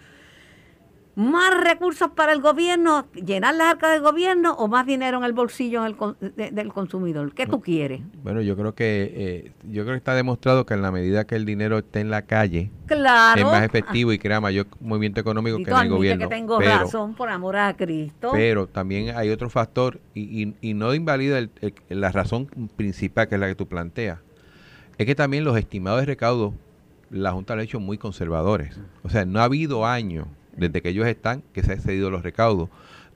más 1.19 1.65
recursos 1.65 2.13
para 2.13 2.33
el 2.33 2.41
gobierno, 2.41 3.09
llenar 3.13 3.57
las 3.57 3.73
arcas 3.73 3.91
del 3.91 4.03
gobierno 4.03 4.53
o 4.53 4.69
más 4.69 4.87
dinero 4.87 5.19
en 5.19 5.25
el 5.25 5.33
bolsillo 5.33 5.83
del 5.83 6.73
consumidor. 6.73 7.35
¿Qué 7.35 7.45
tú 7.45 7.61
quieres? 7.61 8.03
Bueno, 8.23 8.41
yo 8.41 8.57
creo 8.57 8.73
que 8.77 9.13
eh, 9.17 9.53
yo 9.65 9.83
creo 9.83 9.95
que 9.95 9.99
está 9.99 10.15
demostrado 10.15 10.65
que 10.65 10.75
en 10.75 10.83
la 10.83 10.93
medida 10.93 11.27
que 11.27 11.35
el 11.35 11.45
dinero 11.45 11.79
esté 11.79 11.99
en 11.99 12.11
la 12.11 12.23
calle, 12.23 12.71
claro. 12.87 13.41
es 13.41 13.45
más 13.45 13.65
efectivo 13.65 14.13
y 14.13 14.21
crea 14.21 14.41
mayor 14.41 14.69
movimiento 14.81 15.21
económico 15.21 15.57
que 15.57 15.69
en 15.69 15.77
el 15.77 15.89
gobierno. 15.89 16.29
que 16.29 16.37
tengo 16.37 16.61
razón, 16.61 17.15
por 17.15 17.31
amor 17.31 17.57
a 17.57 17.77
Cristo. 17.77 18.31
Pero 18.33 18.69
también 18.69 19.17
hay 19.17 19.31
otro 19.31 19.51
factor 19.51 19.99
y, 20.15 20.55
y, 20.61 20.75
no 20.75 20.95
invalida 20.95 21.49
la 21.89 22.13
razón 22.13 22.47
principal 22.77 23.27
que 23.27 23.35
es 23.35 23.41
la 23.41 23.49
que 23.49 23.57
tú 23.57 23.67
planteas. 23.67 24.21
Es 24.99 25.07
que 25.07 25.17
también 25.17 25.43
los 25.43 25.59
estimados 25.59 25.99
de 25.99 26.07
recaudo 26.07 26.55
la 27.11 27.33
Junta 27.33 27.57
lo 27.57 27.63
ha 27.63 27.65
hecho 27.65 27.81
muy 27.81 27.99
conservadores. 27.99 28.79
O 29.03 29.09
sea, 29.09 29.25
no 29.25 29.41
ha 29.41 29.45
habido 29.45 29.85
año 29.85 30.29
desde 30.59 30.83
que 30.83 30.91
ellos 30.91 31.07
están, 31.07 31.43
que 31.53 31.63
se 31.63 31.73
han 31.73 31.79
excedido 31.79 32.11
los 32.11 32.23
recaudos. 32.23 32.69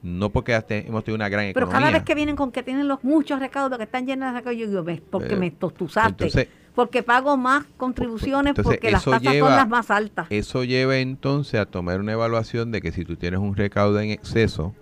No 0.03 0.30
porque 0.30 0.53
hemos 0.53 1.05
tenido 1.05 1.14
una 1.14 1.28
gran 1.28 1.47
economía. 1.47 1.53
Pero 1.55 1.68
cada 1.68 1.93
vez 1.93 2.03
que 2.03 2.14
vienen 2.14 2.34
con 2.34 2.51
que 2.51 2.62
tienen 2.62 2.88
los 2.88 3.05
muchos 3.05 3.38
recaudos, 3.38 3.78
que 3.78 3.84
están 3.84 4.07
llenos 4.07 4.32
de 4.32 4.38
recaudos, 4.38 4.61
yo 4.61 4.66
digo, 4.66 4.82
¿ves? 4.82 5.01
Porque 5.01 5.36
me 5.36 5.51
tostuzaste. 5.51 6.49
porque 6.74 7.03
pago 7.03 7.36
más 7.36 7.64
contribuciones 7.76 8.55
porque 8.55 8.90
las 8.90 9.05
tasas 9.05 9.36
son 9.36 9.51
las 9.51 9.68
más 9.68 9.90
altas. 9.90 10.26
Eso 10.30 10.64
lleva 10.64 10.99
entonces 10.99 11.61
a 11.61 11.66
tomar 11.66 12.01
una 12.01 12.12
evaluación 12.12 12.72
de 12.72 12.80
que 12.80 12.90
si 12.90 13.05
tú 13.05 13.16
tienes 13.16 13.38
un 13.38 13.55
recaudo 13.55 14.01
en 14.01 14.11
exceso, 14.11 14.74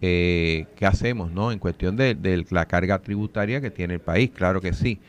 eh, 0.00 0.66
¿qué 0.74 0.86
hacemos, 0.86 1.30
no? 1.30 1.52
En 1.52 1.60
cuestión 1.60 1.96
de, 1.96 2.14
de 2.16 2.44
la 2.50 2.66
carga 2.66 2.98
tributaria 2.98 3.60
que 3.60 3.70
tiene 3.70 3.94
el 3.94 4.00
país, 4.00 4.30
claro 4.30 4.60
que 4.60 4.72
sí 4.72 5.00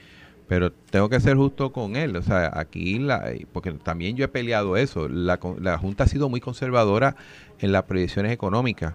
pero 0.48 0.72
tengo 0.72 1.10
que 1.10 1.20
ser 1.20 1.36
justo 1.36 1.72
con 1.72 1.96
él. 1.96 2.16
O 2.16 2.22
sea, 2.22 2.52
aquí, 2.54 3.00
la, 3.00 3.32
porque 3.52 3.72
también 3.74 4.16
yo 4.16 4.26
he 4.26 4.28
peleado 4.28 4.78
eso, 4.78 5.08
la, 5.08 5.40
la 5.60 5.78
Junta 5.78 6.04
ha 6.04 6.08
sido 6.08 6.30
muy 6.30 6.40
conservadora 6.40 7.16
en 7.60 7.72
las 7.72 7.84
proyecciones 7.84 8.32
económicas. 8.32 8.94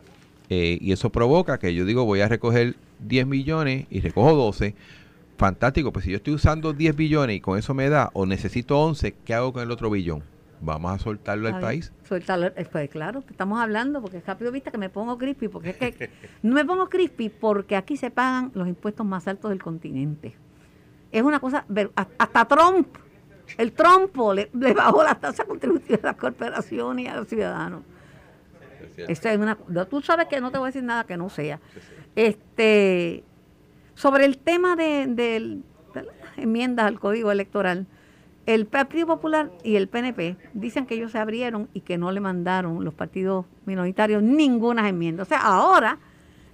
Eh, 0.48 0.78
y 0.80 0.92
eso 0.92 1.10
provoca 1.10 1.58
que 1.58 1.74
yo 1.74 1.84
digo, 1.84 2.04
voy 2.04 2.20
a 2.20 2.28
recoger 2.28 2.76
10 3.00 3.26
millones 3.26 3.86
y 3.90 4.00
recojo 4.00 4.34
12. 4.34 4.74
Fantástico, 5.38 5.92
pues 5.92 6.04
si 6.04 6.10
yo 6.10 6.18
estoy 6.18 6.34
usando 6.34 6.72
10 6.72 6.96
billones 6.96 7.36
y 7.36 7.40
con 7.40 7.58
eso 7.58 7.72
me 7.72 7.88
da, 7.88 8.10
o 8.12 8.26
necesito 8.26 8.78
11, 8.78 9.14
¿qué 9.24 9.34
hago 9.34 9.52
con 9.52 9.62
el 9.62 9.70
otro 9.70 9.90
billón? 9.90 10.22
¿Vamos 10.60 10.92
a 10.92 10.98
soltarlo 10.98 11.48
al 11.48 11.58
país? 11.58 11.90
Soltarlo, 12.06 12.48
eh, 12.48 12.68
pues 12.70 12.90
claro, 12.90 13.24
estamos 13.30 13.58
hablando, 13.58 14.02
porque 14.02 14.18
es 14.18 14.26
rápido 14.26 14.52
vista 14.52 14.70
que 14.70 14.76
me 14.76 14.90
pongo 14.90 15.16
crispy, 15.16 15.48
porque 15.48 15.70
es 15.70 15.76
que 15.76 16.10
no 16.42 16.54
me 16.54 16.66
pongo 16.66 16.90
crispy 16.90 17.30
porque 17.30 17.76
aquí 17.76 17.96
se 17.96 18.10
pagan 18.10 18.50
los 18.54 18.68
impuestos 18.68 19.06
más 19.06 19.26
altos 19.26 19.50
del 19.50 19.62
continente 19.62 20.34
es 21.12 21.22
una 21.22 21.40
cosa, 21.40 21.64
hasta 22.18 22.44
Trump, 22.44 22.88
el 23.58 23.72
trompo 23.72 24.32
le, 24.32 24.50
bajó 24.74 25.02
la 25.02 25.14
tasa 25.14 25.44
contributiva 25.44 25.98
a 26.02 26.06
las 26.06 26.16
corporaciones 26.16 27.04
y 27.04 27.08
a 27.08 27.16
los 27.16 27.28
ciudadanos. 27.28 27.82
es 28.96 29.20
una, 29.36 29.56
tú 29.86 30.00
sabes 30.02 30.26
que 30.26 30.40
no 30.40 30.50
te 30.50 30.58
voy 30.58 30.66
a 30.66 30.68
decir 30.68 30.84
nada 30.84 31.04
que 31.04 31.16
no 31.16 31.28
sea. 31.28 31.60
Este, 32.14 33.24
sobre 33.94 34.24
el 34.24 34.38
tema 34.38 34.76
de, 34.76 35.06
de, 35.06 35.58
las 35.94 36.38
enmiendas 36.38 36.86
al 36.86 37.00
código 37.00 37.30
electoral, 37.32 37.86
el 38.46 38.66
Partido 38.66 39.06
Popular 39.06 39.50
y 39.62 39.76
el 39.76 39.88
PNP 39.88 40.36
dicen 40.54 40.86
que 40.86 40.94
ellos 40.94 41.12
se 41.12 41.18
abrieron 41.18 41.68
y 41.74 41.80
que 41.82 41.98
no 41.98 42.10
le 42.10 42.20
mandaron 42.20 42.84
los 42.84 42.94
partidos 42.94 43.46
minoritarios 43.66 44.22
ninguna 44.22 44.88
enmienda. 44.88 45.22
O 45.22 45.26
sea, 45.26 45.40
ahora 45.40 45.98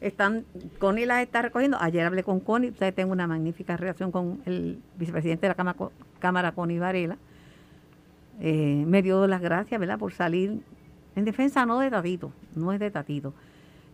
están, 0.00 0.44
Connie 0.78 1.06
las 1.06 1.22
está 1.22 1.42
recogiendo. 1.42 1.78
Ayer 1.80 2.04
hablé 2.04 2.22
con 2.22 2.40
Connie, 2.40 2.70
ustedes 2.70 2.94
tengo 2.94 3.12
una 3.12 3.26
magnífica 3.26 3.76
relación 3.76 4.12
con 4.12 4.40
el 4.46 4.80
vicepresidente 4.96 5.42
de 5.42 5.48
la 5.48 5.54
Cámara, 5.54 5.78
Cámara 6.18 6.52
Connie 6.52 6.78
Varela. 6.78 7.16
Eh, 8.40 8.84
me 8.86 9.02
dio 9.02 9.26
las 9.26 9.40
gracias, 9.40 9.80
¿verdad?, 9.80 9.98
por 9.98 10.12
salir 10.12 10.60
en 11.14 11.24
defensa 11.24 11.64
no 11.64 11.80
de 11.80 11.90
Tatito, 11.90 12.30
no 12.54 12.72
es 12.72 12.78
de 12.78 12.90
Tatito, 12.90 13.32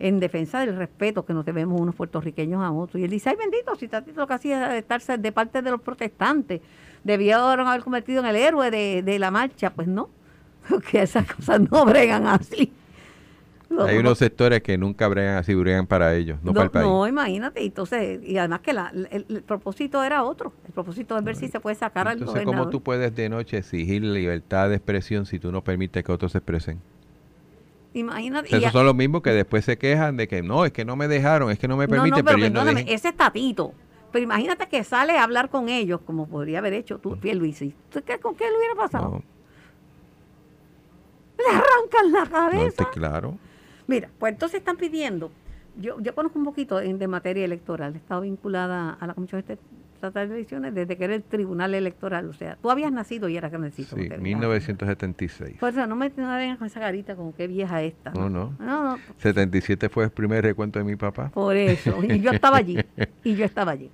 en 0.00 0.18
defensa 0.18 0.60
del 0.60 0.76
respeto 0.76 1.24
que 1.24 1.32
nos 1.32 1.44
debemos 1.44 1.80
unos 1.80 1.94
puertorriqueños 1.94 2.60
a 2.60 2.72
otros. 2.72 3.00
Y 3.00 3.04
él 3.04 3.10
dice, 3.10 3.30
ay 3.30 3.36
bendito, 3.36 3.76
si 3.76 3.86
Tatito 3.86 4.20
lo 4.20 4.26
que 4.26 4.34
hacía 4.34 4.56
era 4.56 4.76
estarse 4.76 5.16
de 5.16 5.32
parte 5.32 5.62
de 5.62 5.70
los 5.70 5.80
protestantes, 5.80 6.60
debieron 7.04 7.66
haber 7.68 7.82
convertido 7.82 8.20
en 8.20 8.26
el 8.26 8.36
héroe 8.36 8.70
de, 8.72 9.02
de 9.02 9.18
la 9.20 9.30
marcha. 9.30 9.70
Pues 9.70 9.86
no, 9.86 10.10
porque 10.68 11.02
esas 11.02 11.32
cosas 11.32 11.60
no 11.70 11.84
bregan 11.84 12.26
así. 12.26 12.72
Hay 13.80 13.98
unos 13.98 14.18
sectores 14.18 14.62
que 14.62 14.76
nunca 14.78 15.08
bregan 15.08 15.36
así, 15.36 15.54
bregan 15.54 15.86
para 15.86 16.14
ellos, 16.14 16.38
no, 16.42 16.52
para 16.52 16.64
el 16.64 16.70
país. 16.70 16.86
No, 16.86 17.06
imagínate. 17.06 17.64
Entonces, 17.64 18.20
y 18.22 18.36
además 18.38 18.60
que 18.60 18.72
el, 18.72 19.42
propósito 19.42 20.02
era 20.02 20.24
otro. 20.24 20.52
El 20.66 20.72
propósito 20.72 21.16
es 21.16 21.24
ver 21.24 21.36
si 21.36 21.48
se 21.48 21.60
puede 21.60 21.76
sacar 21.76 22.08
al 22.08 22.18
Entonces, 22.18 22.44
¿cómo 22.44 22.68
tú 22.68 22.82
puedes 22.82 23.14
de 23.14 23.28
noche 23.28 23.58
exigir 23.58 24.02
libertad 24.02 24.68
de 24.68 24.76
expresión 24.76 25.26
si 25.26 25.38
tú 25.38 25.52
no 25.52 25.62
permites 25.62 26.04
que 26.04 26.12
otros 26.12 26.32
se 26.32 26.38
expresen? 26.38 26.80
Imagínate. 27.94 28.56
Esos 28.56 28.72
son 28.72 28.86
los 28.86 28.94
mismos 28.94 29.22
que 29.22 29.30
después 29.30 29.64
se 29.64 29.76
quejan 29.76 30.16
de 30.16 30.28
que 30.28 30.42
no, 30.42 30.64
es 30.64 30.72
que 30.72 30.84
no 30.84 30.96
me 30.96 31.08
dejaron, 31.08 31.50
es 31.50 31.58
que 31.58 31.68
no 31.68 31.76
me 31.76 31.88
permiten. 31.88 32.24
pero, 32.24 32.38
perdóname, 32.38 32.84
ese 32.88 33.08
es 33.08 33.16
Tatito. 33.16 33.74
Pero 34.10 34.24
imagínate 34.24 34.68
que 34.68 34.84
sale 34.84 35.16
a 35.16 35.24
hablar 35.24 35.48
con 35.48 35.68
ellos, 35.68 36.00
como 36.04 36.26
podría 36.26 36.58
haber 36.58 36.74
hecho 36.74 36.98
tú, 36.98 37.18
Pierluisi. 37.18 37.74
¿Con 38.20 38.34
qué 38.34 38.44
le 38.44 38.56
hubiera 38.58 38.74
pasado? 38.74 39.22
Le 41.38 41.56
arrancan 41.56 42.12
la 42.12 42.26
cabeza. 42.26 42.90
claro. 42.92 43.38
Mira, 43.92 44.08
pues 44.18 44.32
entonces 44.32 44.60
están 44.60 44.78
pidiendo, 44.78 45.30
yo, 45.78 46.00
yo 46.00 46.14
conozco 46.14 46.38
un 46.38 46.46
poquito 46.46 46.78
de 46.78 47.08
materia 47.08 47.44
electoral, 47.44 47.92
he 47.94 47.98
estado 47.98 48.22
vinculada 48.22 48.94
a 48.94 49.06
la 49.06 49.12
Comisión 49.12 49.44
Estatal 49.46 50.30
de 50.30 50.36
Elecciones 50.36 50.74
desde 50.74 50.96
que 50.96 51.04
era 51.04 51.14
el 51.14 51.22
Tribunal 51.22 51.74
Electoral, 51.74 52.26
o 52.26 52.32
sea, 52.32 52.56
tú 52.56 52.70
habías 52.70 52.90
nacido 52.90 53.28
y 53.28 53.36
eras 53.36 53.50
grandecito. 53.50 53.94
Sí, 53.94 54.08
1976. 54.18 55.58
Por 55.60 55.68
eso, 55.68 55.86
no 55.86 55.94
me 55.94 56.08
vengas 56.08 56.56
con 56.56 56.68
esa 56.68 56.80
carita 56.80 57.16
como 57.16 57.34
que 57.34 57.46
vieja 57.46 57.82
esta. 57.82 58.12
No, 58.12 58.30
no. 58.30 58.56
no, 58.58 58.96
no. 58.96 58.98
77 59.18 59.90
fue 59.90 60.04
el 60.04 60.10
primer 60.10 60.42
recuento 60.42 60.78
de 60.78 60.86
mi 60.86 60.96
papá. 60.96 61.28
Por 61.28 61.54
eso, 61.54 62.02
y 62.02 62.18
yo 62.20 62.30
estaba 62.32 62.56
allí, 62.56 62.78
y 63.22 63.34
yo 63.34 63.44
estaba 63.44 63.72
allí. 63.72 63.90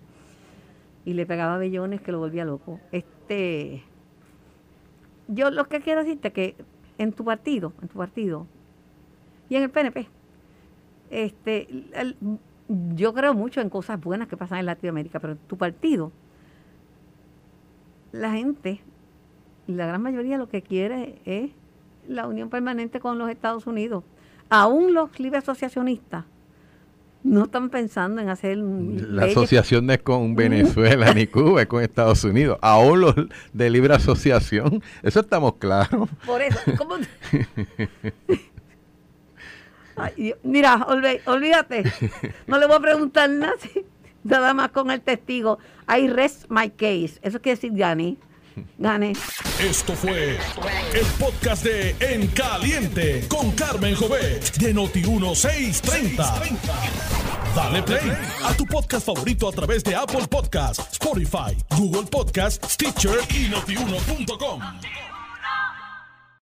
Y 1.05 1.15
le 1.15 1.27
pegaba 1.27 1.59
bellones 1.59 2.03
que 2.03 2.13
lo 2.13 2.21
volvía 2.21 2.45
loco. 2.45 2.79
Este, 2.93 3.83
yo 5.27 5.51
lo 5.51 5.67
que 5.67 5.81
quiero 5.81 6.05
decirte 6.05 6.29
es 6.29 6.35
que 6.35 6.57
en 6.99 7.13
tu 7.13 7.25
partido, 7.25 7.73
en 7.83 7.89
tu 7.89 7.99
partido, 7.99 8.47
y 9.49 9.57
en 9.57 9.63
el 9.63 9.71
PNP. 9.71 10.09
Este, 11.11 11.69
yo 12.69 13.15
creo 13.15 13.35
mucho 13.35 13.61
en 13.61 13.71
cosas 13.71 14.01
buenas 14.01 14.29
que 14.29 14.37
pasan 14.37 14.59
en 14.59 14.67
Latinoamérica, 14.67 15.21
pero 15.21 15.37
tu 15.37 15.57
partido, 15.57 16.13
la 18.13 18.33
gente, 18.33 18.81
la 19.67 19.87
gran 19.87 20.03
mayoría 20.03 20.39
lo 20.39 20.49
que 20.49 20.63
quiere 20.63 21.21
es 21.25 21.51
la 22.07 22.27
unión 22.27 22.51
permanente 22.51 23.01
con 23.01 23.19
los 23.19 23.31
Estados 23.31 23.67
Unidos. 23.67 24.05
Aún 24.51 24.95
los 24.95 25.19
libres 25.19 25.45
asociacionistas 25.45 26.25
no 27.23 27.45
están 27.45 27.69
pensando 27.69 28.21
en 28.21 28.29
hacer... 28.29 28.57
La 28.59 29.25
asociación 29.25 29.87
no 29.87 29.93
es 29.93 30.03
con 30.03 30.35
Venezuela 30.35 31.13
ni 31.13 31.27
Cuba, 31.29 31.63
es 31.63 31.69
con 31.69 31.83
Estados 31.83 32.25
Unidos. 32.25 32.59
Aún 32.63 33.01
los 33.01 33.15
de 33.53 33.71
libre 33.71 33.95
asociación, 33.95 34.83
eso 35.03 35.21
estamos 35.21 35.55
claros. 35.57 36.09
Por 36.25 36.43
eso, 36.43 36.59
¿cómo? 36.77 36.95
mira, 40.43 40.87
olvídate. 41.27 41.85
No 42.47 42.59
le 42.59 42.67
voy 42.67 42.77
a 42.77 42.81
preguntar 42.81 43.29
nada, 43.31 43.57
nada 44.25 44.55
más 44.55 44.71
con 44.71 44.91
el 44.91 45.01
testigo. 45.01 45.59
I 45.89 46.09
rest 46.09 46.47
my 46.49 46.71
case. 46.71 47.19
Eso 47.23 47.41
quiere 47.41 47.57
decir 47.57 47.73
gané. 47.75 48.17
Gané. 48.77 49.13
Esto 49.61 49.95
fue 49.95 50.37
el 50.93 51.07
podcast 51.19 51.65
de 51.65 51.95
En 52.01 52.27
Caliente 52.29 53.25
con 53.29 53.53
Carmen 53.53 53.95
Jovet 53.95 54.57
de 54.57 54.75
Noti1630. 54.75 56.59
Dale 57.55 57.83
play 57.83 58.13
a 58.45 58.55
tu 58.55 58.67
podcast 58.67 59.07
favorito 59.07 59.49
a 59.49 59.53
través 59.53 59.83
de 59.85 59.95
Apple 59.95 60.27
Podcasts, 60.29 60.93
Spotify, 60.93 61.57
Google 61.77 62.09
Podcasts, 62.11 62.75
Stitcher 62.75 63.19
y 63.31 63.49
notiuno.com. 63.49 64.61